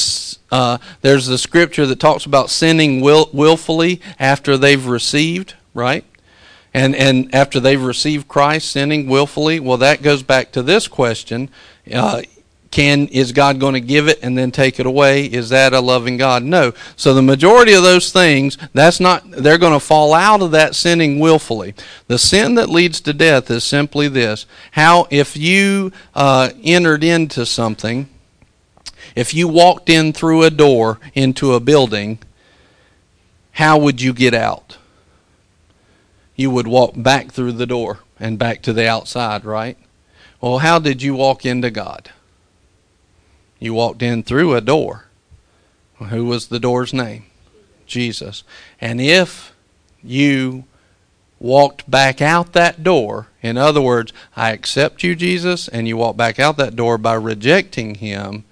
uh, 0.52 0.78
there's 1.02 1.28
the 1.28 1.38
scripture 1.38 1.86
that 1.86 2.00
talks 2.00 2.26
about 2.26 2.50
sinning 2.50 3.02
will, 3.02 3.30
willfully 3.32 4.02
after 4.20 4.58
they've 4.58 4.86
received, 4.86 5.56
right? 5.74 6.04
And, 6.74 6.95
and 6.95 7.34
after 7.34 7.60
they've 7.60 7.82
received 7.82 8.28
Christ, 8.28 8.72
sinning 8.72 9.08
willfully. 9.08 9.60
Well, 9.60 9.78
that 9.78 10.02
goes 10.02 10.24
back 10.24 10.52
to 10.52 10.62
this 10.62 10.88
question. 10.88 11.50
Uh, 11.91 12.24
can 12.72 13.07
is 13.07 13.32
God 13.32 13.59
going 13.59 13.74
to 13.74 13.80
give 13.80 14.07
it 14.07 14.20
and 14.22 14.38
then 14.38 14.51
take 14.51 14.80
it 14.80 14.86
away? 14.86 15.26
Is 15.26 15.49
that 15.49 15.74
a 15.74 15.80
loving 15.80 16.18
God? 16.18 16.43
No. 16.43 16.74
So 16.95 17.13
the 17.13 17.22
majority 17.22 17.74
of 17.74 17.84
those 17.84 18.11
things, 18.11 18.57
that's 18.74 18.99
not 18.99 19.30
they're 19.30 19.57
going 19.57 19.74
to 19.74 19.80
fall 19.80 20.13
out 20.13 20.41
of 20.41 20.51
that 20.51 20.76
sinning 20.76 21.20
willfully. 21.20 21.74
The 22.07 22.18
sin 22.18 22.55
that 22.55 22.70
leads 22.70 23.01
to 23.01 23.13
death 23.13 23.49
is 23.49 23.63
simply 23.63 24.07
this: 24.07 24.45
how 24.72 25.07
if 25.09 25.38
you 25.38 25.91
uh, 26.13 26.49
entered 26.63 27.03
into 27.03 27.45
something, 27.45 28.09
if 29.15 29.34
you 29.34 29.47
walked 29.47 29.89
in 29.89 30.13
through 30.13 30.43
a 30.43 30.49
door 30.49 30.99
into 31.13 31.53
a 31.53 31.59
building, 31.59 32.20
how 33.51 33.78
would 33.78 34.01
you 34.01 34.13
get 34.13 34.34
out? 34.34 34.78
You 36.36 36.51
would 36.51 36.68
walk 36.68 36.93
back 36.95 37.32
through 37.32 37.53
the 37.53 37.65
door 37.65 37.99
and 38.20 38.38
back 38.38 38.61
to 38.63 38.74
the 38.74 38.88
outside, 38.88 39.43
right? 39.45 39.78
Well, 40.39 40.59
how 40.59 40.78
did 40.78 41.01
you 41.01 41.15
walk 41.15 41.45
into 41.45 41.72
God? 41.72 42.11
You 43.60 43.74
walked 43.74 44.01
in 44.01 44.24
through 44.24 44.55
a 44.55 44.62
door. 44.62 45.05
Who 46.10 46.26
was 46.26 46.47
the 46.47 46.60
door's 46.60 46.93
name? 46.93 47.26
Jesus. 47.86 48.43
And 48.80 49.01
if 49.01 49.53
you 50.03 50.66
walked 51.39 51.89
back 51.89 52.22
out 52.22 52.53
that 52.53 52.84
door, 52.84 53.28
in 53.41 53.58
other 53.58 53.82
words, 53.82 54.14
I 54.36 54.51
accept 54.51 55.03
you, 55.03 55.16
Jesus, 55.16 55.68
and 55.68 55.88
you 55.88 55.97
walk 55.97 56.18
back 56.18 56.39
out 56.39 56.58
that 56.58 56.76
door 56.76 56.97
by 56.97 57.14
rejecting 57.14 57.95
him, 57.95 58.43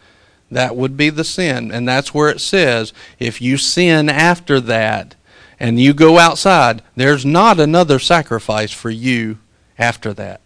that 0.51 0.75
would 0.75 0.95
be 0.95 1.09
the 1.09 1.23
sin. 1.23 1.71
And 1.71 1.87
that's 1.87 2.13
where 2.13 2.29
it 2.29 2.41
says 2.41 2.93
if 3.19 3.41
you 3.41 3.57
sin 3.57 4.09
after 4.09 4.59
that 4.61 5.15
and 5.59 5.79
you 5.79 5.93
go 5.93 6.19
outside, 6.19 6.81
there's 6.95 7.25
not 7.25 7.59
another 7.59 7.99
sacrifice 7.99 8.71
for 8.71 8.89
you 8.89 9.37
after 9.77 10.13
that. 10.13 10.41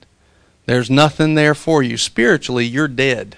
There's 0.66 0.90
nothing 0.90 1.36
there 1.36 1.56
for 1.56 1.82
you. 1.82 1.98
Spiritually, 1.98 2.66
you're 2.66 2.88
dead. 2.88 3.38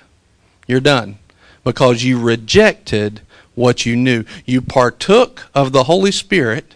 You're 0.71 0.79
done 0.79 1.19
because 1.65 2.05
you 2.05 2.17
rejected 2.17 3.19
what 3.55 3.85
you 3.85 3.97
knew. 3.97 4.23
You 4.45 4.61
partook 4.61 5.49
of 5.53 5.73
the 5.73 5.83
Holy 5.83 6.13
Spirit 6.13 6.75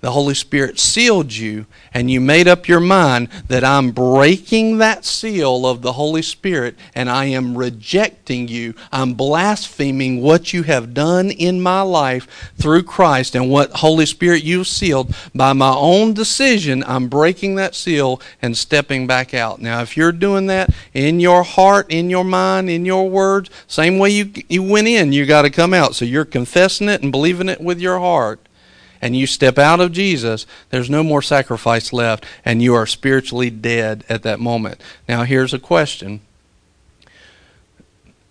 the 0.00 0.12
Holy 0.12 0.34
Spirit 0.34 0.78
sealed 0.78 1.32
you, 1.32 1.66
and 1.92 2.10
you 2.10 2.20
made 2.20 2.46
up 2.46 2.68
your 2.68 2.80
mind 2.80 3.28
that 3.48 3.64
I'm 3.64 3.90
breaking 3.90 4.78
that 4.78 5.04
seal 5.04 5.66
of 5.66 5.82
the 5.82 5.94
Holy 5.94 6.22
Spirit 6.22 6.76
and 6.94 7.10
I 7.10 7.26
am 7.26 7.58
rejecting 7.58 8.46
you. 8.46 8.74
I'm 8.92 9.14
blaspheming 9.14 10.22
what 10.22 10.52
you 10.52 10.62
have 10.64 10.94
done 10.94 11.30
in 11.30 11.60
my 11.60 11.82
life 11.82 12.52
through 12.56 12.84
Christ 12.84 13.34
and 13.34 13.50
what 13.50 13.72
Holy 13.72 14.06
Spirit 14.06 14.44
you've 14.44 14.68
sealed. 14.68 15.14
By 15.34 15.52
my 15.52 15.74
own 15.74 16.14
decision, 16.14 16.84
I'm 16.86 17.08
breaking 17.08 17.56
that 17.56 17.74
seal 17.74 18.20
and 18.40 18.56
stepping 18.56 19.06
back 19.06 19.34
out. 19.34 19.60
Now, 19.60 19.82
if 19.82 19.96
you're 19.96 20.12
doing 20.12 20.46
that 20.46 20.70
in 20.94 21.18
your 21.18 21.42
heart, 21.42 21.90
in 21.90 22.10
your 22.10 22.24
mind, 22.24 22.70
in 22.70 22.84
your 22.84 23.08
words, 23.08 23.50
same 23.66 23.98
way 23.98 24.10
you, 24.10 24.32
you 24.48 24.62
went 24.62 24.86
in, 24.86 25.12
you 25.12 25.26
got 25.26 25.42
to 25.42 25.50
come 25.50 25.74
out. 25.74 25.94
So 25.94 26.04
you're 26.04 26.24
confessing 26.24 26.88
it 26.88 27.02
and 27.02 27.10
believing 27.10 27.48
it 27.48 27.60
with 27.60 27.80
your 27.80 27.98
heart 27.98 28.40
and 29.00 29.16
you 29.16 29.26
step 29.26 29.58
out 29.58 29.80
of 29.80 29.92
Jesus, 29.92 30.46
there's 30.70 30.90
no 30.90 31.02
more 31.02 31.22
sacrifice 31.22 31.92
left, 31.92 32.24
and 32.44 32.62
you 32.62 32.74
are 32.74 32.86
spiritually 32.86 33.50
dead 33.50 34.04
at 34.08 34.22
that 34.22 34.40
moment. 34.40 34.80
Now, 35.08 35.24
here's 35.24 35.54
a 35.54 35.58
question. 35.58 36.20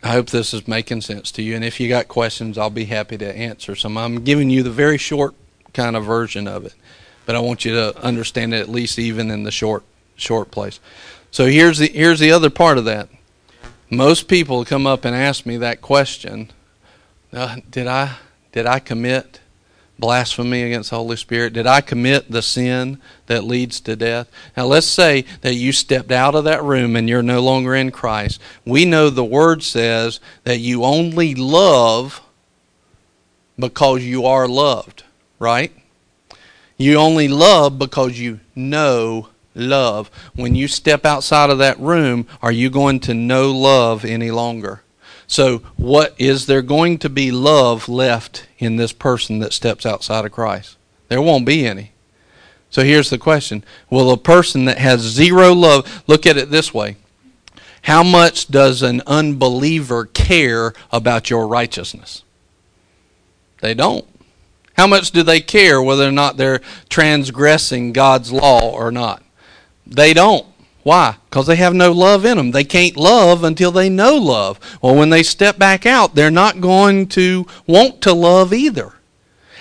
I 0.03 0.09
hope 0.09 0.29
this 0.29 0.53
is 0.53 0.67
making 0.67 1.01
sense 1.01 1.31
to 1.31 1.41
you, 1.41 1.55
and 1.55 1.65
if 1.65 1.79
you 1.79 1.89
got 1.89 2.07
questions, 2.07 2.57
I'll 2.57 2.69
be 2.69 2.85
happy 2.85 3.17
to 3.17 3.35
answer 3.35 3.75
some. 3.75 3.97
I'm 3.97 4.23
giving 4.23 4.49
you 4.49 4.63
the 4.63 4.69
very 4.69 4.97
short 4.97 5.33
kind 5.73 5.95
of 5.95 6.05
version 6.05 6.47
of 6.47 6.65
it, 6.65 6.75
but 7.25 7.35
I 7.35 7.39
want 7.39 7.65
you 7.65 7.73
to 7.73 7.97
understand 8.01 8.53
it 8.53 8.61
at 8.61 8.69
least 8.69 8.99
even 8.99 9.31
in 9.31 9.43
the 9.43 9.51
short 9.51 9.83
short 10.15 10.49
place. 10.51 10.79
So 11.31 11.45
here's 11.45 11.77
the 11.77 11.87
here's 11.87 12.19
the 12.19 12.31
other 12.31 12.49
part 12.49 12.77
of 12.77 12.85
that. 12.85 13.09
Most 13.89 14.27
people 14.27 14.65
come 14.65 14.87
up 14.87 15.05
and 15.05 15.15
ask 15.15 15.45
me 15.45 15.57
that 15.57 15.81
question: 15.81 16.51
uh, 17.33 17.57
Did 17.69 17.87
I 17.87 18.17
did 18.51 18.65
I 18.65 18.79
commit 18.79 19.39
blasphemy 19.99 20.63
against 20.63 20.89
the 20.89 20.95
Holy 20.95 21.15
Spirit? 21.15 21.53
Did 21.53 21.67
I 21.67 21.81
commit 21.81 22.29
the 22.31 22.41
sin 22.41 22.99
that 23.27 23.43
leads 23.43 23.79
to 23.81 23.95
death? 23.95 24.29
Now, 24.55 24.65
let's 24.65 24.87
say 24.87 25.25
that 25.41 25.55
you 25.55 25.71
stepped 25.71 26.11
out 26.11 26.35
of 26.35 26.43
that 26.45 26.63
room 26.63 26.95
and 26.95 27.09
you're 27.09 27.23
no 27.23 27.41
longer 27.41 27.75
in 27.75 27.91
Christ. 27.91 28.41
We 28.65 28.85
know 28.85 29.09
the 29.09 29.23
Word 29.23 29.63
says 29.63 30.19
that 30.43 30.59
you 30.59 30.83
only 30.83 31.35
love 31.35 32.21
because 33.57 34.03
you 34.03 34.25
are 34.25 34.47
loved, 34.47 35.03
right? 35.39 35.71
You 36.77 36.97
only 36.97 37.27
love 37.27 37.79
because 37.79 38.19
you 38.19 38.39
know 38.55 39.29
love. 39.55 40.11
When 40.35 40.55
you 40.55 40.67
step 40.67 41.05
outside 41.05 41.49
of 41.49 41.57
that 41.57 41.79
room, 41.79 42.27
are 42.41 42.51
you 42.51 42.69
going 42.69 42.99
to 43.01 43.13
know 43.13 43.51
love 43.51 44.05
any 44.05 44.31
longer? 44.31 44.83
So, 45.27 45.59
what 45.75 46.15
is 46.17 46.45
there 46.45 46.61
going 46.61 46.97
to 46.99 47.09
be 47.09 47.31
love 47.31 47.89
left 47.89 48.47
in 48.59 48.77
this 48.77 48.93
person 48.93 49.39
that 49.39 49.53
steps 49.53 49.85
outside 49.85 50.25
of 50.25 50.31
Christ? 50.31 50.77
There 51.09 51.21
won't 51.21 51.45
be 51.45 51.67
any. 51.67 51.91
So, 52.69 52.83
here's 52.83 53.09
the 53.09 53.17
question 53.17 53.63
Will 53.89 54.11
a 54.11 54.17
person 54.17 54.65
that 54.65 54.77
has 54.77 55.01
zero 55.01 55.53
love, 55.53 56.03
look 56.07 56.25
at 56.25 56.37
it 56.37 56.49
this 56.49 56.73
way 56.73 56.95
How 57.83 58.03
much 58.03 58.47
does 58.47 58.81
an 58.81 59.01
unbeliever 59.05 60.05
care 60.05 60.73
about 60.91 61.29
your 61.29 61.47
righteousness? 61.47 62.23
They 63.59 63.73
don't. 63.73 64.05
How 64.77 64.87
much 64.87 65.11
do 65.11 65.23
they 65.23 65.41
care 65.41 65.81
whether 65.81 66.07
or 66.07 66.11
not 66.11 66.37
they're 66.37 66.61
transgressing 66.87 67.93
God's 67.93 68.31
law 68.31 68.71
or 68.71 68.91
not? 68.91 69.23
They 69.87 70.13
don't. 70.13 70.45
Why? 70.87 71.17
Because 71.29 71.47
they 71.47 71.57
have 71.57 71.73
no 71.73 71.91
love 71.91 72.23
in 72.23 72.37
them. 72.37 72.51
They 72.51 72.63
can't 72.63 72.95
love 72.95 73.43
until 73.43 73.73
they 73.73 73.89
know 73.89 74.15
love. 74.15 74.57
Well, 74.81 74.95
when 74.95 75.09
they 75.09 75.21
step 75.21 75.59
back 75.59 75.85
out, 75.85 76.15
they're 76.15 76.31
not 76.31 76.61
going 76.61 77.07
to 77.07 77.45
want 77.67 77.99
to 78.03 78.13
love 78.13 78.53
either. 78.53 78.93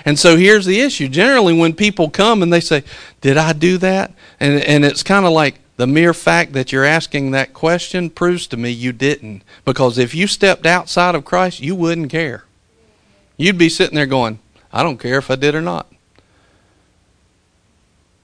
And 0.04 0.20
so 0.20 0.36
here's 0.36 0.66
the 0.66 0.78
issue. 0.80 1.08
Generally, 1.08 1.58
when 1.58 1.72
people 1.72 2.10
come 2.10 2.44
and 2.44 2.52
they 2.52 2.60
say, 2.60 2.84
Did 3.22 3.38
I 3.38 3.54
do 3.54 3.76
that? 3.78 4.12
And, 4.38 4.62
and 4.62 4.84
it's 4.84 5.02
kind 5.02 5.26
of 5.26 5.32
like 5.32 5.58
the 5.78 5.88
mere 5.88 6.14
fact 6.14 6.52
that 6.52 6.70
you're 6.70 6.84
asking 6.84 7.32
that 7.32 7.52
question 7.52 8.08
proves 8.08 8.46
to 8.46 8.56
me 8.56 8.70
you 8.70 8.92
didn't. 8.92 9.42
Because 9.64 9.98
if 9.98 10.14
you 10.14 10.28
stepped 10.28 10.64
outside 10.64 11.16
of 11.16 11.24
Christ, 11.24 11.58
you 11.58 11.74
wouldn't 11.74 12.08
care. 12.08 12.44
You'd 13.36 13.58
be 13.58 13.68
sitting 13.68 13.96
there 13.96 14.06
going, 14.06 14.38
I 14.72 14.84
don't 14.84 15.00
care 15.00 15.18
if 15.18 15.28
I 15.28 15.34
did 15.34 15.56
or 15.56 15.60
not. 15.60 15.90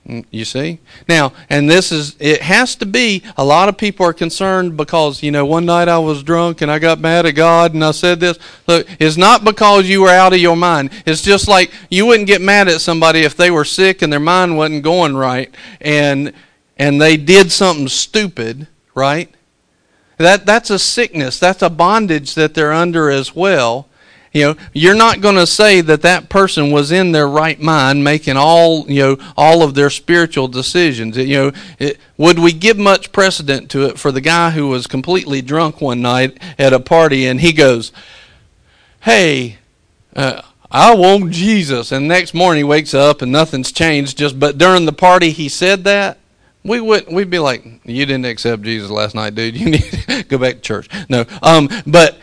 Mm, 0.07 0.24
you 0.32 0.44
see? 0.44 0.80
Now, 1.09 1.32
and 1.48 1.70
this 1.70 1.92
is, 1.92 2.16
it 2.18 2.42
has 2.42 2.74
to 2.76 2.86
be, 2.86 3.22
a 3.36 3.44
lot 3.44 3.68
of 3.68 3.78
people 3.78 4.05
are 4.05 4.12
concerned 4.12 4.76
because, 4.76 5.22
you 5.22 5.30
know, 5.30 5.46
one 5.46 5.64
night 5.64 5.88
I 5.88 5.98
was 5.98 6.24
drunk 6.24 6.61
and 6.61 6.70
I 6.70 6.80
got 6.80 6.98
mad 6.98 7.24
at 7.24 7.32
God 7.32 7.74
and 7.74 7.84
I 7.84 7.92
said 7.92 8.18
this. 8.18 8.36
Look, 8.66 8.86
it's 8.98 9.16
not 9.16 9.44
because 9.44 9.88
you 9.88 10.03
were 10.03 10.09
out 10.09 10.32
of 10.32 10.40
your 10.40 10.57
mind. 10.57 10.90
It's 11.07 11.22
just 11.22 11.46
like 11.46 11.70
you 11.88 12.07
wouldn't 12.07 12.26
get 12.26 12.40
mad 12.40 12.66
at 12.66 12.80
somebody 12.80 13.20
if 13.20 13.36
they 13.36 13.50
were 13.50 13.64
sick 13.64 14.03
and 14.03 14.12
their 14.12 14.20
mind 14.20 14.57
wasn't 14.57 14.82
going 14.82 15.16
right 15.16 15.55
and, 15.80 16.32
and 16.76 17.00
they 17.00 17.16
did 17.16 17.53
something 17.53 17.86
stupid, 17.86 18.66
right? 18.96 19.32
That, 20.16 20.46
that's 20.46 20.70
a 20.70 20.80
sickness. 20.80 21.38
That's 21.38 21.62
a 21.62 21.70
bondage 21.70 22.34
that 22.34 22.55
they're 22.55 22.72
under 22.72 23.09
as 23.09 23.36
well. 23.36 23.88
You 24.33 24.43
know, 24.43 24.57
you're 24.72 24.95
not 24.95 25.20
going 25.20 25.35
to 25.35 25.47
say 25.47 25.83
that 25.83 26.03
that 26.03 26.30
person 26.30 26.70
was 26.70 26.91
in 26.91 27.12
their 27.12 27.28
right 27.28 27.61
mind 27.61 28.03
making 28.03 28.39
all, 28.39 28.91
you 28.91 29.03
know, 29.03 29.16
all 29.37 29.62
of 29.62 29.74
their 29.74 29.91
spiritual 29.91 30.49
decisions. 30.49 31.18
You 31.18 31.37
know, 31.37 31.53
it, 31.78 31.99
would 32.16 32.39
we 32.39 32.53
give 32.53 32.78
much 32.78 33.12
precedent 33.12 33.70
to 33.72 33.85
it 33.85 33.99
for 33.99 34.11
the 34.11 34.22
guy 34.22 34.51
who 34.51 34.68
was 34.68 34.87
completely 34.87 35.43
drunk 35.43 35.83
one 35.83 36.01
night 36.01 36.39
at 36.59 36.72
a 36.72 36.80
party 36.80 37.26
and 37.26 37.43
he 37.43 37.53
goes, 37.53 37.93
"Hey, 39.01 39.59
uh, 40.16 40.41
I 40.70 40.95
want 40.95 41.30
Jesus," 41.33 41.93
and 41.93 42.09
next 42.09 42.33
morning 42.33 42.61
he 42.61 42.64
wakes 42.64 42.95
up 42.95 43.20
and 43.20 43.30
nothing's 43.30 43.70
changed. 43.70 44.16
Just 44.16 44.41
but 44.41 44.57
during 44.57 44.87
the 44.87 44.95
party 44.95 45.30
he 45.30 45.51
said 45.51 45.85
that 45.85 46.16
we 46.64 46.80
would 46.80 47.12
we'd 47.12 47.28
be 47.28 47.39
like, 47.39 47.64
"You 47.85 48.07
didn't 48.07 48.24
accept 48.24 48.62
Jesus 48.62 48.91
last 48.91 49.14
night, 49.14 49.35
dude. 49.35 49.57
You 49.57 49.70
need 49.70 49.83
to 50.09 50.22
go 50.22 50.39
back 50.39 50.55
to 50.55 50.61
church." 50.61 50.89
No, 51.11 51.26
um, 51.43 51.68
but 51.87 52.18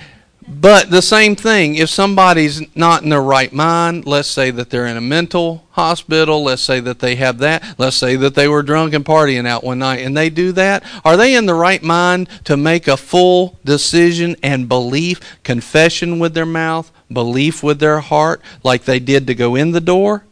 but 0.60 0.90
the 0.90 1.02
same 1.02 1.38
thing, 1.38 1.76
if 1.76 1.90
somebody's 1.90 2.62
not 2.76 3.04
in 3.04 3.10
their 3.10 3.22
right 3.22 3.54
mind, 3.54 4.06
let's 4.06 4.28
say 4.28 4.52
that 4.52 4.70
they're 4.70 4.88
in 4.88 4.98
a 4.98 5.02
mental 5.02 5.64
hospital, 5.72 6.44
let's 6.44 6.62
say 6.62 6.82
that 6.82 7.00
they 7.00 7.16
have 7.16 7.38
that, 7.38 7.64
let's 7.78 7.96
say 7.96 8.18
that 8.18 8.36
they 8.36 8.48
were 8.48 8.62
drunk 8.62 8.94
and 8.94 9.06
partying 9.06 9.48
out 9.48 9.64
one 9.64 9.80
night 9.80 10.00
and 10.00 10.18
they 10.18 10.30
do 10.30 10.52
that, 10.52 10.84
are 11.06 11.16
they 11.16 11.36
in 11.36 11.46
the 11.46 11.54
right 11.54 11.82
mind 11.82 12.28
to 12.44 12.58
make 12.58 12.88
a 12.88 12.98
full 12.98 13.58
decision 13.64 14.36
and 14.44 14.68
belief, 14.68 15.22
confession 15.44 16.20
with 16.20 16.34
their 16.34 16.46
mouth, 16.46 16.92
belief 17.12 17.64
with 17.64 17.80
their 17.80 18.02
heart, 18.02 18.42
like 18.62 18.84
they 18.84 19.00
did 19.00 19.28
to 19.28 19.36
go 19.36 19.56
in 19.56 19.72
the 19.72 19.80
door? 19.80 20.26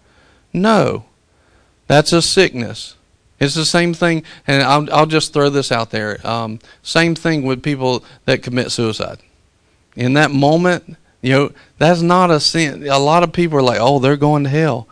No. 0.51 1.05
That's 1.87 2.11
a 2.11 2.21
sickness. 2.21 2.95
It's 3.39 3.55
the 3.55 3.65
same 3.65 3.93
thing, 3.93 4.23
and 4.45 4.63
I'll, 4.63 4.93
I'll 4.93 5.05
just 5.05 5.31
throw 5.31 5.49
this 5.49 5.71
out 5.71 5.91
there. 5.91 6.19
Um, 6.27 6.59
same 6.81 7.15
thing 7.15 7.43
with 7.43 7.63
people 7.63 8.03
that 8.25 8.43
commit 8.43 8.71
suicide 8.71 9.19
in 9.97 10.13
that 10.13 10.31
moment, 10.31 10.95
you 11.21 11.31
know, 11.31 11.51
that's 11.77 12.01
not 12.01 12.31
a 12.31 12.39
sin. 12.39 12.87
A 12.87 12.99
lot 12.99 13.23
of 13.23 13.33
people 13.33 13.57
are 13.57 13.63
like, 13.63 13.79
oh, 13.81 13.99
they're 13.99 14.15
going 14.15 14.43
to 14.43 14.49
hell. 14.49 14.87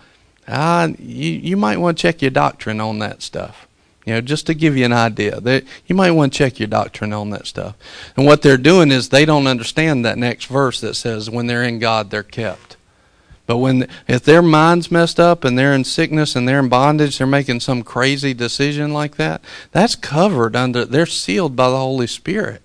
Ah, 0.47 0.87
you, 0.99 1.31
you 1.31 1.55
might 1.55 1.77
want 1.77 1.97
to 1.97 2.01
check 2.01 2.21
your 2.21 2.31
doctrine 2.31 2.81
on 2.81 2.99
that 2.99 3.21
stuff. 3.21 3.67
You 4.05 4.13
know, 4.13 4.21
just 4.21 4.45
to 4.47 4.53
give 4.53 4.75
you 4.75 4.85
an 4.85 4.93
idea, 4.93 5.39
that 5.41 5.63
you 5.87 5.95
might 5.95 6.11
want 6.11 6.33
to 6.33 6.37
check 6.37 6.59
your 6.59 6.67
doctrine 6.67 7.13
on 7.13 7.29
that 7.31 7.47
stuff. 7.47 7.75
And 8.15 8.25
what 8.25 8.41
they're 8.41 8.57
doing 8.57 8.91
is 8.91 9.09
they 9.09 9.25
don't 9.25 9.47
understand 9.47 10.05
that 10.05 10.17
next 10.17 10.45
verse 10.45 10.79
that 10.81 10.95
says, 10.95 11.29
"When 11.29 11.47
they're 11.47 11.63
in 11.63 11.79
God, 11.79 12.11
they're 12.11 12.21
kept." 12.21 12.77
But 13.47 13.57
when 13.57 13.87
if 14.07 14.23
their 14.23 14.43
mind's 14.43 14.91
messed 14.91 15.19
up 15.19 15.43
and 15.43 15.57
they're 15.57 15.73
in 15.73 15.83
sickness 15.83 16.35
and 16.35 16.47
they're 16.47 16.59
in 16.59 16.69
bondage, 16.69 17.17
they're 17.17 17.25
making 17.25 17.61
some 17.61 17.81
crazy 17.81 18.33
decision 18.35 18.93
like 18.93 19.17
that. 19.17 19.41
That's 19.71 19.95
covered 19.95 20.55
under. 20.55 20.85
They're 20.85 21.07
sealed 21.07 21.55
by 21.55 21.69
the 21.69 21.77
Holy 21.77 22.07
Spirit. 22.07 22.64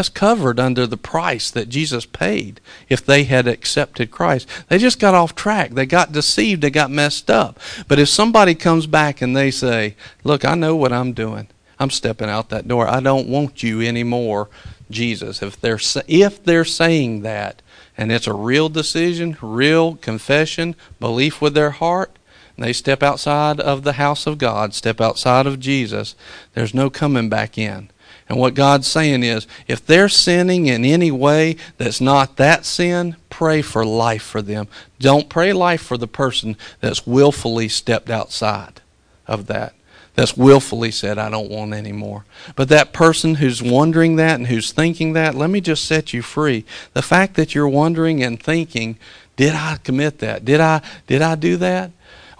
That's 0.00 0.08
covered 0.08 0.58
under 0.58 0.86
the 0.86 0.96
price 0.96 1.50
that 1.50 1.68
Jesus 1.68 2.06
paid 2.06 2.58
if 2.88 3.04
they 3.04 3.24
had 3.24 3.46
accepted 3.46 4.10
Christ. 4.10 4.48
They 4.70 4.78
just 4.78 4.98
got 4.98 5.12
off 5.12 5.34
track. 5.34 5.72
They 5.72 5.84
got 5.84 6.10
deceived. 6.10 6.62
They 6.62 6.70
got 6.70 6.90
messed 6.90 7.30
up. 7.30 7.60
But 7.86 7.98
if 7.98 8.08
somebody 8.08 8.54
comes 8.54 8.86
back 8.86 9.20
and 9.20 9.36
they 9.36 9.50
say, 9.50 9.96
Look, 10.24 10.42
I 10.42 10.54
know 10.54 10.74
what 10.74 10.90
I'm 10.90 11.12
doing. 11.12 11.48
I'm 11.78 11.90
stepping 11.90 12.30
out 12.30 12.48
that 12.48 12.66
door. 12.66 12.88
I 12.88 13.00
don't 13.00 13.28
want 13.28 13.62
you 13.62 13.82
anymore, 13.82 14.48
Jesus. 14.90 15.42
If 15.42 15.60
they're, 15.60 15.78
if 16.08 16.42
they're 16.44 16.64
saying 16.64 17.20
that, 17.20 17.60
and 17.98 18.10
it's 18.10 18.26
a 18.26 18.32
real 18.32 18.70
decision, 18.70 19.36
real 19.42 19.96
confession, 19.96 20.76
belief 20.98 21.42
with 21.42 21.52
their 21.52 21.72
heart, 21.72 22.16
they 22.56 22.72
step 22.72 23.02
outside 23.02 23.60
of 23.60 23.82
the 23.82 23.94
house 23.94 24.26
of 24.26 24.38
God, 24.38 24.72
step 24.72 24.98
outside 24.98 25.46
of 25.46 25.60
Jesus, 25.60 26.14
there's 26.54 26.72
no 26.72 26.88
coming 26.88 27.28
back 27.28 27.58
in. 27.58 27.90
And 28.30 28.38
what 28.38 28.54
God's 28.54 28.86
saying 28.86 29.24
is, 29.24 29.48
if 29.66 29.84
they're 29.84 30.08
sinning 30.08 30.66
in 30.66 30.84
any 30.84 31.10
way 31.10 31.56
that's 31.78 32.00
not 32.00 32.36
that 32.36 32.64
sin, 32.64 33.16
pray 33.28 33.60
for 33.60 33.84
life 33.84 34.22
for 34.22 34.40
them. 34.40 34.68
Don't 35.00 35.28
pray 35.28 35.52
life 35.52 35.82
for 35.82 35.98
the 35.98 36.06
person 36.06 36.56
that's 36.78 37.04
willfully 37.04 37.68
stepped 37.68 38.08
outside 38.08 38.82
of 39.26 39.48
that. 39.48 39.74
That's 40.14 40.36
willfully 40.36 40.92
said, 40.92 41.18
I 41.18 41.28
don't 41.28 41.50
want 41.50 41.74
any 41.74 41.90
more. 41.90 42.24
But 42.54 42.68
that 42.68 42.92
person 42.92 43.36
who's 43.36 43.64
wondering 43.64 44.14
that 44.16 44.36
and 44.36 44.46
who's 44.46 44.70
thinking 44.70 45.12
that, 45.14 45.34
let 45.34 45.50
me 45.50 45.60
just 45.60 45.84
set 45.84 46.12
you 46.12 46.22
free. 46.22 46.64
The 46.92 47.02
fact 47.02 47.34
that 47.34 47.56
you're 47.56 47.68
wondering 47.68 48.22
and 48.22 48.40
thinking, 48.40 48.96
did 49.34 49.54
I 49.56 49.78
commit 49.82 50.20
that? 50.20 50.44
Did 50.44 50.60
I 50.60 50.82
did 51.08 51.20
I 51.20 51.34
do 51.34 51.56
that? 51.56 51.90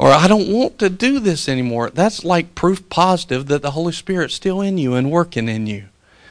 Or 0.00 0.12
I 0.12 0.28
don't 0.28 0.50
want 0.50 0.78
to 0.78 0.88
do 0.88 1.20
this 1.20 1.46
anymore. 1.46 1.90
That's 1.90 2.24
like 2.24 2.54
proof 2.54 2.88
positive 2.88 3.48
that 3.48 3.60
the 3.60 3.72
Holy 3.72 3.92
Spirit's 3.92 4.34
still 4.34 4.62
in 4.62 4.78
you 4.78 4.94
and 4.94 5.10
working 5.10 5.46
in 5.46 5.66
you. 5.66 5.88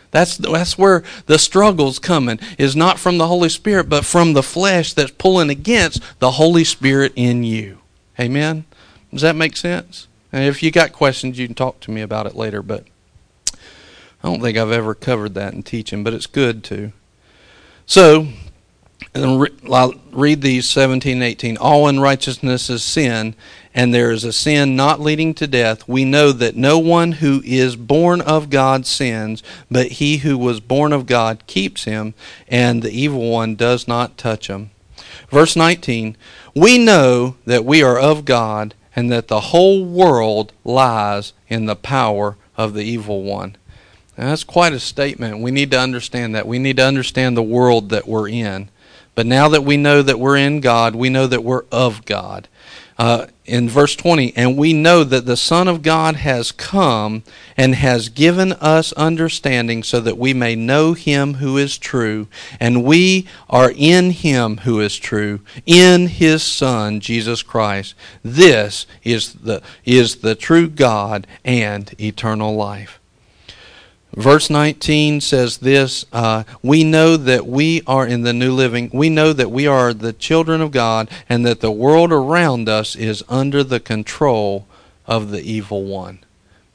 That's 0.10 0.38
that's 0.38 0.76
where 0.76 1.04
the 1.28 1.38
struggle's 1.38 2.00
coming 2.00 2.40
is 2.58 2.76
not 2.76 2.98
from 2.98 3.20
the 3.20 3.28
Holy 3.28 3.48
Spirit, 3.48 3.88
but 3.88 4.06
from 4.06 4.34
the 4.34 4.42
flesh 4.42 4.94
that's 4.94 5.12
pulling 5.12 5.52
against 5.52 6.02
the 6.18 6.32
Holy 6.32 6.64
Spirit 6.64 7.14
in 7.16 7.44
you. 7.44 7.78
Amen. 8.20 8.66
Does 9.14 9.22
that 9.22 9.36
make 9.36 9.56
sense? 9.56 10.08
And 10.32 10.46
if 10.46 10.64
you 10.64 10.72
got 10.72 10.92
questions, 10.92 11.38
you 11.38 11.46
can 11.46 11.54
talk 11.54 11.80
to 11.82 11.92
me 11.92 12.02
about 12.02 12.26
it 12.26 12.36
later. 12.36 12.64
But 12.64 12.86
I 13.54 14.30
don't 14.30 14.42
think 14.42 14.58
I've 14.58 14.72
ever 14.72 14.96
covered 14.96 15.36
that 15.36 15.54
in 15.54 15.62
teaching, 15.62 16.04
but 16.04 16.16
it's 16.16 16.26
good 16.26 16.64
to. 16.66 16.92
So 17.86 18.30
and 19.14 19.50
I'll 19.72 19.96
read 20.12 20.42
these 20.42 20.70
17 20.70 21.14
and 21.14 21.24
18. 21.24 21.58
All 21.58 21.88
unrighteousness 21.88 22.70
is 22.70 22.84
sin, 22.84 23.36
and 23.74 23.94
there 23.94 24.12
is 24.12 24.24
a 24.24 24.32
sin 24.32 24.76
not 24.76 25.00
leading 25.00 25.34
to 25.36 25.48
death. 25.48 25.88
We 25.88 26.06
know 26.06 26.32
that 26.32 26.56
no 26.56 26.78
one 26.78 27.14
who 27.14 27.42
is 27.44 27.76
born 27.76 28.22
of 28.22 28.50
God 28.50 28.86
sins, 28.86 29.42
but 29.70 29.94
he 29.94 30.18
who 30.18 30.38
was 30.38 30.60
born 30.60 30.94
of 30.94 31.06
God 31.06 31.46
keeps 31.48 31.86
him, 31.86 32.14
and 32.48 32.82
the 32.82 32.92
evil 32.92 33.30
one 33.30 33.56
does 33.56 33.88
not 33.88 34.18
touch 34.18 34.48
him. 34.48 34.72
Verse 35.30 35.56
19 35.56 36.16
We 36.56 36.78
know 36.78 37.36
that 37.46 37.66
we 37.66 37.82
are 37.82 37.98
of 37.98 38.26
God, 38.26 38.76
and 38.96 39.12
that 39.12 39.28
the 39.28 39.40
whole 39.40 39.86
world 39.86 40.54
lies 40.64 41.34
in 41.48 41.66
the 41.66 41.76
power 41.76 42.38
of 42.58 42.74
the 42.74 42.84
evil 42.84 43.24
one. 43.24 43.56
Now, 44.18 44.28
that's 44.28 44.44
quite 44.44 44.74
a 44.74 44.80
statement. 44.80 45.40
We 45.40 45.52
need 45.52 45.72
to 45.72 45.80
understand 45.80 46.36
that. 46.36 46.46
We 46.46 46.60
need 46.60 46.78
to 46.78 46.86
understand 46.86 47.38
the 47.38 47.42
world 47.42 47.90
that 47.90 48.08
we're 48.08 48.28
in. 48.28 48.70
But 49.20 49.26
now 49.26 49.50
that 49.50 49.66
we 49.66 49.76
know 49.76 50.02
that 50.02 50.18
we're 50.18 50.38
in 50.38 50.62
God, 50.62 50.96
we 50.96 51.10
know 51.10 51.28
that 51.28 51.44
we're 51.44 51.66
of 51.74 52.06
God. 52.06 52.48
Uh, 52.98 53.28
in 53.44 53.68
verse 53.68 53.94
20, 53.98 54.32
and 54.38 54.58
we 54.58 54.72
know 54.72 55.04
that 55.04 55.26
the 55.26 55.36
Son 55.36 55.68
of 55.68 55.82
God 55.82 56.16
has 56.16 56.54
come 56.54 57.24
and 57.58 57.76
has 57.76 58.08
given 58.08 58.54
us 58.54 58.94
understanding 58.94 59.84
so 59.84 60.00
that 60.00 60.18
we 60.18 60.34
may 60.34 60.56
know 60.56 60.94
him 60.94 61.34
who 61.34 61.58
is 61.58 61.78
true. 61.78 62.30
And 62.62 62.86
we 62.86 63.28
are 63.50 63.74
in 63.76 64.12
him 64.12 64.60
who 64.60 64.80
is 64.80 64.96
true, 64.96 65.42
in 65.66 66.08
his 66.08 66.42
Son, 66.42 67.02
Jesus 67.02 67.44
Christ. 67.44 67.96
This 68.24 68.88
is 69.04 69.34
the, 69.34 69.62
is 69.84 70.22
the 70.22 70.36
true 70.36 70.70
God 70.70 71.28
and 71.44 71.94
eternal 72.00 72.56
life. 72.56 72.99
Verse 74.20 74.50
19 74.50 75.22
says 75.22 75.60
this 75.60 76.06
uh, 76.12 76.44
We 76.62 76.84
know 76.84 77.16
that 77.16 77.48
we 77.48 77.82
are 77.88 78.06
in 78.06 78.24
the 78.24 78.34
new 78.34 78.52
living. 78.52 78.90
We 78.92 79.10
know 79.10 79.32
that 79.32 79.50
we 79.50 79.66
are 79.66 79.94
the 79.94 80.12
children 80.12 80.60
of 80.60 80.72
God 80.72 81.10
and 81.30 81.46
that 81.46 81.62
the 81.62 81.72
world 81.72 82.12
around 82.12 82.68
us 82.68 82.98
is 82.98 83.24
under 83.30 83.64
the 83.64 83.80
control 83.80 84.68
of 85.08 85.32
the 85.32 85.40
evil 85.40 85.86
one. 85.86 86.20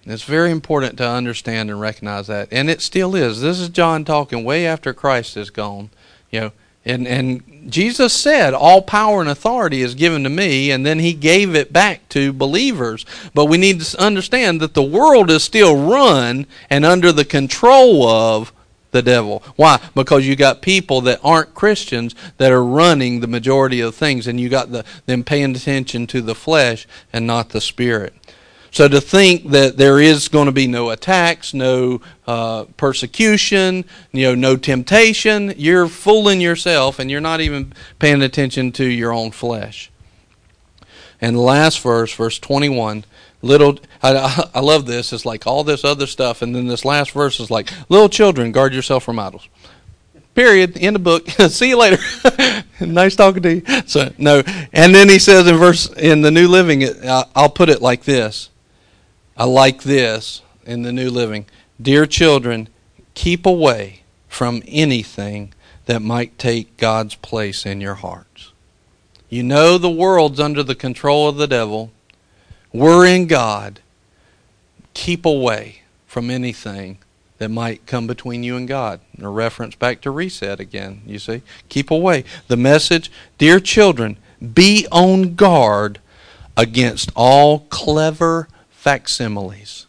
It's 0.07 0.23
very 0.23 0.51
important 0.51 0.97
to 0.97 1.07
understand 1.07 1.69
and 1.69 1.79
recognize 1.79 2.29
that. 2.29 2.49
And 2.51 2.71
it 2.71 2.81
still 2.81 3.15
is. 3.15 3.43
This 3.43 3.61
is 3.61 3.69
John 3.69 4.07
talking 4.07 4.43
way 4.43 4.67
after 4.67 4.95
Christ 4.95 5.37
is 5.37 5.51
gone. 5.51 5.91
You 6.31 6.41
know, 6.41 6.53
and, 6.85 7.07
and 7.09 7.71
Jesus 7.71 8.13
said, 8.13 8.53
All 8.53 8.83
power 8.83 9.21
and 9.21 9.31
authority 9.31 9.81
is 9.81 9.95
given 9.95 10.23
to 10.25 10.29
me, 10.29 10.71
and 10.71 10.85
then 10.85 10.99
he 10.99 11.15
gave 11.15 11.55
it 11.55 11.73
back 11.73 12.09
to 12.11 12.33
believers. 12.33 13.07
But 13.33 13.47
we 13.47 13.57
need 13.57 13.81
to 13.81 14.01
understand 14.01 14.61
that 14.61 14.75
the 14.75 14.83
world 14.83 15.31
is 15.31 15.43
still 15.43 15.89
run 15.89 16.47
and 16.69 16.85
under 16.85 17.11
the 17.11 17.25
control 17.25 18.07
of 18.07 18.53
the 18.91 19.03
devil. 19.03 19.43
Why? 19.57 19.81
Because 19.95 20.27
you 20.27 20.37
got 20.37 20.63
people 20.63 21.01
that 21.03 21.21
aren't 21.25 21.55
Christians 21.55 22.15
that 22.37 22.53
are 22.53 22.65
running 22.65 23.21
the 23.21 23.27
majority 23.27 23.81
of 23.81 23.95
things, 23.95 24.27
and 24.27 24.39
you 24.39 24.49
got 24.49 24.71
the, 24.71 24.85
them 25.07 25.25
paying 25.25 25.57
attention 25.57 26.07
to 26.09 26.21
the 26.21 26.35
flesh 26.35 26.87
and 27.13 27.27
not 27.27 27.49
the 27.49 27.61
spirit. 27.61 28.15
So 28.75 28.89
to 28.89 29.01
think 29.01 29.51
that 29.51 29.77
there 29.77 30.01
is 30.01 30.27
going 30.27 30.47
to 30.47 30.53
be 30.53 30.67
no 30.67 30.91
attacks, 30.91 31.55
no 31.55 32.01
uh, 32.27 32.65
persecution, 32.77 33.85
you 34.11 34.25
know, 34.25 34.35
no 34.35 34.57
temptation, 34.57 35.55
you're 35.57 35.87
fooling 35.87 36.41
yourself, 36.41 36.99
and 36.99 37.09
you're 37.09 37.21
not 37.21 37.41
even 37.41 37.73
paying 38.01 38.21
attention 38.21 38.73
to 38.73 38.85
your 38.85 39.13
own 39.13 39.31
flesh. 39.31 39.93
And 41.21 41.37
the 41.37 41.41
last 41.41 41.81
verse, 41.83 42.13
verse 42.15 42.41
21, 42.41 43.05
little 43.43 43.79
I, 44.03 44.49
I 44.53 44.59
love 44.59 44.87
this 44.87 45.13
it's 45.13 45.25
like 45.25 45.47
all 45.47 45.63
this 45.63 45.85
other 45.85 46.09
stuff 46.09 46.43
and 46.43 46.57
then 46.57 46.67
this 46.67 46.85
last 46.85 47.13
verse 47.13 47.39
is 47.41 47.51
like 47.51 47.71
little 47.91 48.09
children 48.09 48.51
guard 48.51 48.75
yourself 48.75 49.05
from 49.05 49.21
idols. 49.21 49.49
Period 50.35 50.77
End 50.79 50.97
of 50.97 51.05
book. 51.05 51.29
See 51.49 51.69
you 51.69 51.79
later. 51.79 51.99
Nice 52.81 53.15
talking 53.15 53.43
to 53.45 53.55
you. 53.55 53.63
So 53.87 54.13
no. 54.19 54.43
And 54.73 54.93
then 54.93 55.09
he 55.09 55.21
says 55.21 55.47
in 55.47 55.59
verse 55.59 55.89
in 55.93 56.23
the 56.23 56.33
new 56.33 56.49
living 56.49 56.85
i'll 57.37 57.49
put 57.49 57.69
it 57.69 57.81
like 57.81 58.03
this 58.03 58.51
I 59.37 59.45
like 59.45 59.83
this 59.83 60.43
in 60.65 60.83
the 60.83 60.93
New 60.93 61.11
Living. 61.11 61.47
Dear 61.83 62.07
children, 62.07 62.69
keep 63.15 63.45
away 63.45 64.03
from 64.29 64.63
anything 64.67 65.53
that 65.87 66.01
might 66.01 66.39
take 66.39 66.77
God's 66.77 67.17
place 67.17 67.67
in 67.67 67.81
your 67.81 67.95
hearts. 67.95 68.53
You 69.29 69.43
know 69.43 69.77
the 69.77 69.91
world's 69.91 70.39
under 70.39 70.63
the 70.63 70.77
control 70.77 71.29
of 71.29 71.37
the 71.37 71.49
devil. 71.49 71.91
We're 72.73 73.07
in 73.07 73.27
God. 73.27 73.81
Keep 74.95 75.27
away 75.27 75.83
from 76.07 76.31
anything 76.31 76.99
that 77.39 77.49
might 77.49 77.87
come 77.87 78.07
between 78.07 78.45
you 78.45 78.57
and 78.57 78.69
God. 78.69 79.01
A 79.21 79.29
reference 79.29 79.75
back 79.75 80.01
to 80.03 80.13
reset 80.13 80.61
again, 80.61 81.03
you 81.05 81.19
see. 81.19 81.43
Keep 81.69 81.91
away. 81.91 82.23
The 82.47 82.57
message, 82.57 83.11
dear 83.39 83.59
children, 83.59 84.17
be 84.55 84.87
on 84.93 85.35
guard 85.35 85.99
against 86.57 87.11
all 87.17 87.61
clever 87.71 88.47
facsimiles. 88.85 89.87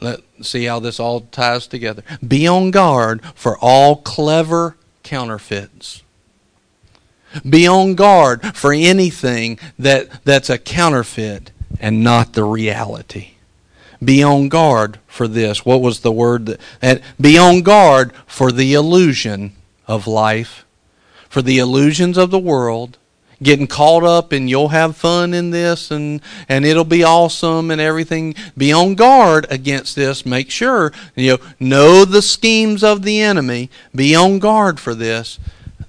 Let's 0.00 0.22
see 0.42 0.64
how 0.64 0.80
this 0.80 0.98
all 0.98 1.20
ties 1.20 1.68
together. 1.68 2.02
Be 2.26 2.48
on 2.48 2.72
guard 2.72 3.22
for 3.36 3.56
all 3.58 3.94
clever 3.94 4.76
counterfeits. 5.04 6.02
Be 7.48 7.68
on 7.68 7.94
guard 7.94 8.56
for 8.56 8.72
anything 8.72 9.60
that, 9.78 10.24
that's 10.24 10.50
a 10.50 10.58
counterfeit 10.58 11.52
and 11.78 12.02
not 12.02 12.32
the 12.32 12.42
reality. 12.42 13.34
Be 14.02 14.20
on 14.20 14.48
guard 14.48 14.98
for 15.06 15.28
this. 15.28 15.64
What 15.64 15.80
was 15.80 16.00
the 16.00 16.10
word 16.10 16.58
that, 16.80 17.02
be 17.20 17.38
on 17.38 17.62
guard 17.62 18.12
for 18.26 18.50
the 18.50 18.74
illusion 18.74 19.52
of 19.86 20.08
life, 20.08 20.66
for 21.28 21.40
the 21.40 21.58
illusions 21.58 22.18
of 22.18 22.32
the 22.32 22.38
world, 22.40 22.98
getting 23.42 23.66
caught 23.66 24.04
up 24.04 24.32
and 24.32 24.48
you'll 24.48 24.68
have 24.68 24.96
fun 24.96 25.34
in 25.34 25.50
this 25.50 25.90
and 25.90 26.20
and 26.48 26.64
it'll 26.64 26.84
be 26.84 27.04
awesome 27.04 27.70
and 27.70 27.80
everything. 27.80 28.34
Be 28.56 28.72
on 28.72 28.94
guard 28.94 29.46
against 29.50 29.96
this. 29.96 30.24
Make 30.24 30.50
sure 30.50 30.92
you 31.14 31.32
know 31.32 31.38
know 31.58 32.04
the 32.04 32.22
schemes 32.22 32.82
of 32.82 33.02
the 33.02 33.20
enemy. 33.20 33.70
Be 33.94 34.14
on 34.14 34.38
guard 34.38 34.80
for 34.80 34.94
this. 34.94 35.38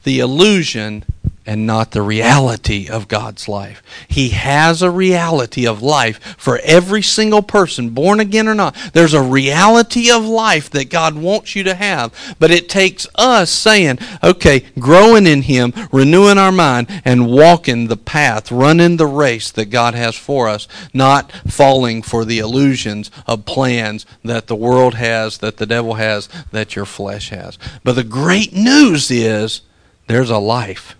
The 0.03 0.19
illusion 0.19 1.03
and 1.45 1.67
not 1.67 1.91
the 1.91 2.01
reality 2.01 2.89
of 2.89 3.07
God's 3.07 3.47
life. 3.47 3.83
He 4.07 4.29
has 4.29 4.81
a 4.81 4.89
reality 4.89 5.67
of 5.67 5.81
life 5.81 6.35
for 6.37 6.59
every 6.63 7.01
single 7.01 7.43
person, 7.43 7.91
born 7.91 8.19
again 8.19 8.47
or 8.47 8.55
not. 8.55 8.75
There's 8.93 9.13
a 9.13 9.21
reality 9.21 10.09
of 10.11 10.25
life 10.25 10.69
that 10.71 10.89
God 10.89 11.15
wants 11.15 11.55
you 11.55 11.63
to 11.63 11.75
have, 11.75 12.35
but 12.39 12.51
it 12.51 12.67
takes 12.67 13.07
us 13.15 13.51
saying, 13.51 13.99
okay, 14.23 14.65
growing 14.79 15.27
in 15.27 15.43
Him, 15.43 15.71
renewing 15.91 16.37
our 16.37 16.51
mind, 16.51 17.01
and 17.05 17.31
walking 17.31 17.87
the 17.87 17.97
path, 17.97 18.51
running 18.51 18.97
the 18.97 19.07
race 19.07 19.51
that 19.51 19.69
God 19.69 19.93
has 19.93 20.15
for 20.15 20.49
us, 20.49 20.67
not 20.93 21.31
falling 21.47 22.01
for 22.01 22.25
the 22.25 22.39
illusions 22.39 23.11
of 23.27 23.45
plans 23.45 24.05
that 24.23 24.47
the 24.47 24.55
world 24.55 24.95
has, 24.95 25.37
that 25.39 25.57
the 25.57 25.65
devil 25.65 25.95
has, 25.95 26.27
that 26.51 26.75
your 26.75 26.85
flesh 26.85 27.29
has. 27.29 27.59
But 27.83 27.93
the 27.93 28.03
great 28.03 28.53
news 28.53 29.11
is 29.11 29.61
there's 30.07 30.29
a 30.29 30.37
life 30.37 30.95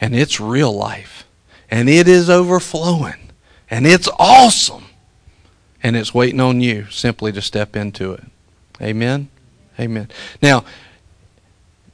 and 0.00 0.14
it's 0.14 0.40
real 0.40 0.72
life, 0.72 1.24
and 1.70 1.88
it 1.88 2.08
is 2.08 2.28
overflowing, 2.30 3.30
and 3.70 3.86
it's 3.86 4.08
awesome, 4.18 4.86
and 5.82 5.96
it's 5.96 6.14
waiting 6.14 6.40
on 6.40 6.60
you 6.60 6.86
simply 6.90 7.32
to 7.32 7.42
step 7.42 7.76
into 7.76 8.12
it. 8.12 8.24
Amen? 8.80 9.28
Amen. 9.78 10.08
Now, 10.42 10.64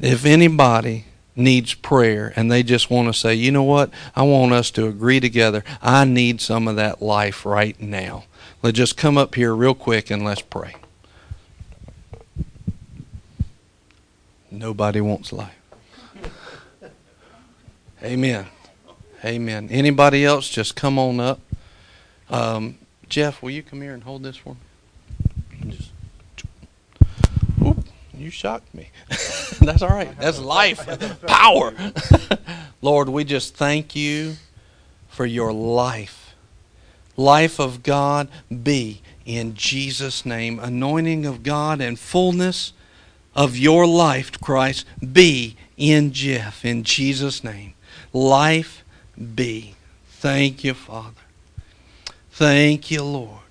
if 0.01 0.25
anybody 0.25 1.07
needs 1.35 1.75
prayer 1.75 2.33
and 2.37 2.51
they 2.51 2.63
just 2.63 2.91
want 2.91 3.09
to 3.09 3.19
say, 3.19 3.35
you 3.35 3.51
know 3.51 3.63
what, 3.63 3.91
I 4.15 4.23
want 4.23 4.53
us 4.53 4.71
to 4.73 4.87
agree 4.87 5.21
together, 5.21 5.65
I 5.81 6.05
need 6.05 6.41
some 6.41 6.69
of 6.69 6.77
that 6.77 7.01
life 7.01 7.47
right 7.47 7.81
now. 7.81 8.25
Let's 8.63 8.77
just 8.77 8.97
come 8.97 9.17
up 9.17 9.35
here 9.35 9.55
real 9.55 9.75
quick 9.75 10.11
and 10.11 10.25
let's 10.25 10.43
pray. 10.43 10.75
Nobody 14.51 15.01
wants 15.01 15.33
life. 15.33 15.62
Amen. 18.05 18.47
Amen. 19.25 19.69
Anybody 19.71 20.25
else, 20.25 20.49
just 20.49 20.75
come 20.75 20.99
on 20.99 21.21
up. 21.21 21.39
Um, 22.29 22.79
Jeff, 23.09 23.41
will 23.43 23.51
you 23.51 23.63
come 23.63 23.81
here 23.81 23.95
and 23.95 24.03
hold 24.03 24.25
this 24.25 24.37
for 24.37 24.57
me? 24.57 25.71
Just, 25.71 25.93
you 28.13 28.31
shocked 28.31 28.75
me. 28.75 28.91
That's 29.61 29.83
all 29.83 29.91
right. 29.91 30.19
That's 30.19 30.41
life, 30.41 30.85
power. 31.27 31.73
Lord, 32.83 33.09
we 33.09 33.23
just 33.23 33.55
thank 33.55 33.95
you 33.95 34.35
for 35.09 35.25
your 35.25 35.53
life. 35.53 36.35
Life 37.17 37.61
of 37.61 37.85
God 37.85 38.29
be 38.65 39.01
in 39.25 39.55
Jesus' 39.55 40.27
name. 40.27 40.59
Anointing 40.59 41.25
of 41.25 41.45
God 41.45 41.81
and 41.81 41.97
fullness 41.97 42.73
of 43.37 43.57
your 43.57 43.87
life, 43.87 44.41
Christ, 44.41 44.87
be 45.13 45.57
in 45.77 46.13
Jeff, 46.13 46.65
in 46.65 46.83
Jesus' 46.83 47.45
name 47.45 47.72
life 48.13 48.85
be. 49.35 49.75
Thank 50.07 50.65
you, 50.65 50.75
Father. 50.75 51.21
Thank 52.31 52.91
you, 52.91 53.03
Lord. 53.03 53.42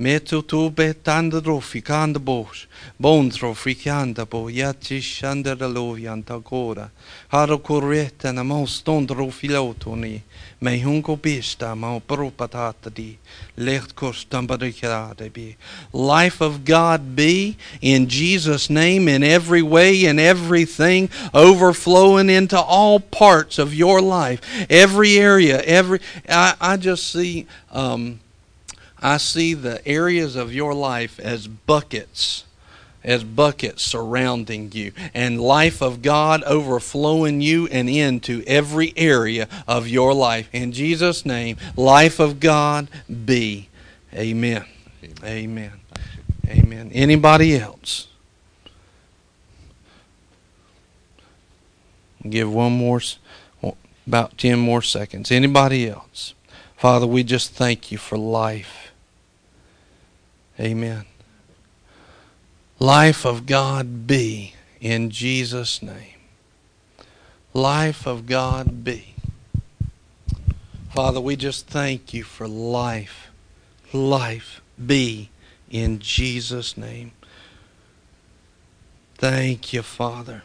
Metu 0.00 0.40
tu 0.40 0.70
betanda 0.70 1.42
rofikanda 1.42 2.18
bosh, 2.18 2.66
bones 2.98 3.36
rofikanda 3.36 4.24
bo, 4.24 4.46
yati 4.46 4.98
shanda 4.98 5.54
lovianta 5.54 6.42
gora, 6.42 6.90
haro 7.28 7.58
corretta 7.58 8.32
na 8.32 8.42
moston 8.42 9.06
rofilotoni, 9.06 10.22
me 10.62 10.80
hunko 10.80 11.20
bista 11.20 11.76
ma 11.76 12.00
propatata 12.00 12.90
di, 12.90 13.18
lecht 13.58 13.94
kostambarikade 13.94 15.30
be. 15.30 15.56
Life 15.92 16.40
of 16.40 16.64
God 16.64 17.14
be 17.14 17.58
in 17.82 18.08
Jesus' 18.08 18.70
name 18.70 19.06
in 19.06 19.22
every 19.22 19.60
way 19.60 20.06
and 20.06 20.18
everything, 20.18 21.10
overflowing 21.34 22.30
into 22.30 22.58
all 22.58 23.00
parts 23.00 23.58
of 23.58 23.74
your 23.74 24.00
life, 24.00 24.40
every 24.70 25.18
area, 25.18 25.60
every. 25.60 26.00
I, 26.26 26.54
I 26.58 26.76
just 26.78 27.12
see. 27.12 27.46
Um, 27.70 28.20
I 29.00 29.16
see 29.16 29.54
the 29.54 29.86
areas 29.86 30.36
of 30.36 30.52
your 30.52 30.74
life 30.74 31.18
as 31.18 31.46
buckets, 31.46 32.44
as 33.02 33.24
buckets 33.24 33.82
surrounding 33.82 34.72
you, 34.72 34.92
and 35.14 35.40
life 35.40 35.80
of 35.80 36.02
God 36.02 36.42
overflowing 36.44 37.40
you 37.40 37.66
and 37.68 37.88
into 37.88 38.44
every 38.46 38.92
area 38.96 39.48
of 39.66 39.88
your 39.88 40.12
life. 40.12 40.48
In 40.52 40.72
Jesus' 40.72 41.24
name, 41.24 41.56
life 41.76 42.20
of 42.20 42.40
God 42.40 42.88
be. 43.24 43.68
Amen. 44.12 44.66
Amen. 45.24 45.80
Amen. 46.46 46.90
Anybody 46.92 47.56
else? 47.56 48.08
Give 52.28 52.52
one 52.52 52.72
more, 52.72 53.00
about 54.06 54.36
10 54.36 54.58
more 54.58 54.82
seconds. 54.82 55.30
Anybody 55.30 55.88
else? 55.88 56.34
Father, 56.76 57.06
we 57.06 57.22
just 57.22 57.52
thank 57.52 57.90
you 57.90 57.96
for 57.96 58.18
life. 58.18 58.89
Amen. 60.60 61.06
Life 62.78 63.24
of 63.24 63.46
God 63.46 64.06
be 64.06 64.54
in 64.80 65.10
Jesus' 65.10 65.82
name. 65.82 66.18
Life 67.54 68.06
of 68.06 68.26
God 68.26 68.84
be. 68.84 69.14
Father, 70.94 71.20
we 71.20 71.36
just 71.36 71.66
thank 71.66 72.12
you 72.12 72.24
for 72.24 72.46
life. 72.46 73.30
Life 73.92 74.60
be 74.84 75.30
in 75.70 75.98
Jesus' 75.98 76.76
name. 76.76 77.12
Thank 79.14 79.72
you, 79.72 79.82
Father. 79.82 80.42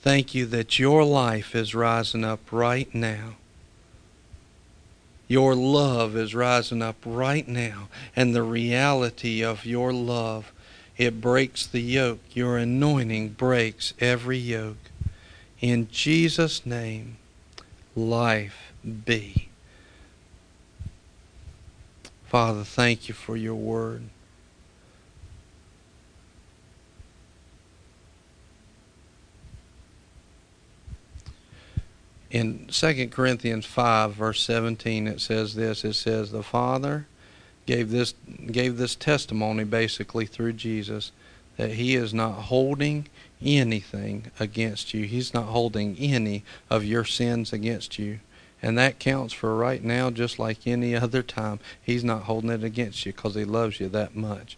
Thank 0.00 0.34
you 0.34 0.46
that 0.46 0.80
your 0.80 1.04
life 1.04 1.54
is 1.54 1.76
rising 1.76 2.24
up 2.24 2.50
right 2.50 2.92
now 2.92 3.36
your 5.32 5.54
love 5.54 6.14
is 6.14 6.34
rising 6.34 6.82
up 6.82 6.96
right 7.06 7.48
now, 7.48 7.88
and 8.14 8.34
the 8.34 8.42
reality 8.42 9.42
of 9.42 9.64
your 9.64 9.90
love, 9.90 10.52
it 10.98 11.22
breaks 11.22 11.66
the 11.66 11.80
yoke. 11.80 12.20
Your 12.34 12.58
anointing 12.58 13.30
breaks 13.30 13.94
every 13.98 14.36
yoke. 14.36 14.90
In 15.58 15.88
Jesus' 15.90 16.66
name, 16.66 17.16
life 17.96 18.74
be. 19.06 19.48
Father, 22.26 22.62
thank 22.62 23.08
you 23.08 23.14
for 23.14 23.34
your 23.34 23.54
word. 23.54 24.02
In 32.32 32.66
2 32.68 33.08
Corinthians 33.08 33.66
5 33.66 34.14
verse 34.14 34.42
17 34.42 35.06
it 35.06 35.20
says 35.20 35.54
this 35.54 35.84
it 35.84 35.92
says 35.92 36.32
the 36.32 36.42
father 36.42 37.06
gave 37.66 37.90
this 37.90 38.14
gave 38.50 38.78
this 38.78 38.96
testimony 38.96 39.64
basically 39.64 40.26
through 40.26 40.54
Jesus 40.54 41.12
that 41.58 41.72
he 41.72 41.94
is 41.94 42.14
not 42.14 42.32
holding 42.32 43.06
anything 43.44 44.30
against 44.40 44.94
you. 44.94 45.04
He's 45.04 45.34
not 45.34 45.44
holding 45.44 45.96
any 45.98 46.44
of 46.70 46.84
your 46.84 47.04
sins 47.04 47.52
against 47.52 47.98
you. 47.98 48.20
And 48.62 48.78
that 48.78 48.98
counts 48.98 49.34
for 49.34 49.54
right 49.54 49.84
now 49.84 50.10
just 50.10 50.38
like 50.38 50.66
any 50.66 50.96
other 50.96 51.22
time. 51.22 51.60
He's 51.80 52.02
not 52.02 52.22
holding 52.22 52.50
it 52.50 52.64
against 52.64 53.04
you 53.04 53.12
because 53.12 53.34
he 53.34 53.44
loves 53.44 53.80
you 53.80 53.88
that 53.90 54.16
much. 54.16 54.56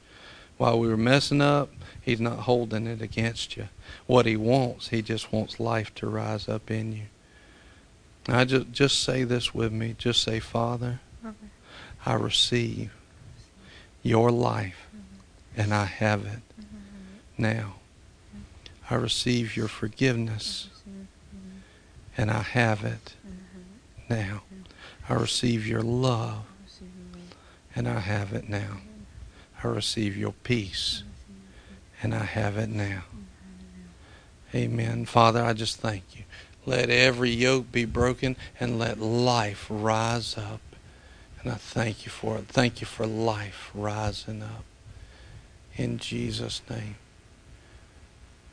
While 0.56 0.78
we 0.78 0.88
were 0.88 0.96
messing 0.96 1.40
up 1.42 1.70
he's 2.00 2.20
not 2.20 2.40
holding 2.40 2.86
it 2.86 3.02
against 3.02 3.56
you. 3.56 3.68
What 4.06 4.26
he 4.26 4.36
wants 4.36 4.88
he 4.88 5.02
just 5.02 5.32
wants 5.32 5.58
life 5.58 5.92
to 5.96 6.06
rise 6.06 6.48
up 6.48 6.70
in 6.70 6.92
you 6.92 7.02
I 8.28 8.44
just 8.44 8.72
just 8.72 9.02
say 9.02 9.24
this 9.24 9.54
with 9.54 9.72
me. 9.72 9.94
Just 9.98 10.22
say, 10.22 10.40
Father. 10.40 11.00
I 12.06 12.14
receive 12.14 12.92
your 14.02 14.30
life, 14.30 14.88
mm-hmm. 14.88 15.60
and 15.60 15.72
I 15.72 15.86
have 15.86 16.26
it 16.26 16.42
mm-hmm. 16.60 17.42
now. 17.42 17.74
I 18.90 18.96
receive 18.96 19.56
your 19.56 19.68
forgiveness, 19.68 20.68
mm-hmm. 20.80 21.04
and 22.18 22.30
I 22.30 22.42
have 22.42 22.84
it 22.84 23.14
now. 24.10 24.42
I 25.08 25.14
receive 25.14 25.66
your 25.66 25.80
love, 25.80 26.44
and 27.74 27.88
I 27.88 28.00
have 28.00 28.34
it 28.34 28.48
now. 28.50 28.78
I 29.62 29.68
receive 29.68 30.14
your 30.14 30.32
peace, 30.32 31.04
and 32.02 32.14
I 32.14 32.24
have 32.24 32.58
it 32.58 32.68
now. 32.68 33.04
Amen. 34.54 35.06
Father, 35.06 35.42
I 35.42 35.54
just 35.54 35.78
thank 35.78 36.04
you. 36.14 36.23
Let 36.66 36.90
every 36.90 37.30
yoke 37.30 37.70
be 37.70 37.84
broken 37.84 38.36
and 38.58 38.78
let 38.78 38.98
life 38.98 39.66
rise 39.68 40.36
up. 40.38 40.60
And 41.42 41.52
I 41.52 41.56
thank 41.56 42.06
you 42.06 42.10
for 42.10 42.38
it. 42.38 42.46
Thank 42.46 42.80
you 42.80 42.86
for 42.86 43.06
life 43.06 43.70
rising 43.74 44.42
up. 44.42 44.64
In 45.76 45.98
Jesus' 45.98 46.62
name. 46.70 46.96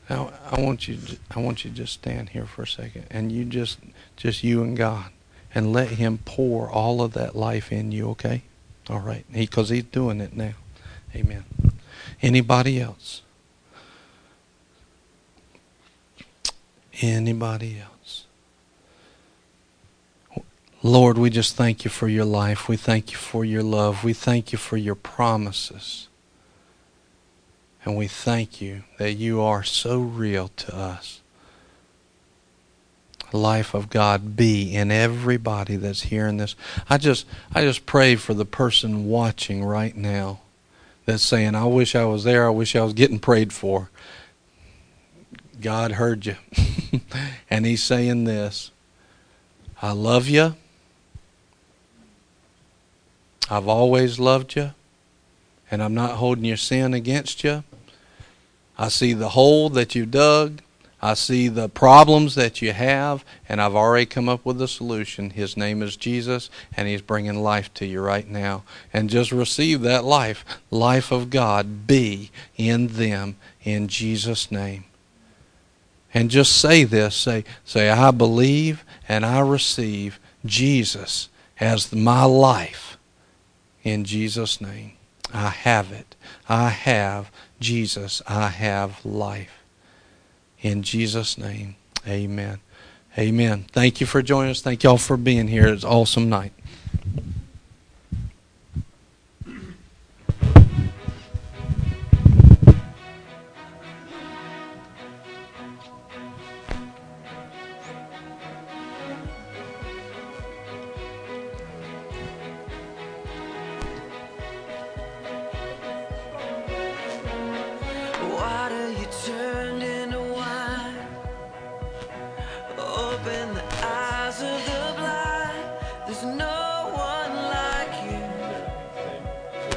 Now 0.10 0.34
I 0.52 0.60
want 0.60 0.88
you 0.88 0.98
to, 0.98 1.18
I 1.30 1.40
want 1.40 1.64
you 1.64 1.72
to 1.72 1.78
just 1.78 1.94
stand 1.94 2.30
here 2.30 2.46
for 2.46 2.64
a 2.64 2.68
second 2.68 3.06
and 3.10 3.32
you 3.32 3.46
just 3.46 3.80
just 4.18 4.44
you 4.44 4.62
and 4.62 4.76
God 4.76 5.12
and 5.54 5.72
let 5.72 5.90
him 5.90 6.20
pour 6.26 6.70
all 6.70 7.02
of 7.02 7.14
that 7.14 7.36
life 7.36 7.72
in 7.72 7.92
you, 7.92 8.10
okay? 8.10 8.44
All 8.90 9.00
right. 9.00 9.26
Because 9.32 9.70
he, 9.70 9.78
he's 9.78 9.86
doing 9.86 10.22
it 10.22 10.36
now. 10.36 10.54
Amen. 11.16 11.46
Anybody 12.22 12.80
else? 12.80 13.22
Anybody 17.02 17.80
else? 17.80 18.01
Lord, 20.84 21.18
we 21.18 21.30
just 21.30 21.56
thank 21.56 21.86
you 21.86 21.92
for 21.92 22.08
your 22.08 22.26
life. 22.26 22.68
We 22.68 22.76
thank 22.76 23.12
you 23.12 23.18
for 23.18 23.46
your 23.46 23.62
love. 23.62 24.04
We 24.04 24.14
thank 24.14 24.52
you 24.52 24.58
for 24.58 24.78
your 24.78 24.96
promises. 24.96 26.08
And 27.86 27.96
we 27.96 28.08
thank 28.08 28.62
you 28.62 28.84
that 28.98 29.14
you 29.14 29.42
are 29.42 29.64
so 29.64 30.00
real 30.00 30.48
to 30.50 30.76
us. 30.76 31.22
Life 33.32 33.74
of 33.74 33.90
God 33.90 34.36
be 34.36 34.76
in 34.76 34.92
everybody 34.92 35.76
that's 35.76 36.04
hearing 36.04 36.38
this. 36.38 36.56
I 36.90 36.98
just 36.98 37.26
I 37.54 37.62
just 37.62 37.86
pray 37.86 38.16
for 38.16 38.34
the 38.34 38.46
person 38.46 39.06
watching 39.06 39.64
right 39.64 39.96
now 39.96 40.42
that's 41.06 41.24
saying, 41.24 41.56
I 41.56 41.66
wish 41.66 41.96
I 41.96 42.06
was 42.06 42.24
there, 42.24 42.46
I 42.46 42.50
wish 42.50 42.76
I 42.76 42.84
was 42.84 42.94
getting 42.94 43.20
prayed 43.20 43.54
for. 43.54 43.90
God 45.62 45.94
heard 45.94 46.26
you. 46.26 46.36
and 47.50 47.66
he's 47.66 47.84
saying 47.84 48.26
this 48.26 48.72
I 49.82 49.92
love 49.92 50.28
you. 50.28 50.56
I've 53.52 53.68
always 53.68 54.18
loved 54.18 54.56
you. 54.56 54.72
And 55.70 55.84
I'm 55.84 55.94
not 55.94 56.12
holding 56.12 56.46
your 56.46 56.56
sin 56.56 56.94
against 56.94 57.44
you. 57.44 57.66
I 58.78 58.88
see 58.88 59.12
the 59.12 59.30
hole 59.30 59.70
that 59.72 59.94
you 59.94 60.06
dug. 60.06 60.62
I 61.02 61.16
see 61.16 61.50
the 61.50 61.68
problems 61.68 62.36
that 62.36 62.62
you 62.62 62.74
have, 62.74 63.26
and 63.50 63.60
I've 63.60 63.76
already 63.76 64.06
come 64.06 64.30
up 64.30 64.46
with 64.46 64.62
a 64.62 64.68
solution. 64.68 65.32
His 65.32 65.58
name 65.58 65.82
is 65.82 65.98
Jesus, 65.98 66.50
and 66.78 66.88
He's 66.88 67.02
bringing 67.02 67.42
life 67.42 67.74
to 67.76 67.88
you 67.88 68.02
right 68.02 68.28
now. 68.28 68.64
And 68.94 69.10
just 69.10 69.32
receive 69.32 69.82
that 69.82 70.06
life, 70.06 70.46
life 70.70 71.12
of 71.12 71.32
God, 71.32 71.88
be 71.88 72.30
in 72.56 72.88
them 72.88 73.36
in 73.64 73.88
Jesus' 73.88 74.52
name. 74.52 74.86
And 76.14 76.30
just 76.30 76.56
say 76.56 76.84
this 76.84 77.16
say, 77.16 77.46
say, 77.66 77.90
I 77.90 78.12
believe 78.12 78.86
and 79.10 79.26
I 79.26 79.40
receive 79.40 80.20
Jesus 80.46 81.30
as 81.60 81.92
my 81.92 82.26
life 82.26 82.91
in 83.84 84.04
Jesus' 84.04 84.62
name. 84.62 84.94
I 85.34 85.50
have 85.50 85.92
it. 85.92 86.16
I 86.50 86.70
have 86.70 87.32
Jesus. 87.60 88.22
I 88.28 88.50
have 88.50 89.06
life. 89.06 89.64
In 90.62 90.84
Jesus' 90.84 91.38
name, 91.38 91.76
amen. 92.08 92.60
Amen. 93.18 93.66
Thank 93.72 94.00
you 94.00 94.08
for 94.08 94.22
joining 94.22 94.52
us. 94.52 94.62
Thank 94.62 94.84
y'all 94.84 94.98
for 94.98 95.18
being 95.18 95.48
here. 95.48 95.68
It's 95.68 95.84
an 95.84 95.90
awesome 95.90 96.30
night. 96.30 96.54